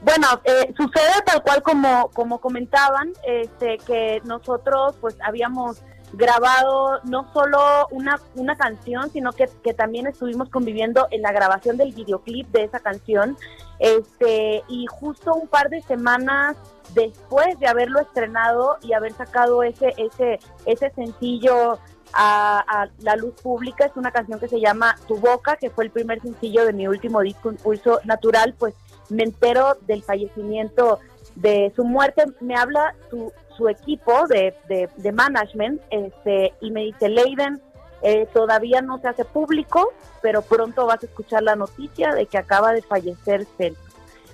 Bueno, 0.00 0.26
eh, 0.44 0.72
sucede 0.76 1.22
tal 1.24 1.42
cual 1.42 1.62
como, 1.62 2.08
como 2.10 2.40
comentaban, 2.40 3.12
este, 3.22 3.78
que 3.78 4.20
nosotros 4.24 4.96
pues 5.00 5.16
habíamos 5.22 5.82
grabado 6.12 7.00
no 7.04 7.32
solo 7.32 7.86
una, 7.90 8.20
una 8.34 8.56
canción, 8.56 9.10
sino 9.10 9.32
que, 9.32 9.48
que 9.62 9.74
también 9.74 10.06
estuvimos 10.06 10.48
conviviendo 10.48 11.06
en 11.10 11.22
la 11.22 11.32
grabación 11.32 11.76
del 11.76 11.92
videoclip 11.92 12.48
de 12.48 12.64
esa 12.64 12.80
canción. 12.80 13.36
Este, 13.78 14.62
y 14.68 14.86
justo 14.86 15.34
un 15.34 15.48
par 15.48 15.70
de 15.70 15.80
semanas 15.82 16.56
después 16.94 17.58
de 17.60 17.68
haberlo 17.68 18.00
estrenado 18.00 18.76
y 18.82 18.92
haber 18.92 19.12
sacado 19.12 19.62
ese, 19.62 19.94
ese, 19.96 20.38
ese 20.66 20.90
sencillo 20.90 21.78
a, 22.12 22.64
a 22.66 22.88
la 22.98 23.16
luz 23.16 23.34
pública, 23.40 23.86
es 23.86 23.96
una 23.96 24.10
canción 24.10 24.40
que 24.40 24.48
se 24.48 24.60
llama 24.60 24.96
Tu 25.06 25.16
Boca, 25.16 25.56
que 25.56 25.70
fue 25.70 25.84
el 25.84 25.90
primer 25.90 26.20
sencillo 26.20 26.66
de 26.66 26.72
mi 26.72 26.88
último 26.88 27.20
disco 27.20 27.50
Impulso 27.50 28.00
Natural, 28.04 28.54
pues 28.58 28.74
me 29.08 29.22
entero 29.22 29.76
del 29.82 30.02
fallecimiento 30.02 30.98
de 31.36 31.72
su 31.76 31.84
muerte, 31.84 32.24
me 32.40 32.56
habla 32.56 32.94
su, 33.08 33.32
su 33.60 33.68
equipo 33.68 34.26
de, 34.26 34.54
de, 34.68 34.88
de 34.96 35.12
management 35.12 35.82
este, 35.90 36.54
y 36.62 36.70
me 36.70 36.84
dice, 36.84 37.10
Leiden, 37.10 37.60
eh, 38.00 38.26
todavía 38.32 38.80
no 38.80 38.98
se 38.98 39.08
hace 39.08 39.26
público, 39.26 39.92
pero 40.22 40.40
pronto 40.40 40.86
vas 40.86 41.02
a 41.02 41.06
escuchar 41.06 41.42
la 41.42 41.56
noticia 41.56 42.14
de 42.14 42.24
que 42.24 42.38
acaba 42.38 42.72
de 42.72 42.80
fallecer 42.80 43.46
Celso. 43.58 43.82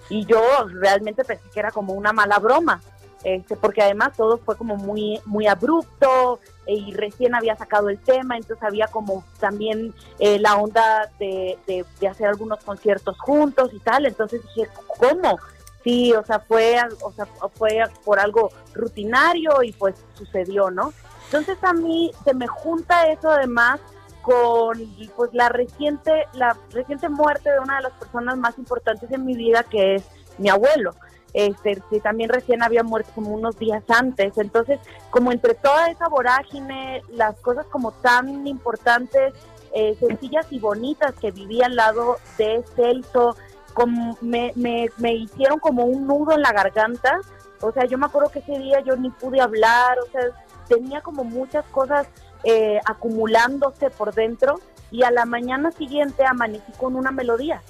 Y 0.08 0.24
yo 0.26 0.40
realmente 0.80 1.24
pensé 1.24 1.42
que 1.52 1.58
era 1.58 1.72
como 1.72 1.92
una 1.94 2.12
mala 2.12 2.38
broma, 2.38 2.80
este, 3.24 3.56
porque 3.56 3.82
además 3.82 4.12
todo 4.16 4.38
fue 4.38 4.56
como 4.56 4.76
muy, 4.76 5.20
muy 5.24 5.48
abrupto 5.48 6.38
eh, 6.66 6.74
y 6.74 6.94
recién 6.94 7.34
había 7.34 7.56
sacado 7.56 7.88
el 7.88 7.98
tema, 7.98 8.36
entonces 8.36 8.62
había 8.62 8.86
como 8.86 9.24
también 9.40 9.92
eh, 10.20 10.38
la 10.38 10.54
onda 10.54 11.10
de, 11.18 11.58
de, 11.66 11.84
de 11.98 12.06
hacer 12.06 12.28
algunos 12.28 12.62
conciertos 12.62 13.18
juntos 13.18 13.70
y 13.72 13.80
tal, 13.80 14.06
entonces 14.06 14.42
dije, 14.54 14.70
¿cómo? 15.00 15.40
Sí, 15.86 16.12
o 16.14 16.24
sea, 16.24 16.40
fue, 16.40 16.76
o 17.00 17.12
sea, 17.12 17.26
fue 17.54 17.84
por 18.04 18.18
algo 18.18 18.50
rutinario 18.74 19.62
y 19.62 19.70
pues 19.70 19.94
sucedió, 20.14 20.68
¿no? 20.68 20.92
Entonces 21.26 21.56
a 21.62 21.72
mí 21.72 22.10
se 22.24 22.34
me 22.34 22.48
junta 22.48 23.06
eso 23.06 23.30
además 23.30 23.78
con 24.20 24.76
pues 25.14 25.30
la 25.32 25.48
reciente 25.48 26.26
la 26.32 26.56
reciente 26.72 27.08
muerte 27.08 27.52
de 27.52 27.60
una 27.60 27.76
de 27.76 27.82
las 27.84 27.92
personas 27.92 28.36
más 28.36 28.58
importantes 28.58 29.08
en 29.12 29.24
mi 29.24 29.36
vida 29.36 29.62
que 29.62 29.94
es 29.94 30.02
mi 30.38 30.48
abuelo 30.48 30.96
este 31.32 31.80
que 31.88 32.00
también 32.00 32.30
recién 32.30 32.64
había 32.64 32.82
muerto 32.82 33.12
como 33.14 33.30
unos 33.30 33.56
días 33.56 33.84
antes 33.88 34.36
entonces 34.38 34.80
como 35.10 35.30
entre 35.30 35.54
toda 35.54 35.88
esa 35.90 36.08
vorágine 36.08 37.02
las 37.10 37.36
cosas 37.36 37.66
como 37.66 37.92
tan 37.92 38.48
importantes 38.48 39.32
eh, 39.72 39.94
sencillas 40.00 40.46
y 40.50 40.58
bonitas 40.58 41.14
que 41.20 41.30
viví 41.30 41.62
al 41.62 41.76
lado 41.76 42.16
de 42.36 42.64
Celso 42.74 43.36
como 43.76 44.16
me, 44.22 44.52
me, 44.54 45.12
hicieron 45.12 45.58
como 45.58 45.84
un 45.84 46.06
nudo 46.06 46.32
en 46.32 46.40
la 46.40 46.52
garganta 46.52 47.20
o 47.60 47.70
sea 47.72 47.84
yo 47.84 47.98
me 47.98 48.06
acuerdo 48.06 48.30
que 48.30 48.38
ese 48.38 48.58
día 48.58 48.80
yo 48.80 48.96
ni 48.96 49.10
pude 49.10 49.40
hablar 49.40 49.98
o 49.98 50.10
sea 50.10 50.22
tenía 50.66 51.02
como 51.02 51.24
muchas 51.24 51.64
cosas 51.66 52.08
eh, 52.42 52.80
acumulándose 52.86 53.90
por 53.90 54.14
dentro 54.14 54.60
y 54.90 55.02
a 55.02 55.10
la 55.10 55.26
mañana 55.26 55.72
siguiente 55.72 56.24
amanecí 56.24 56.72
con 56.78 56.96
una 56.96 57.10
melodía. 57.10 57.62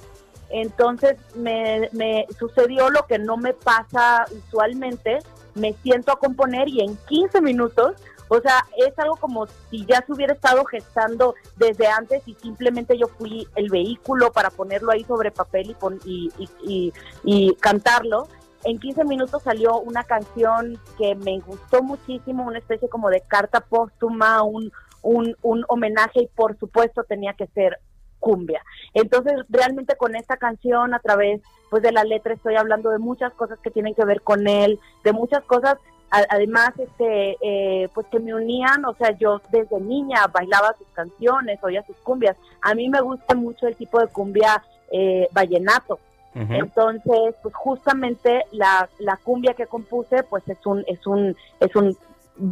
Entonces 0.49 1.17
me, 1.35 1.89
me 1.91 2.25
sucedió 2.39 2.89
lo 2.89 3.05
que 3.05 3.19
no 3.19 3.37
me 3.37 3.53
pasa 3.53 4.25
usualmente, 4.31 5.19
me 5.55 5.73
siento 5.83 6.11
a 6.11 6.19
componer 6.19 6.69
y 6.69 6.81
en 6.81 6.95
15 7.07 7.41
minutos, 7.41 7.95
o 8.29 8.39
sea, 8.41 8.65
es 8.77 8.97
algo 8.99 9.15
como 9.17 9.47
si 9.69 9.85
ya 9.85 10.03
se 10.05 10.13
hubiera 10.13 10.33
estado 10.33 10.65
gestando 10.65 11.35
desde 11.55 11.87
antes 11.87 12.21
y 12.27 12.33
simplemente 12.35 12.97
yo 12.97 13.07
fui 13.07 13.47
el 13.55 13.69
vehículo 13.69 14.31
para 14.31 14.49
ponerlo 14.49 14.91
ahí 14.91 15.03
sobre 15.03 15.31
papel 15.31 15.69
y, 15.71 15.73
pon- 15.75 15.99
y, 16.05 16.29
y, 16.37 16.49
y- 16.63 16.93
y 17.23 17.55
cantarlo 17.55 18.27
en 18.63 18.79
15 18.79 19.05
minutos 19.05 19.43
salió 19.43 19.77
una 19.79 20.03
canción 20.03 20.77
que 20.97 21.15
me 21.15 21.39
gustó 21.39 21.83
muchísimo, 21.83 22.43
una 22.45 22.57
especie 22.57 22.89
como 22.89 23.09
de 23.09 23.21
carta 23.21 23.61
póstuma, 23.61 24.41
un, 24.43 24.71
un, 25.03 25.35
un 25.43 25.63
homenaje 25.69 26.23
y 26.23 26.27
por 26.27 26.57
supuesto 26.57 27.03
tenía 27.03 27.33
que 27.33 27.47
ser 27.47 27.79
cumbia. 28.19 28.63
Entonces 28.93 29.33
realmente 29.47 29.95
con 29.95 30.15
esta 30.15 30.37
canción 30.37 30.93
a 30.95 30.99
través 30.99 31.39
pues 31.69 31.83
de 31.83 31.91
la 31.91 32.03
letra 32.03 32.33
estoy 32.33 32.55
hablando 32.55 32.89
de 32.89 32.97
muchas 32.97 33.31
cosas 33.33 33.59
que 33.59 33.69
tienen 33.71 33.93
que 33.93 34.03
ver 34.05 34.21
con 34.21 34.47
él, 34.47 34.79
de 35.03 35.13
muchas 35.13 35.43
cosas 35.43 35.77
además 36.09 36.71
este 36.77 37.37
eh, 37.41 37.89
pues 37.93 38.07
que 38.07 38.19
me 38.19 38.33
unían, 38.33 38.85
o 38.85 38.93
sea 38.95 39.11
yo 39.17 39.41
desde 39.51 39.79
niña 39.79 40.27
bailaba 40.27 40.75
sus 40.77 40.87
canciones, 40.93 41.59
oía 41.63 41.85
sus 41.85 41.97
cumbias. 41.97 42.37
A 42.61 42.73
mí 42.73 42.89
me 42.89 43.01
gusta 43.01 43.35
mucho 43.35 43.67
el 43.67 43.75
tipo 43.75 43.99
de 43.99 44.07
cumbia 44.07 44.63
eh, 44.91 45.27
vallenato. 45.31 45.99
Entonces, 46.39 47.33
pues 47.41 47.55
justamente 47.55 48.45
la, 48.51 48.87
la 48.99 49.17
cumbia 49.17 49.55
que 49.55 49.65
compuse, 49.65 50.21
pues 50.21 50.47
es 50.47 50.63
un, 50.67 50.83
es 50.85 51.07
un, 51.07 51.35
es 51.59 51.75
un 51.75 51.97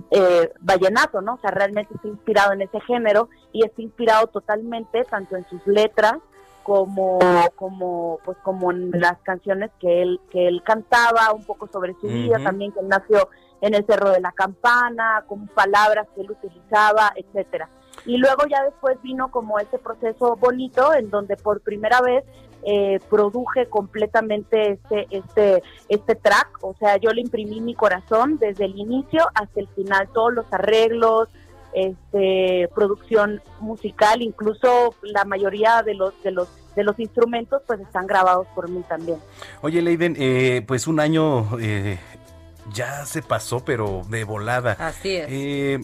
eh, 0.09 0.51
vallenato, 0.59 1.21
¿no? 1.21 1.35
O 1.35 1.37
sea, 1.37 1.51
realmente 1.51 1.93
está 1.93 2.07
inspirado 2.07 2.53
en 2.53 2.63
ese 2.63 2.79
género 2.81 3.29
y 3.51 3.63
está 3.63 3.83
inspirado 3.83 4.25
totalmente 4.25 5.03
tanto 5.03 5.35
en 5.35 5.47
sus 5.49 5.65
letras 5.67 6.15
como, 6.63 7.19
como, 7.55 8.19
pues 8.25 8.37
como 8.39 8.71
en 8.71 8.89
las 8.89 9.19
canciones 9.19 9.69
que 9.79 10.01
él, 10.01 10.19
que 10.31 10.47
él 10.47 10.63
cantaba, 10.63 11.31
un 11.31 11.45
poco 11.45 11.67
sobre 11.67 11.93
su 12.01 12.07
vida, 12.07 12.39
también 12.43 12.71
que 12.71 12.79
él 12.79 12.87
nació 12.87 13.29
en 13.65 13.73
el 13.73 13.83
Cerro 13.87 14.11
de 14.11 14.21
la 14.21 14.31
Campana, 14.31 15.23
con 15.27 15.47
palabras 15.47 16.07
que 16.13 16.21
él 16.21 16.29
utilizaba, 16.29 17.11
etcétera. 17.15 17.67
Y 18.05 18.17
luego 18.17 18.43
ya 18.47 18.63
después 18.63 19.01
vino 19.01 19.31
como 19.31 19.57
ese 19.57 19.79
proceso 19.79 20.35
bonito 20.35 20.93
en 20.93 21.09
donde 21.09 21.35
por 21.35 21.61
primera 21.61 21.99
vez 22.01 22.23
eh, 22.63 22.99
produje 23.09 23.65
completamente 23.67 24.73
este, 24.73 25.07
este, 25.09 25.63
este 25.89 26.13
track, 26.13 26.59
o 26.61 26.75
sea, 26.75 26.97
yo 26.97 27.09
le 27.09 27.21
imprimí 27.21 27.59
mi 27.59 27.73
corazón 27.73 28.37
desde 28.37 28.65
el 28.65 28.77
inicio 28.77 29.27
hasta 29.33 29.59
el 29.59 29.67
final, 29.69 30.09
todos 30.13 30.33
los 30.33 30.45
arreglos, 30.53 31.29
este, 31.73 32.69
producción 32.75 33.41
musical, 33.59 34.21
incluso 34.21 34.93
la 35.01 35.25
mayoría 35.25 35.81
de 35.81 35.95
los, 35.95 36.13
de 36.21 36.31
los, 36.31 36.49
de 36.75 36.83
los 36.83 36.99
instrumentos 36.99 37.63
pues 37.65 37.79
están 37.79 38.05
grabados 38.05 38.45
por 38.53 38.69
mí 38.69 38.83
también. 38.87 39.17
Oye, 39.61 39.81
Leiden, 39.81 40.15
eh, 40.19 40.63
pues 40.67 40.85
un 40.85 40.99
año 40.99 41.59
eh, 41.59 41.97
ya 42.73 43.05
se 43.05 43.21
pasó, 43.21 43.63
pero 43.63 44.01
de 44.09 44.23
volada. 44.23 44.75
Así 44.79 45.15
es. 45.15 45.27
Eh, 45.29 45.79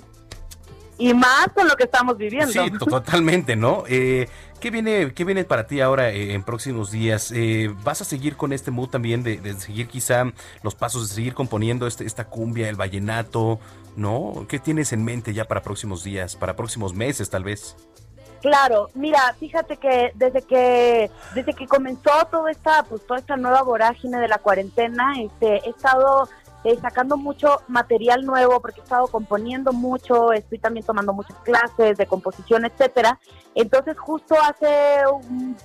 Y 0.98 1.14
más 1.14 1.48
con 1.56 1.68
lo 1.68 1.76
que 1.76 1.86
estamos 1.86 2.18
viviendo. 2.18 2.52
Sí, 2.52 2.72
to- 2.78 2.86
totalmente, 2.86 3.56
¿no? 3.56 3.84
Eh, 3.88 4.28
¿qué, 4.60 4.70
viene, 4.70 5.14
¿Qué 5.14 5.24
viene 5.26 5.44
para 5.46 5.66
ti 5.66 5.82
ahora 5.82 6.12
eh, 6.12 6.34
en 6.34 6.44
próximos 6.44 6.92
días? 6.92 7.32
Eh, 7.36 7.74
¿Vas 7.84 8.02
a 8.02 8.06
seguir 8.06 8.36
con 8.38 8.54
este 8.54 8.70
mood 8.70 8.90
también 8.90 9.24
de, 9.24 9.38
de 9.38 9.54
seguir 9.60 9.88
quizá 9.88 10.26
los 10.62 10.76
pasos, 10.76 11.10
de 11.10 11.16
seguir 11.16 11.34
componiendo 11.34 11.88
este, 11.88 12.06
esta 12.06 12.26
cumbia, 12.26 12.70
el 12.70 12.76
vallenato, 12.76 13.60
¿no? 13.96 14.46
¿Qué 14.48 14.60
tienes 14.60 14.94
en 14.94 15.04
mente 15.04 15.34
ya 15.34 15.46
para 15.46 15.62
próximos 15.64 16.04
días, 16.04 16.36
para 16.36 16.56
próximos 16.56 16.94
meses 16.94 17.30
tal 17.32 17.44
vez? 17.46 17.76
Claro, 18.42 18.90
mira, 18.96 19.36
fíjate 19.40 19.78
que 19.78 20.12
desde 20.16 20.42
que 20.42 21.12
desde 21.36 21.54
que 21.54 21.68
comenzó 21.68 22.10
toda 22.32 22.50
esta 22.50 22.82
pues 22.84 23.06
toda 23.06 23.20
esta 23.20 23.38
nueva 23.38 23.62
vorágine 23.62 24.18
de 24.20 24.28
la 24.28 24.40
cuarentena, 24.40 25.14
este 25.22 25.58
he 25.64 25.70
estado 25.70 26.28
eh, 26.64 26.78
sacando 26.80 27.18
mucho 27.18 27.62
material 27.68 28.24
nuevo 28.24 28.60
porque 28.60 28.82
he 28.82 28.84
estado 28.84 29.08
componiendo 29.08 29.74
mucho, 29.74 30.32
estoy 30.32 30.60
también 30.60 30.86
tomando 30.86 31.12
muchas 31.12 31.38
clases 31.40 31.98
de 31.98 32.06
composición, 32.06 32.66
etcétera. 32.66 33.20
Entonces, 33.56 33.98
justo 33.98 34.36
hace 34.42 35.04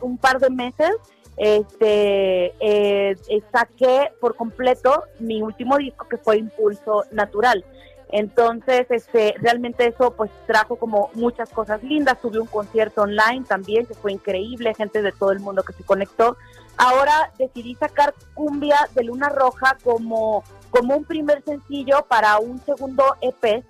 un, 0.00 0.18
par 0.18 0.38
de 0.40 0.50
meses 0.50 0.90
este 1.36 2.46
eh, 2.60 3.14
eh, 3.28 3.42
saqué 3.52 4.10
por 4.22 4.36
completo 4.36 5.02
mi 5.18 5.42
último 5.42 5.76
disco 5.76 6.08
que 6.08 6.16
fue 6.16 6.38
Impulso 6.38 7.04
Natural. 7.12 7.62
Entonces, 8.08 8.86
este, 8.90 9.34
realmente 9.38 9.86
eso 9.86 10.12
pues 10.12 10.30
trajo 10.46 10.76
como 10.76 11.10
muchas 11.14 11.50
cosas 11.50 11.82
lindas. 11.82 12.20
Tuve 12.20 12.38
un 12.38 12.46
concierto 12.46 13.02
online 13.02 13.44
también 13.46 13.84
que 13.84 13.94
fue 13.94 14.12
increíble, 14.12 14.74
gente 14.74 15.02
de 15.02 15.12
todo 15.12 15.32
el 15.32 15.40
mundo 15.40 15.62
que 15.62 15.72
se 15.72 15.82
conectó. 15.82 16.36
Ahora 16.76 17.32
decidí 17.38 17.74
sacar 17.74 18.14
Cumbia 18.34 18.88
de 18.94 19.04
Luna 19.04 19.28
Roja 19.28 19.76
como, 19.82 20.44
como 20.70 20.96
un 20.96 21.04
primer 21.04 21.42
sencillo 21.44 22.04
para 22.08 22.38
un 22.38 22.60
segundo 22.64 23.16
EP 23.20 23.64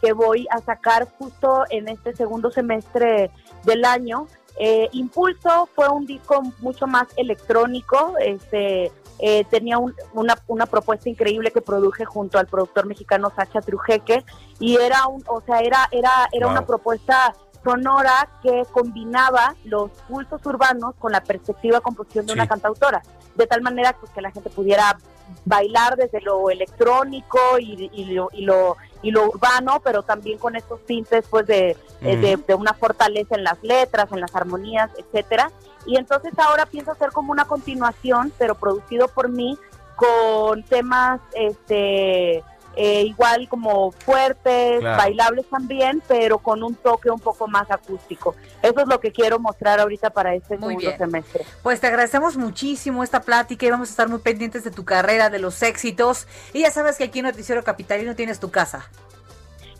que 0.00 0.12
voy 0.12 0.46
a 0.50 0.60
sacar 0.60 1.08
justo 1.18 1.64
en 1.70 1.88
este 1.88 2.14
segundo 2.14 2.50
semestre 2.50 3.30
del 3.64 3.84
año. 3.84 4.26
Eh, 4.58 4.88
Impulso 4.92 5.68
fue 5.74 5.88
un 5.88 6.06
disco 6.06 6.42
mucho 6.60 6.86
más 6.86 7.06
electrónico, 7.16 8.14
este, 8.18 8.92
eh, 9.18 9.44
tenía 9.50 9.78
un- 9.78 9.94
una, 10.12 10.34
una 10.48 10.66
propuesta 10.66 11.08
increíble 11.08 11.50
que 11.50 11.60
produje 11.62 12.04
junto 12.04 12.38
al 12.38 12.46
productor 12.46 12.86
mexicano 12.86 13.30
Sacha 13.34 13.60
Trujeque 13.60 14.24
y 14.58 14.76
era 14.76 15.06
un, 15.06 15.22
o 15.28 15.40
sea, 15.42 15.60
era, 15.60 15.88
era, 15.92 16.28
era 16.32 16.46
Wow. 16.46 16.56
una 16.56 16.66
propuesta 16.66 17.34
sonora 17.64 18.28
que 18.42 18.62
combinaba 18.72 19.54
los 19.64 19.90
pulsos 20.08 20.44
urbanos 20.46 20.94
con 20.98 21.12
la 21.12 21.22
perspectiva 21.22 21.76
de 21.78 21.82
composición 21.82 22.26
de 22.26 22.32
Sí. 22.32 22.38
una 22.38 22.48
cantautora, 22.48 23.02
de 23.36 23.46
tal 23.46 23.62
manera 23.62 23.94
pues, 23.98 24.10
que 24.12 24.20
la 24.20 24.30
gente 24.30 24.50
pudiera 24.50 24.98
bailar 25.44 25.96
desde 25.96 26.20
lo 26.22 26.50
electrónico 26.50 27.38
y, 27.60 27.88
y 27.92 28.04
lo, 28.14 28.28
y, 28.32 28.44
lo, 28.44 28.76
y 29.02 29.10
lo 29.12 29.28
urbano, 29.28 29.80
pero 29.84 30.02
también 30.02 30.38
con 30.38 30.56
estos 30.56 30.84
tintes 30.86 31.24
pues 31.30 31.46
de, 31.46 31.76
eh, 32.00 32.16
de, 32.16 32.36
de 32.36 32.54
una 32.54 32.74
fortaleza 32.74 33.36
en 33.36 33.44
las 33.44 33.62
letras, 33.62 34.10
en 34.12 34.20
las 34.20 34.34
armonías, 34.34 34.90
etcétera. 34.98 35.50
Y 35.86 35.96
entonces 35.96 36.32
ahora 36.38 36.66
pienso 36.66 36.90
hacer 36.92 37.10
como 37.12 37.30
una 37.32 37.44
continuación, 37.44 38.32
pero 38.38 38.54
producido 38.56 39.06
por 39.08 39.28
mí, 39.28 39.56
con 39.96 40.62
temas 40.64 41.20
este 41.34 42.42
eh, 42.76 43.02
igual 43.02 43.48
como 43.48 43.90
fuertes, 43.92 44.80
Claro. 44.80 44.96
bailables 44.96 45.46
también, 45.50 46.02
pero 46.06 46.38
con 46.38 46.62
un 46.62 46.74
toque 46.74 47.10
un 47.10 47.20
poco 47.20 47.48
más 47.48 47.70
acústico. 47.70 48.34
Eso 48.62 48.80
es 48.80 48.86
lo 48.88 49.00
que 49.00 49.10
quiero 49.12 49.38
mostrar 49.38 49.80
ahorita 49.80 50.10
para 50.10 50.34
este 50.34 50.56
Muy 50.56 50.74
segundo 50.74 50.86
bien. 50.86 50.98
semestre. 50.98 51.44
Pues 51.62 51.80
te 51.80 51.86
agradecemos 51.88 52.36
muchísimo 52.36 53.02
esta 53.04 53.20
plática 53.22 53.66
y 53.66 53.70
vamos 53.70 53.88
a 53.88 53.90
estar 53.92 54.08
muy 54.08 54.20
pendientes 54.20 54.64
de 54.64 54.70
tu 54.70 54.84
carrera, 54.84 55.30
de 55.30 55.38
los 55.38 55.62
éxitos. 55.62 56.26
Y 56.52 56.60
ya 56.60 56.70
sabes 56.70 56.96
que 56.96 57.04
aquí 57.04 57.18
en 57.20 57.26
Noticiero 57.26 57.62
Capitalino 57.64 58.14
tienes 58.14 58.38
tu 58.40 58.50
casa. 58.50 58.88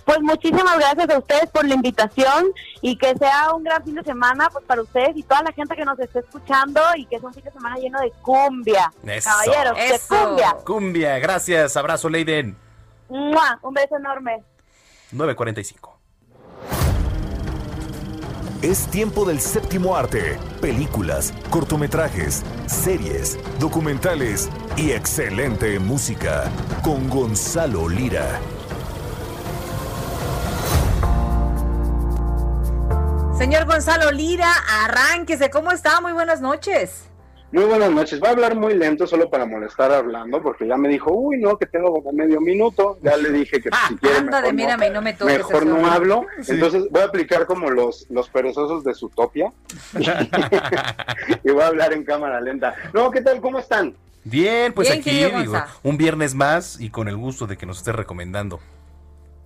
Pues 0.04 0.20
muchísimas 0.22 0.76
gracias 0.76 1.08
a 1.10 1.18
ustedes 1.18 1.48
por 1.50 1.64
la 1.68 1.74
invitación 1.74 2.46
y 2.80 2.96
que 2.96 3.14
sea 3.16 3.52
un 3.54 3.62
gran 3.62 3.84
fin 3.84 3.94
de 3.94 4.02
semana 4.02 4.48
pues 4.50 4.64
para 4.64 4.82
ustedes 4.82 5.16
y 5.16 5.22
toda 5.22 5.42
la 5.42 5.52
gente 5.52 5.76
que 5.76 5.84
nos 5.84 5.98
esté 6.00 6.20
escuchando 6.20 6.80
y 6.96 7.06
que 7.06 7.18
sea 7.20 7.28
un 7.28 7.34
fin 7.34 7.44
de 7.44 7.52
semana 7.52 7.76
lleno 7.76 8.00
de 8.00 8.10
cumbia. 8.22 8.90
Eso. 9.06 9.28
Caballeros, 9.30 9.76
de 9.76 10.00
cumbia. 10.08 10.56
Cumbia, 10.64 11.18
gracias. 11.20 11.76
Abrazo, 11.76 12.08
Leiden. 12.08 12.56
¡Mua! 13.10 13.58
Un 13.62 13.74
beso 13.74 13.96
enorme. 13.96 14.42
945. 15.12 15.98
Es 18.62 18.86
tiempo 18.88 19.24
del 19.24 19.40
séptimo 19.40 19.96
arte. 19.96 20.38
Películas, 20.60 21.32
cortometrajes, 21.50 22.44
series, 22.66 23.38
documentales 23.58 24.48
y 24.76 24.92
excelente 24.92 25.78
música. 25.78 26.44
Con 26.82 27.08
Gonzalo 27.08 27.88
Lira. 27.88 28.38
Señor 33.36 33.64
Gonzalo 33.64 34.12
Lira, 34.12 34.52
arránquese. 34.84 35.50
¿Cómo 35.50 35.72
está? 35.72 36.00
Muy 36.00 36.12
buenas 36.12 36.40
noches. 36.40 37.09
Muy 37.52 37.64
buenas 37.64 37.90
noches. 37.90 38.20
Va 38.22 38.28
a 38.28 38.30
hablar 38.30 38.54
muy 38.54 38.74
lento 38.74 39.06
solo 39.08 39.28
para 39.28 39.44
molestar 39.44 39.90
hablando, 39.90 40.40
porque 40.40 40.68
ya 40.68 40.76
me 40.76 40.88
dijo, 40.88 41.12
uy, 41.12 41.36
no, 41.40 41.56
que 41.58 41.66
tengo 41.66 41.92
como 41.92 42.12
medio 42.12 42.40
minuo. 42.40 42.72
Ya 43.02 43.16
le 43.16 43.30
dije 43.32 43.60
que 43.60 43.70
si 43.88 43.96
quiere 43.96 44.18
Anda 44.18 44.36
de 44.40 44.52
mejor, 44.52 44.54
mírame 44.54 44.86
y 44.86 44.90
no 44.90 45.02
me 45.02 45.12
no, 45.12 45.18
toques. 45.18 45.36
mejor 45.38 45.62
eso. 45.64 45.64
no 45.64 45.86
hablo. 45.90 46.26
Sí. 46.42 46.52
Entonces 46.52 46.88
voy 46.90 47.00
a 47.02 47.06
aplicar 47.06 47.46
como 47.46 47.68
los, 47.70 48.06
los 48.08 48.28
perezosos 48.28 48.84
de 48.84 48.94
Zootopia 48.94 49.52
y 51.44 51.50
voy 51.50 51.62
a 51.62 51.66
hablar 51.66 51.92
en 51.92 52.04
cámara 52.04 52.40
lenta. 52.40 52.74
No, 52.92 53.10
¿qué 53.10 53.20
tal? 53.20 53.40
¿Cómo 53.40 53.58
están? 53.58 53.94
Bien, 54.22 54.72
pues 54.72 54.88
Bien, 54.88 55.00
aquí, 55.00 55.24
digo, 55.40 55.54
un 55.82 55.96
viernes 55.96 56.34
más 56.34 56.80
y 56.80 56.90
con 56.90 57.08
el 57.08 57.16
gusto 57.16 57.46
de 57.46 57.56
que 57.56 57.66
nos 57.66 57.78
esté 57.78 57.90
recomendando. 57.92 58.60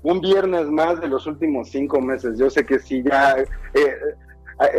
un 0.02 0.20
viernes 0.20 0.66
más 0.66 1.00
de 1.00 1.08
los 1.08 1.26
últimos 1.26 1.70
cinco 1.70 2.00
meses. 2.00 2.36
Yo 2.38 2.50
sé 2.50 2.66
que 2.66 2.78
sí, 2.80 3.02
ya. 3.02 3.36
eh, 3.38 3.46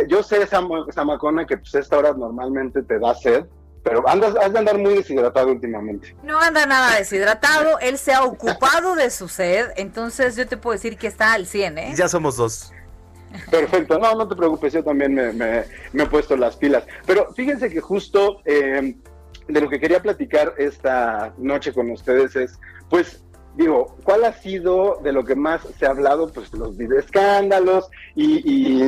yo 0.08 0.22
sé, 0.22 0.46
Sam- 0.46 0.90
Samacona, 0.92 1.46
que 1.46 1.56
pues 1.58 1.74
esta 1.74 1.98
hora 1.98 2.12
normalmente 2.12 2.82
te 2.82 2.98
da 2.98 3.14
sed, 3.14 3.44
pero 3.82 4.08
andas, 4.08 4.34
has 4.36 4.52
de 4.52 4.58
andar 4.58 4.78
muy 4.78 4.94
deshidratado 4.94 5.48
últimamente. 5.48 6.16
No 6.24 6.38
anda 6.40 6.66
nada 6.66 6.96
deshidratado, 6.96 7.78
él 7.80 7.98
se 7.98 8.12
ha 8.12 8.24
ocupado 8.24 8.94
de 8.96 9.10
su 9.10 9.28
sed, 9.28 9.68
entonces 9.76 10.34
yo 10.36 10.46
te 10.46 10.56
puedo 10.56 10.72
decir 10.74 10.96
que 10.98 11.06
está 11.06 11.32
al 11.34 11.46
100, 11.46 11.78
¿eh? 11.78 11.92
Ya 11.96 12.08
somos 12.08 12.36
dos. 12.36 12.72
Perfecto, 13.50 13.98
no, 13.98 14.14
no 14.14 14.26
te 14.26 14.34
preocupes, 14.34 14.72
yo 14.72 14.82
también 14.82 15.14
me, 15.14 15.32
me- 15.32 15.64
me 15.92 16.02
he 16.04 16.06
puesto 16.06 16.36
las 16.36 16.56
pilas. 16.56 16.84
Pero 17.06 17.32
fíjense 17.34 17.68
que 17.70 17.80
justo 17.80 18.40
eh, 18.44 18.96
de 19.46 19.60
lo 19.60 19.68
que 19.68 19.78
quería 19.78 20.00
platicar 20.00 20.54
esta 20.58 21.32
noche 21.36 21.72
con 21.72 21.90
ustedes 21.90 22.34
es, 22.34 22.58
pues, 22.88 23.22
digo, 23.56 23.96
¿cuál 24.04 24.24
ha 24.24 24.32
sido 24.32 25.00
de 25.02 25.12
lo 25.12 25.24
que 25.24 25.34
más 25.34 25.62
se 25.78 25.86
ha 25.86 25.90
hablado? 25.90 26.28
Pues 26.32 26.52
los 26.52 26.76
videoescándalos 26.76 27.88
y, 28.14 28.42
y 28.50 28.82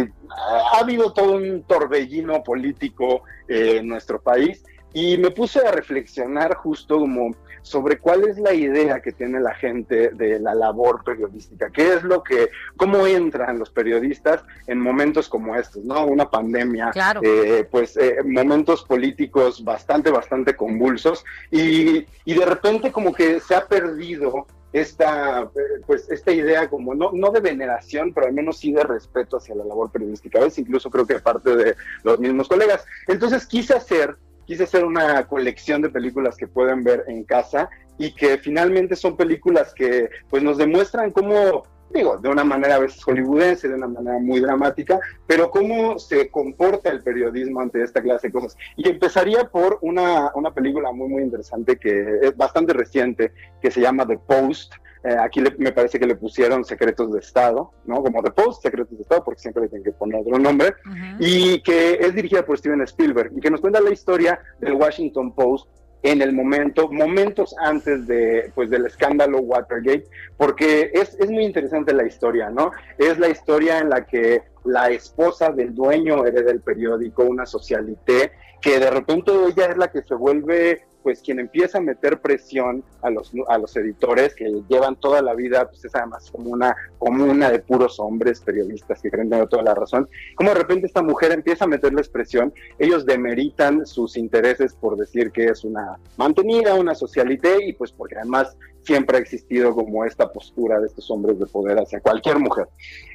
ha 0.74 0.78
habido 0.78 1.12
todo 1.12 1.32
un 1.32 1.62
torbellino 1.64 2.42
político 2.42 3.22
eh, 3.48 3.78
en 3.78 3.88
nuestro 3.88 4.20
país. 4.20 4.62
Y 4.94 5.18
me 5.18 5.30
puse 5.30 5.60
a 5.66 5.70
reflexionar 5.70 6.54
justo 6.56 6.98
como 6.98 7.34
sobre 7.60 7.98
cuál 7.98 8.24
es 8.26 8.38
la 8.38 8.54
idea 8.54 9.00
que 9.02 9.12
tiene 9.12 9.38
la 9.40 9.54
gente 9.54 10.08
de 10.14 10.38
la 10.40 10.54
labor 10.54 11.04
periodística, 11.04 11.68
qué 11.70 11.94
es 11.94 12.02
lo 12.02 12.22
que, 12.22 12.48
cómo 12.78 13.06
entran 13.06 13.58
los 13.58 13.68
periodistas 13.68 14.42
en 14.66 14.80
momentos 14.80 15.28
como 15.28 15.54
estos, 15.56 15.84
¿no? 15.84 16.06
Una 16.06 16.30
pandemia, 16.30 16.90
Claro. 16.92 17.20
eh, 17.22 17.68
pues 17.70 17.98
eh, 17.98 18.16
momentos 18.24 18.84
políticos 18.84 19.62
bastante, 19.62 20.10
bastante 20.10 20.56
convulsos 20.56 21.22
y, 21.50 22.06
y 22.24 22.34
de 22.34 22.46
repente 22.46 22.90
como 22.90 23.12
que 23.12 23.40
se 23.40 23.54
ha 23.54 23.66
perdido 23.66 24.46
esta, 24.72 25.42
eh, 25.42 25.80
pues, 25.86 26.10
esta 26.10 26.32
idea 26.32 26.68
como 26.68 26.94
no, 26.94 27.10
no 27.12 27.30
de 27.30 27.40
veneración, 27.40 28.12
pero 28.12 28.26
al 28.26 28.32
menos 28.32 28.58
sí 28.58 28.72
de 28.72 28.82
respeto 28.82 29.38
hacia 29.38 29.54
la 29.54 29.64
labor 29.64 29.90
periodística. 29.90 30.38
A 30.38 30.44
veces 30.44 30.58
incluso 30.58 30.90
creo 30.90 31.06
que 31.06 31.18
parte 31.20 31.56
de 31.56 31.74
los 32.02 32.18
mismos 32.18 32.48
colegas. 32.48 32.84
Entonces 33.06 33.46
quise 33.46 33.74
hacer, 33.74 34.16
quise 34.46 34.64
hacer 34.64 34.84
una 34.84 35.26
colección 35.26 35.82
de 35.82 35.90
películas 35.90 36.36
que 36.36 36.46
pueden 36.46 36.84
ver 36.84 37.04
en 37.08 37.24
casa 37.24 37.70
y 37.96 38.14
que 38.14 38.38
finalmente 38.38 38.94
son 38.94 39.16
películas 39.16 39.74
que 39.74 40.08
pues 40.30 40.42
nos 40.42 40.56
demuestran 40.56 41.10
cómo 41.10 41.64
digo, 41.90 42.18
de 42.18 42.28
una 42.28 42.44
manera 42.44 42.76
a 42.76 42.78
veces 42.80 43.02
hollywoodense, 43.04 43.68
de 43.68 43.74
una 43.74 43.88
manera 43.88 44.18
muy 44.18 44.40
dramática, 44.40 45.00
pero 45.26 45.50
cómo 45.50 45.98
se 45.98 46.30
comporta 46.30 46.90
el 46.90 47.02
periodismo 47.02 47.60
ante 47.60 47.82
esta 47.82 48.02
clase 48.02 48.28
de 48.28 48.32
cosas. 48.32 48.56
Y 48.76 48.88
empezaría 48.88 49.44
por 49.44 49.78
una, 49.82 50.30
una 50.34 50.52
película 50.52 50.92
muy, 50.92 51.08
muy 51.08 51.22
interesante 51.22 51.76
que 51.76 52.18
es 52.22 52.36
bastante 52.36 52.72
reciente, 52.72 53.32
que 53.62 53.70
se 53.70 53.80
llama 53.80 54.06
The 54.06 54.18
Post. 54.18 54.74
Eh, 55.04 55.16
aquí 55.16 55.40
le- 55.40 55.54
me 55.58 55.70
parece 55.72 55.98
que 56.00 56.06
le 56.06 56.16
pusieron 56.16 56.64
Secretos 56.64 57.12
de 57.12 57.20
Estado, 57.20 57.70
¿no? 57.86 58.02
Como 58.02 58.20
The 58.22 58.32
Post, 58.32 58.62
Secretos 58.62 58.96
de 58.96 59.02
Estado, 59.02 59.24
porque 59.24 59.40
siempre 59.40 59.62
le 59.62 59.68
tienen 59.68 59.84
que 59.84 59.92
poner 59.92 60.20
otro 60.20 60.38
nombre, 60.38 60.74
y 61.20 61.62
que 61.62 61.94
es 62.00 62.14
dirigida 62.14 62.44
por 62.44 62.58
Steven 62.58 62.82
Spielberg, 62.82 63.30
y 63.36 63.40
que 63.40 63.50
nos 63.50 63.60
cuenta 63.60 63.80
la 63.80 63.90
historia 63.92 64.40
del 64.58 64.74
Washington 64.74 65.32
Post 65.34 65.68
en 66.02 66.22
el 66.22 66.32
momento, 66.32 66.90
momentos 66.90 67.54
antes 67.58 68.06
de, 68.06 68.52
pues, 68.54 68.70
del 68.70 68.86
escándalo 68.86 69.40
Watergate, 69.40 70.06
porque 70.36 70.90
es, 70.94 71.16
es 71.18 71.30
muy 71.30 71.44
interesante 71.44 71.92
la 71.92 72.06
historia, 72.06 72.50
¿no? 72.50 72.70
Es 72.98 73.18
la 73.18 73.28
historia 73.28 73.78
en 73.78 73.90
la 73.90 74.06
que 74.06 74.42
la 74.64 74.90
esposa 74.90 75.50
del 75.50 75.74
dueño 75.74 76.24
hereda 76.24 76.50
el 76.50 76.60
periódico, 76.60 77.24
una 77.24 77.46
socialité, 77.46 78.32
que 78.60 78.78
de 78.78 78.90
repente 78.90 79.32
ella 79.48 79.66
es 79.66 79.76
la 79.76 79.90
que 79.90 80.02
se 80.02 80.14
vuelve 80.14 80.82
pues 81.02 81.22
quien 81.22 81.38
empieza 81.38 81.78
a 81.78 81.80
meter 81.80 82.20
presión 82.20 82.84
a 83.02 83.10
los, 83.10 83.32
a 83.48 83.56
los 83.56 83.74
editores 83.76 84.34
que 84.34 84.62
llevan 84.68 84.96
toda 84.96 85.22
la 85.22 85.34
vida, 85.34 85.68
pues 85.68 85.84
es 85.84 85.94
además 85.94 86.30
como 86.30 86.50
una 86.50 86.76
comuna 86.98 87.50
de 87.50 87.60
puros 87.60 87.98
hombres 87.98 88.40
periodistas 88.40 89.00
que 89.00 89.10
creen 89.10 89.30
tener 89.30 89.48
toda 89.48 89.62
la 89.62 89.74
razón, 89.74 90.08
como 90.34 90.50
de 90.50 90.56
repente 90.56 90.86
esta 90.86 91.02
mujer 91.02 91.32
empieza 91.32 91.64
a 91.64 91.68
meterles 91.68 92.08
presión, 92.08 92.52
ellos 92.78 93.06
demeritan 93.06 93.86
sus 93.86 94.16
intereses 94.16 94.74
por 94.74 94.98
decir 94.98 95.30
que 95.30 95.46
es 95.46 95.64
una 95.64 95.98
mantenida, 96.16 96.74
una 96.74 96.94
socialité 96.94 97.56
y 97.64 97.72
pues 97.72 97.92
porque 97.92 98.16
además 98.16 98.56
siempre 98.88 99.18
ha 99.18 99.20
existido 99.20 99.74
como 99.74 100.04
esta 100.06 100.32
postura 100.32 100.80
de 100.80 100.86
estos 100.86 101.10
hombres 101.10 101.38
de 101.38 101.44
poder 101.46 101.76
hacia 101.78 102.00
cualquier 102.00 102.38
mujer. 102.38 102.66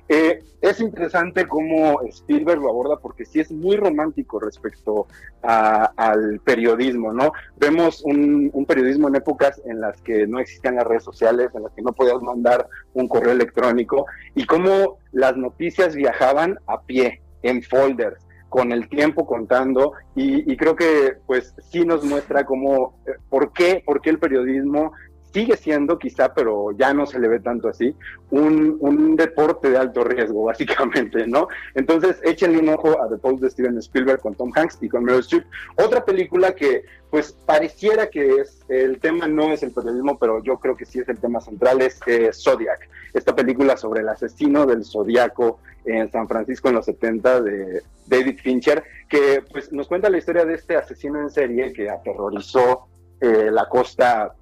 Eh, 0.07 0.43
es 0.61 0.79
interesante 0.79 1.47
cómo 1.47 2.01
Spielberg 2.03 2.61
lo 2.61 2.69
aborda 2.69 2.97
porque 2.97 3.25
sí 3.25 3.39
es 3.39 3.51
muy 3.51 3.75
romántico 3.77 4.39
respecto 4.39 5.07
a- 5.41 5.85
al 5.97 6.39
periodismo, 6.43 7.11
¿no? 7.11 7.31
Vemos 7.57 8.03
un, 8.05 8.51
un 8.53 8.65
periodismo 8.65 9.07
en 9.07 9.15
épocas 9.15 9.59
en 9.65 9.81
las 9.81 9.99
que 10.03 10.27
no 10.27 10.37
existían 10.39 10.75
las 10.75 10.85
redes 10.85 11.03
sociales, 11.11 11.49
en 11.55 11.63
las 11.63 11.71
que 11.73 11.81
no 11.81 11.91
podías 11.93 12.21
mandar 12.21 12.67
un 12.93 13.07
correo 13.07 13.31
electrónico 13.31 14.05
y 14.35 14.45
cómo 14.45 14.99
las 15.11 15.35
noticias 15.37 15.95
viajaban 15.95 16.59
a 16.67 16.81
pie, 16.81 17.19
en 17.41 17.63
folders, 17.63 18.19
con 18.49 18.71
el 18.71 18.87
tiempo 18.87 19.25
contando 19.25 19.93
y, 20.15 20.49
y 20.51 20.55
creo 20.55 20.75
que 20.75 21.15
pues 21.25 21.55
sí 21.71 21.83
nos 21.85 22.03
muestra 22.05 22.45
cómo, 22.45 22.99
eh, 23.07 23.13
por 23.29 23.51
qué, 23.51 23.81
por 23.83 23.99
qué 24.01 24.11
el 24.11 24.19
periodismo 24.19 24.91
sigue 25.33 25.57
siendo 25.57 25.97
quizá, 25.97 26.33
pero 26.33 26.71
ya 26.77 26.93
no 26.93 27.07
se 27.07 27.19
le 27.19 27.27
ve 27.27 27.39
tanto 27.39 27.67
así, 27.67 27.95
un, 28.29 28.77
un 28.79 29.15
deporte 29.15 29.71
de 29.71 29.77
alto 29.77 30.03
riesgo, 30.03 30.43
básicamente, 30.45 31.25
¿no? 31.27 31.47
Entonces, 31.73 32.19
échenle 32.23 32.59
un 32.59 32.69
ojo 32.69 33.01
a 33.01 33.09
The 33.09 33.17
Post 33.17 33.41
de 33.41 33.49
Steven 33.49 33.77
Spielberg 33.79 34.21
con 34.21 34.35
Tom 34.35 34.51
Hanks 34.55 34.77
y 34.81 34.89
con 34.89 35.03
Meryl 35.03 35.21
Streep. 35.21 35.45
Otra 35.77 36.05
película 36.05 36.53
que, 36.53 36.83
pues, 37.09 37.33
pareciera 37.45 38.07
que 38.07 38.41
es, 38.41 38.63
el 38.69 38.99
tema 38.99 39.27
no 39.27 39.51
es 39.51 39.63
el 39.63 39.71
periodismo, 39.71 40.19
pero 40.19 40.43
yo 40.43 40.59
creo 40.59 40.77
que 40.77 40.85
sí 40.85 40.99
es 40.99 41.09
el 41.09 41.19
tema 41.19 41.41
central, 41.41 41.81
es 41.81 41.99
eh, 42.05 42.29
Zodiac. 42.31 42.87
Esta 43.13 43.35
película 43.35 43.75
sobre 43.75 44.01
el 44.01 44.09
asesino 44.09 44.65
del 44.65 44.85
Zodíaco 44.85 45.59
en 45.85 46.11
San 46.11 46.27
Francisco 46.27 46.69
en 46.69 46.75
los 46.75 46.85
70 46.85 47.41
de 47.41 47.81
David 48.05 48.39
Fincher, 48.39 48.83
que, 49.09 49.43
pues, 49.51 49.71
nos 49.71 49.87
cuenta 49.87 50.09
la 50.09 50.19
historia 50.19 50.45
de 50.45 50.53
este 50.53 50.75
asesino 50.75 51.19
en 51.19 51.31
serie 51.31 51.73
que 51.73 51.89
aterrorizó 51.89 52.87
eh, 53.19 53.49
la 53.51 53.67
costa 53.67 54.35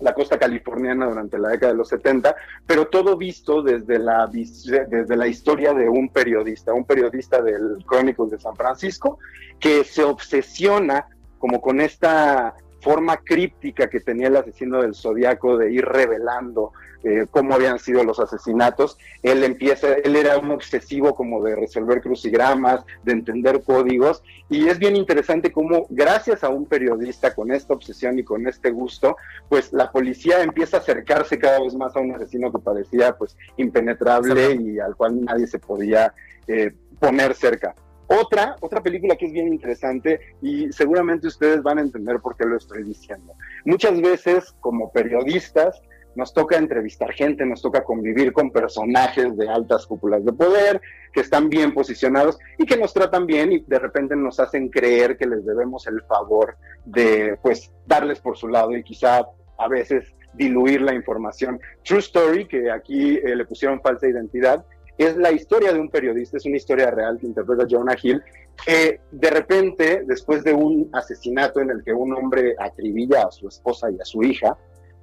la 0.00 0.14
costa 0.14 0.38
californiana 0.38 1.06
durante 1.06 1.38
la 1.38 1.48
década 1.50 1.72
de 1.72 1.78
los 1.78 1.88
70, 1.88 2.34
pero 2.66 2.86
todo 2.86 3.16
visto 3.16 3.62
desde 3.62 3.98
la, 3.98 4.26
desde 4.28 5.16
la 5.16 5.26
historia 5.26 5.74
de 5.74 5.88
un 5.88 6.08
periodista, 6.08 6.72
un 6.72 6.84
periodista 6.84 7.42
del 7.42 7.84
Chronicles 7.86 8.30
de 8.30 8.38
San 8.38 8.56
Francisco, 8.56 9.18
que 9.58 9.84
se 9.84 10.04
obsesiona 10.04 11.06
como 11.38 11.60
con 11.60 11.80
esta 11.80 12.54
forma 12.80 13.16
críptica 13.18 13.88
que 13.88 14.00
tenía 14.00 14.28
el 14.28 14.36
asesino 14.36 14.82
del 14.82 14.94
zodiaco 14.94 15.56
de 15.56 15.72
ir 15.72 15.84
revelando 15.84 16.72
eh, 17.04 17.26
cómo 17.30 17.54
habían 17.54 17.78
sido 17.78 18.02
los 18.02 18.18
asesinatos. 18.18 18.98
Él 19.22 19.44
empieza, 19.44 19.94
él 19.94 20.16
era 20.16 20.36
un 20.38 20.50
obsesivo 20.50 21.14
como 21.14 21.42
de 21.44 21.54
resolver 21.54 22.00
crucigramas, 22.00 22.84
de 23.04 23.12
entender 23.12 23.62
códigos, 23.62 24.22
y 24.48 24.68
es 24.68 24.78
bien 24.78 24.96
interesante 24.96 25.52
cómo 25.52 25.86
gracias 25.90 26.42
a 26.42 26.48
un 26.48 26.66
periodista 26.66 27.34
con 27.34 27.52
esta 27.52 27.74
obsesión 27.74 28.18
y 28.18 28.24
con 28.24 28.48
este 28.48 28.70
gusto, 28.70 29.16
pues 29.48 29.72
la 29.72 29.92
policía 29.92 30.42
empieza 30.42 30.78
a 30.78 30.80
acercarse 30.80 31.38
cada 31.38 31.60
vez 31.60 31.74
más 31.74 31.94
a 31.94 32.00
un 32.00 32.14
asesino 32.14 32.50
que 32.50 32.58
parecía 32.58 33.16
pues 33.16 33.36
impenetrable 33.56 34.54
y 34.54 34.80
al 34.80 34.96
cual 34.96 35.24
nadie 35.24 35.46
se 35.46 35.58
podía 35.58 36.12
eh, 36.48 36.72
poner 36.98 37.34
cerca. 37.34 37.74
Otra, 38.08 38.56
otra 38.60 38.82
película 38.82 39.16
que 39.16 39.26
es 39.26 39.32
bien 39.32 39.48
interesante 39.48 40.18
y 40.40 40.72
seguramente 40.72 41.26
ustedes 41.26 41.62
van 41.62 41.78
a 41.78 41.82
entender 41.82 42.20
por 42.20 42.36
qué 42.36 42.46
lo 42.46 42.56
estoy 42.56 42.82
diciendo. 42.82 43.34
Muchas 43.66 44.00
veces 44.00 44.54
como 44.60 44.90
periodistas 44.90 45.80
nos 46.14 46.32
toca 46.32 46.56
entrevistar 46.56 47.12
gente, 47.12 47.44
nos 47.44 47.62
toca 47.62 47.84
convivir 47.84 48.32
con 48.32 48.50
personajes 48.50 49.36
de 49.36 49.48
altas 49.48 49.86
cúpulas 49.86 50.24
de 50.24 50.32
poder, 50.32 50.80
que 51.12 51.20
están 51.20 51.48
bien 51.48 51.72
posicionados 51.72 52.38
y 52.58 52.64
que 52.64 52.76
nos 52.76 52.92
tratan 52.92 53.26
bien 53.26 53.52
y 53.52 53.60
de 53.60 53.78
repente 53.78 54.16
nos 54.16 54.40
hacen 54.40 54.68
creer 54.68 55.16
que 55.16 55.26
les 55.26 55.44
debemos 55.44 55.86
el 55.86 56.02
favor 56.02 56.56
de 56.86 57.38
pues 57.42 57.70
darles 57.86 58.20
por 58.20 58.36
su 58.36 58.48
lado 58.48 58.74
y 58.76 58.82
quizá 58.82 59.26
a 59.58 59.68
veces 59.68 60.12
diluir 60.34 60.80
la 60.80 60.94
información. 60.94 61.60
True 61.84 62.00
Story, 62.00 62.46
que 62.46 62.70
aquí 62.70 63.16
eh, 63.16 63.36
le 63.36 63.44
pusieron 63.44 63.80
falsa 63.80 64.08
identidad, 64.08 64.64
es 64.98 65.16
la 65.16 65.30
historia 65.30 65.72
de 65.72 65.80
un 65.80 65.88
periodista, 65.88 66.36
es 66.36 66.44
una 66.44 66.56
historia 66.56 66.90
real 66.90 67.18
que 67.18 67.26
interpreta 67.26 67.66
Jonah 67.70 67.96
Hill, 68.00 68.22
que 68.64 69.00
de 69.12 69.30
repente, 69.30 70.02
después 70.04 70.42
de 70.42 70.52
un 70.52 70.90
asesinato 70.92 71.60
en 71.60 71.70
el 71.70 71.84
que 71.84 71.92
un 71.92 72.12
hombre 72.12 72.56
atribilla 72.58 73.22
a 73.22 73.30
su 73.30 73.46
esposa 73.46 73.90
y 73.90 74.00
a 74.00 74.04
su 74.04 74.22
hija, 74.24 74.56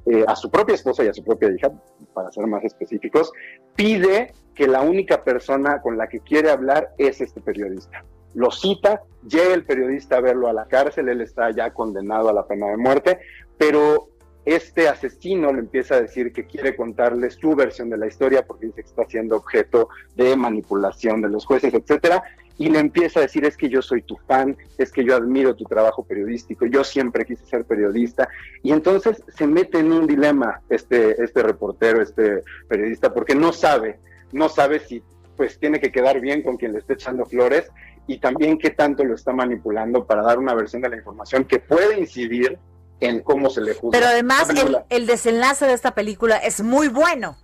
eh, 0.06 0.26
a 0.28 0.36
su 0.36 0.52
propia 0.52 0.76
esposa 0.76 1.04
y 1.04 1.08
a 1.08 1.14
su 1.14 1.24
propia 1.24 1.50
hija, 1.50 1.72
para 2.14 2.32
ser 2.32 2.46
más 2.46 2.64
específicos, 2.64 3.32
pide 3.76 4.34
que 4.54 4.68
la 4.68 4.82
única 4.82 5.24
persona 5.24 5.82
con 5.82 5.98
la 5.98 6.08
que 6.08 6.20
quiere 6.20 6.52
hablar 6.52 6.93
es 6.98 7.22
este 7.22 7.41
periodista. 7.41 8.04
Lo 8.34 8.52
cita, 8.52 9.02
llega 9.26 9.54
el 9.54 9.66
periodista 9.66 10.18
a 10.18 10.22
verlo 10.22 10.50
a 10.50 10.54
la 10.54 10.66
cárcel, 10.66 11.08
él 11.08 11.22
está 11.22 11.52
ya 11.52 11.74
condenado 11.74 12.30
a 12.30 12.34
la 12.34 12.46
pena 12.46 12.68
de 12.68 12.78
muerte, 12.78 13.20
pero 13.58 14.10
este 14.46 14.88
asesino 14.88 15.52
le 15.52 15.60
empieza 15.60 15.96
a 15.96 16.02
decir 16.02 16.32
que 16.32 16.46
quiere 16.46 16.76
contarle 16.76 17.32
su 17.32 17.56
versión 17.56 17.89
de 17.89 17.98
la 17.98 18.08
historia 18.08 18.46
porque 18.46 18.68
dice 18.68 18.84
que 18.84 18.89
está 18.89 19.06
siendo 19.06 19.36
objeto 19.36 19.89
de 20.16 20.36
manipulación 20.36 21.22
de 21.22 21.30
los 21.30 21.46
jueces, 21.46 21.74
etcétera, 21.74 22.24
y 22.58 22.70
le 22.70 22.80
empieza 22.80 23.20
a 23.20 23.24
decir 23.24 23.43
es 23.43 23.58
que 23.58 23.70
yo 23.70 23.82
soy 23.82 24.02
tu 24.04 24.16
fan, 24.28 24.56
es 24.78 24.91
que 24.91 25.04
yo 25.04 25.16
admiro 25.16 25.56
tu 25.56 25.66
trabajo 25.66 26.04
periodístico, 26.04 26.66
yo 26.66 26.84
siempre 26.84 27.26
quise 27.26 27.46
ser 27.46 27.66
periodista, 27.66 28.30
y 28.64 28.72
entonces 28.72 29.24
se 29.36 29.48
mete 29.48 29.80
en 29.80 29.91
un 29.91 30.08
dilema 30.08 30.62
este, 30.70 31.22
este 31.22 31.43
reportero, 31.43 32.02
este 32.02 32.43
periodista, 32.68 33.14
porque 33.14 33.36
no 33.36 33.52
sabe, 33.52 34.00
no 34.32 34.48
sabe 34.48 34.80
si 34.80 35.04
pues 35.36 35.60
tiene 35.60 35.82
que 35.82 35.91
quedar 35.91 36.22
bien 36.22 36.43
con 36.43 36.56
quien 36.56 36.72
le 36.72 36.80
esté 36.80 36.93
echando 36.93 37.26
flores 37.26 37.70
y 38.08 38.20
también 38.20 38.58
qué 38.58 38.70
tanto 38.70 39.04
lo 39.04 39.16
está 39.16 39.34
manipulando 39.34 40.06
para 40.06 40.22
dar 40.22 40.39
una 40.39 40.54
versión 40.54 40.82
de 40.82 40.89
la 40.89 40.96
información 40.96 41.43
que 41.43 41.60
puede 41.60 42.00
incidir 42.00 42.58
en 43.00 43.22
cómo 43.22 43.50
se 43.50 43.62
le 43.62 43.74
juzga. 43.74 43.98
Pero 43.98 44.08
además 44.08 44.50
el, 44.89 45.08
desenlace 45.08 45.66
de 45.66 45.74
esta 45.74 45.93
película 45.93 46.38
es 46.38 46.62
muy 46.62 46.88
bueno, 46.88 47.38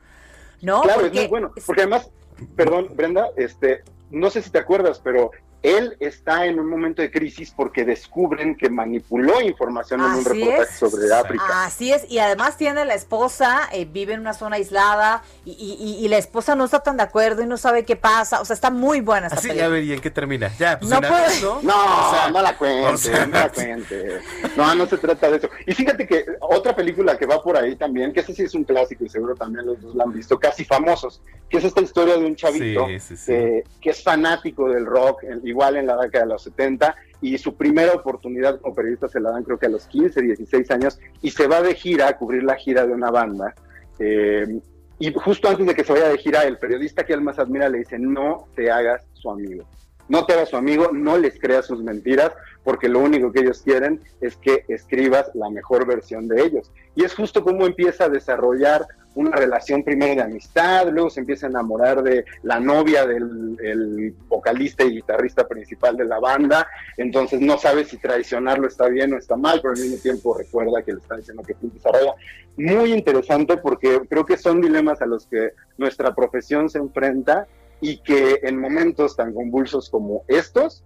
¿no? 0.61 0.81
Claro, 0.81 1.05
es 1.05 1.13
muy 1.13 1.27
bueno. 1.27 1.51
Porque 1.65 1.81
además, 1.81 2.09
perdón, 2.55 2.89
Brenda, 2.95 3.29
este, 3.37 3.83
no 4.09 4.29
sé 4.29 4.41
si 4.41 4.49
te 4.49 4.59
acuerdas, 4.59 5.01
pero 5.03 5.31
él 5.63 5.95
está 5.99 6.45
en 6.45 6.59
un 6.59 6.67
momento 6.67 7.01
de 7.01 7.11
crisis 7.11 7.51
porque 7.55 7.85
descubren 7.85 8.55
que 8.55 8.69
manipuló 8.69 9.39
información 9.41 9.99
en 10.01 10.07
un 10.07 10.25
reportaje 10.25 10.61
es. 10.63 10.79
sobre 10.79 11.13
África. 11.13 11.65
Así 11.65 11.91
es, 11.93 12.09
y 12.09 12.17
además 12.19 12.57
tiene 12.57 12.83
la 12.85 12.95
esposa, 12.95 13.69
eh, 13.71 13.85
vive 13.85 14.13
en 14.13 14.21
una 14.21 14.33
zona 14.33 14.55
aislada 14.55 15.21
y, 15.45 15.51
y- 15.51 16.03
y 16.05 16.07
la 16.07 16.17
esposa 16.17 16.55
no 16.55 16.65
está 16.65 16.79
tan 16.81 16.97
de 16.97 17.03
acuerdo 17.03 17.43
y 17.43 17.45
no 17.47 17.57
sabe 17.57 17.85
qué 17.85 17.95
pasa. 17.95 18.41
O 18.41 18.45
sea, 18.45 18.53
está 18.55 18.71
muy 18.71 19.01
buena 19.01 19.27
esta 19.27 19.37
Así, 19.39 19.49
película. 19.49 19.67
a 19.67 19.69
ver, 19.69 19.83
¿y 19.83 19.93
en 19.93 20.01
qué 20.01 20.09
termina? 20.09 20.51
Ya, 20.57 20.79
pues 20.79 20.89
No 20.89 20.99
vez, 21.01 21.41
¿no? 21.43 21.61
No, 21.61 22.07
O 22.07 22.11
sea, 22.11 22.29
no 22.31 22.41
la 22.41 22.57
cuente, 22.57 22.87
o 22.87 22.97
sea, 22.97 23.25
no 23.27 23.33
la 23.39 23.49
cuente. 23.53 24.19
No, 24.57 24.73
no 24.75 24.85
se 24.87 24.97
trata 24.97 25.29
de 25.29 25.37
eso. 25.37 25.49
Y 25.67 25.73
fíjate 25.73 26.07
que 26.07 26.25
otra 26.41 26.75
película 26.75 27.17
que 27.17 27.25
va 27.25 27.41
por 27.43 27.55
ahí 27.57 27.75
también, 27.75 28.11
que 28.13 28.21
ese 28.21 28.33
sí 28.33 28.43
es 28.43 28.55
un 28.55 28.63
clásico 28.63 29.05
y 29.05 29.09
seguro 29.09 29.35
también 29.35 29.65
los 29.65 29.79
dos 29.81 29.95
la 29.95 30.05
han 30.05 30.11
visto, 30.13 30.39
casi 30.39 30.65
famosos, 30.65 31.21
que 31.49 31.57
es 31.57 31.63
esta 31.65 31.81
historia 31.81 32.17
de 32.17 32.25
un 32.25 32.35
chavito 32.35 32.87
Sí, 32.87 32.99
sí, 32.99 33.17
sí. 33.17 33.25
Que, 33.31 33.63
que 33.81 33.89
es 33.91 34.01
fanático 34.03 34.69
del 34.69 34.85
rock, 34.85 35.23
en- 35.23 35.41
igual 35.51 35.77
en 35.77 35.87
la 35.87 35.97
década 35.97 36.25
de 36.25 36.31
los 36.31 36.43
70, 36.43 36.95
y 37.21 37.37
su 37.37 37.55
primera 37.55 37.93
oportunidad 37.93 38.59
como 38.59 38.73
periodista 38.73 39.07
se 39.07 39.19
la 39.19 39.31
dan 39.31 39.43
creo 39.43 39.59
que 39.59 39.67
a 39.67 39.69
los 39.69 39.85
15, 39.85 40.21
16 40.21 40.71
años, 40.71 40.99
y 41.21 41.29
se 41.29 41.47
va 41.47 41.61
de 41.61 41.75
gira 41.75 42.07
a 42.07 42.17
cubrir 42.17 42.43
la 42.43 42.55
gira 42.55 42.85
de 42.85 42.93
una 42.93 43.11
banda. 43.11 43.53
Eh, 43.99 44.59
y 44.97 45.13
justo 45.13 45.47
antes 45.47 45.65
de 45.65 45.75
que 45.75 45.83
se 45.83 45.93
vaya 45.93 46.09
de 46.09 46.17
gira, 46.17 46.43
el 46.43 46.57
periodista 46.57 47.03
que 47.03 47.13
él 47.13 47.21
más 47.21 47.39
admira 47.39 47.69
le 47.69 47.79
dice, 47.79 47.97
no 47.99 48.47
te 48.55 48.71
hagas 48.71 49.03
su 49.13 49.29
amigo. 49.29 49.65
No 50.09 50.25
te 50.25 50.33
hagas 50.33 50.49
su 50.49 50.57
amigo, 50.57 50.89
no 50.91 51.17
les 51.17 51.39
creas 51.39 51.65
sus 51.65 51.81
mentiras, 51.81 52.31
porque 52.63 52.89
lo 52.89 52.99
único 52.99 53.31
que 53.31 53.41
ellos 53.41 53.61
quieren 53.61 54.01
es 54.19 54.35
que 54.37 54.65
escribas 54.67 55.31
la 55.33 55.49
mejor 55.49 55.85
versión 55.85 56.27
de 56.27 56.43
ellos. 56.43 56.71
Y 56.95 57.03
es 57.03 57.15
justo 57.15 57.43
como 57.43 57.65
empieza 57.65 58.05
a 58.05 58.09
desarrollar 58.09 58.85
una 59.15 59.31
relación 59.31 59.83
primero 59.83 60.15
de 60.15 60.21
amistad, 60.21 60.87
luego 60.89 61.09
se 61.09 61.19
empieza 61.19 61.47
a 61.47 61.49
enamorar 61.49 62.01
de 62.01 62.23
la 62.43 62.59
novia 62.59 63.05
del 63.05 63.57
el 63.61 64.15
vocalista 64.27 64.83
y 64.83 64.95
guitarrista 64.95 65.47
principal 65.47 65.97
de 65.97 66.05
la 66.05 66.19
banda, 66.19 66.67
entonces 66.97 67.41
no 67.41 67.57
sabe 67.57 67.83
si 67.83 67.97
traicionarlo 67.97 68.67
está 68.67 68.87
bien 68.87 69.13
o 69.13 69.17
está 69.17 69.35
mal, 69.35 69.59
pero 69.61 69.73
al 69.73 69.79
mismo 69.79 69.97
tiempo 69.97 70.37
recuerda 70.37 70.81
que 70.83 70.93
le 70.93 70.99
está 70.99 71.17
diciendo 71.17 71.43
que 71.43 71.55
se 71.55 71.67
desarrolla. 71.67 72.13
Muy 72.57 72.93
interesante 72.93 73.57
porque 73.57 74.01
creo 74.09 74.25
que 74.25 74.37
son 74.37 74.61
dilemas 74.61 75.01
a 75.01 75.05
los 75.05 75.25
que 75.27 75.51
nuestra 75.77 76.15
profesión 76.15 76.69
se 76.69 76.77
enfrenta 76.77 77.47
y 77.81 77.97
que 77.97 78.39
en 78.43 78.59
momentos 78.59 79.15
tan 79.15 79.33
convulsos 79.33 79.89
como 79.89 80.23
estos 80.27 80.83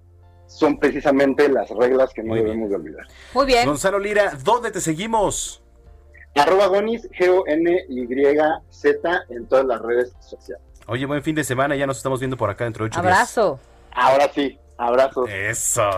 son 0.47 0.79
precisamente 0.79 1.49
las 1.49 1.69
reglas 1.69 2.13
que 2.13 2.21
no 2.23 2.29
Muy 2.29 2.37
bien. 2.39 2.47
debemos 2.47 2.69
de 2.69 2.75
olvidar. 2.77 3.05
Muy 3.33 3.45
bien. 3.45 3.65
Gonzalo 3.67 3.99
Lira, 3.99 4.37
¿dónde 4.43 4.71
te 4.71 4.79
seguimos? 4.81 5.61
Arroba 6.35 6.67
Gonis, 6.67 7.09
G-O-N-Y-Z 7.99 9.25
en 9.29 9.47
todas 9.47 9.65
las 9.65 9.81
redes 9.81 10.13
sociales. 10.19 10.63
Oye, 10.87 11.05
buen 11.05 11.23
fin 11.23 11.35
de 11.35 11.43
semana, 11.43 11.75
ya 11.75 11.87
nos 11.87 11.97
estamos 11.97 12.19
viendo 12.19 12.37
por 12.37 12.49
acá 12.49 12.63
dentro 12.65 12.83
de 12.85 12.89
ocho 12.89 13.01
días. 13.01 13.13
Abrazo. 13.13 13.59
Ahora 13.91 14.29
sí, 14.33 14.57
abrazos. 14.77 15.29
Eso. 15.29 15.89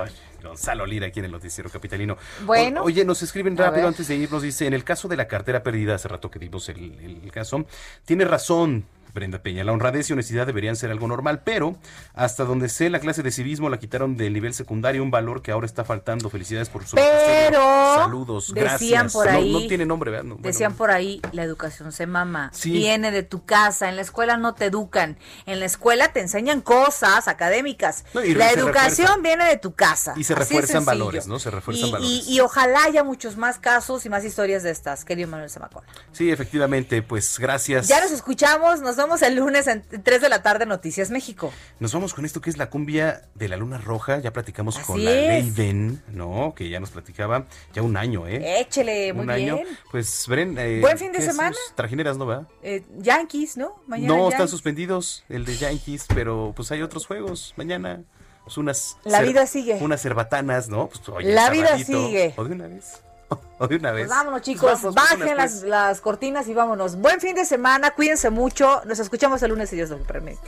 Gonzalo 0.43 0.85
Lira 0.85 1.07
aquí 1.07 1.19
en 1.19 1.25
el 1.25 1.31
Noticiero 1.31 1.69
Capitalino. 1.69 2.15
Bueno. 2.45 2.81
O- 2.81 2.85
oye, 2.85 3.03
nos 3.03 3.21
escriben 3.23 3.57
rápido 3.57 3.87
antes 3.87 4.07
de 4.07 4.15
irnos. 4.15 4.43
Dice: 4.43 4.65
En 4.67 4.73
el 4.73 4.83
caso 4.83 5.07
de 5.07 5.17
la 5.17 5.27
cartera 5.27 5.61
perdida, 5.63 5.95
hace 5.95 6.07
rato 6.07 6.29
que 6.31 6.39
dimos 6.39 6.69
el, 6.69 7.21
el 7.23 7.31
caso, 7.31 7.65
tiene 8.05 8.23
razón. 8.23 8.85
Brenda 9.17 9.39
Peña. 9.41 9.63
La 9.63 9.71
honradez 9.73 10.09
y 10.09 10.13
honestidad 10.13 10.45
deberían 10.47 10.75
ser 10.75 10.91
algo 10.91 11.07
normal, 11.07 11.41
pero 11.43 11.75
hasta 12.13 12.43
donde 12.45 12.69
sé, 12.69 12.89
la 12.89 12.99
clase 12.99 13.23
de 13.23 13.31
civismo 13.31 13.69
la 13.69 13.79
quitaron 13.79 14.15
del 14.17 14.33
nivel 14.33 14.53
secundario, 14.53 15.01
un 15.03 15.11
valor 15.11 15.41
que 15.41 15.51
ahora 15.51 15.65
está 15.65 15.83
faltando. 15.83 16.29
Felicidades 16.29 16.69
por 16.69 16.85
su 16.85 16.95
Pero 16.95 17.59
Saludos, 17.95 18.53
decían 18.53 18.65
gracias. 19.07 19.13
por 19.13 19.25
No- 19.31 19.37
ahí, 19.37 19.51
no, 19.53 19.67
tiene 19.67 19.85
nombre, 19.85 20.11
¿verdad? 20.11 20.25
No, 20.25 20.35
bueno, 20.35 20.47
Decían 20.47 20.73
por 20.75 20.91
ahí, 20.91 21.21
la 21.31 21.43
educación 21.43 21.91
se 21.91 22.05
mama, 22.05 22.51
Sí. 22.53 22.71
viene 22.71 23.11
de 23.11 23.23
tu 23.23 23.43
casa, 23.45 23.89
en 23.89 23.95
la 23.95 24.01
escuela 24.01 24.37
no 24.37 24.53
te 24.53 24.65
educan, 24.65 25.17
en 25.45 25.59
la 25.59 25.65
escuela 25.65 26.11
te 26.13 26.19
enseñan 26.19 26.61
cosas 26.61 27.27
académicas, 27.27 28.05
No, 28.13 28.21
la 28.21 28.51
educación 28.51 29.07
refuerza. 29.07 29.17
viene 29.23 29.45
de 29.45 29.57
tu 29.57 29.73
casa. 29.73 30.13
Y 30.15 30.23
se 30.23 30.35
refuerzan 30.35 30.85
valores, 30.85 31.27
¿no? 31.27 31.39
Se 31.39 31.49
refuerzan 31.49 31.87
y, 31.87 31.91
valores. 31.91 32.27
Y, 32.27 32.35
y 32.35 32.39
ojalá 32.41 32.83
haya 32.83 33.03
muchos 33.03 33.37
más 33.37 33.57
casos 33.59 34.05
y 34.05 34.09
más 34.09 34.23
historias 34.23 34.63
de 34.63 34.71
estas, 34.71 35.03
querido 35.05 35.27
Manuel 35.29 35.49
Zamacona. 35.49 35.87
Sí, 36.11 36.29
efectivamente, 36.31 37.01
pues 37.01 37.39
gracias. 37.39 37.87
Ya 37.87 38.01
nos 38.01 38.11
escuchamos, 38.11 38.81
nos 38.81 38.95
vemos 38.95 39.06
el 39.15 39.35
lunes 39.35 39.67
en 39.67 39.83
3 40.03 40.21
de 40.21 40.29
la 40.29 40.41
tarde 40.43 40.65
Noticias 40.65 41.09
México. 41.11 41.51
Nos 41.79 41.93
vamos 41.93 42.13
con 42.13 42.25
esto 42.25 42.41
que 42.41 42.49
es 42.49 42.57
la 42.57 42.69
cumbia 42.69 43.23
de 43.35 43.47
la 43.47 43.55
luna 43.57 43.77
roja. 43.77 44.19
Ya 44.19 44.33
platicamos 44.33 44.77
con 44.79 45.03
la 45.03 45.11
es. 45.11 45.45
Leiden, 45.45 46.03
¿no? 46.11 46.53
Que 46.55 46.69
ya 46.69 46.79
nos 46.79 46.91
platicaba 46.91 47.45
ya 47.73 47.81
un 47.81 47.95
año, 47.97 48.27
¿eh? 48.27 48.59
Échele, 48.59 49.13
muy 49.13 49.23
un 49.23 49.29
año. 49.31 49.55
bien. 49.55 49.67
Pues, 49.91 50.25
Bren. 50.27 50.57
eh, 50.57 50.79
Buen 50.81 50.97
fin 50.97 51.11
de 51.11 51.19
¿qué 51.19 51.25
semana. 51.25 51.55
Trajineras, 51.75 52.17
¿no 52.17 52.25
va? 52.25 52.47
Eh, 52.61 52.83
Yankees, 52.97 53.57
¿no? 53.57 53.81
Mañana 53.87 54.15
no, 54.15 54.29
están 54.29 54.47
suspendidos 54.49 55.23
el 55.29 55.45
de 55.45 55.55
Yankees, 55.57 56.05
pero 56.13 56.53
pues 56.55 56.71
hay 56.71 56.81
otros 56.81 57.05
juegos 57.07 57.53
mañana. 57.55 58.03
Pues 58.43 58.57
unas 58.57 58.97
La 59.03 59.21
vida 59.21 59.45
sigue. 59.47 59.77
Unas 59.81 60.01
cerbatanas, 60.01 60.69
¿no? 60.69 60.87
Pues, 60.87 61.07
oye, 61.09 61.33
La 61.33 61.49
vida 61.49 61.77
sigue. 61.77 62.33
O 62.37 62.43
de 62.43 62.53
una 62.55 62.67
vez. 62.67 63.01
De 63.67 63.75
una 63.75 63.91
vez. 63.91 64.07
Pues 64.07 64.17
vámonos 64.17 64.41
chicos, 64.41 64.81
Vamos, 64.83 64.95
bajen 64.95 65.35
las, 65.35 65.51
pues. 65.51 65.63
las 65.63 66.01
cortinas 66.01 66.47
y 66.47 66.53
vámonos. 66.53 66.95
Buen 66.97 67.19
fin 67.19 67.35
de 67.35 67.45
semana, 67.45 67.91
cuídense 67.91 68.29
mucho. 68.29 68.81
Nos 68.85 68.99
escuchamos 68.99 69.41
el 69.43 69.49
lunes 69.49 69.69
si 69.69 69.75
Dios 69.75 69.89
lo 69.89 69.97
permite. 70.03 70.47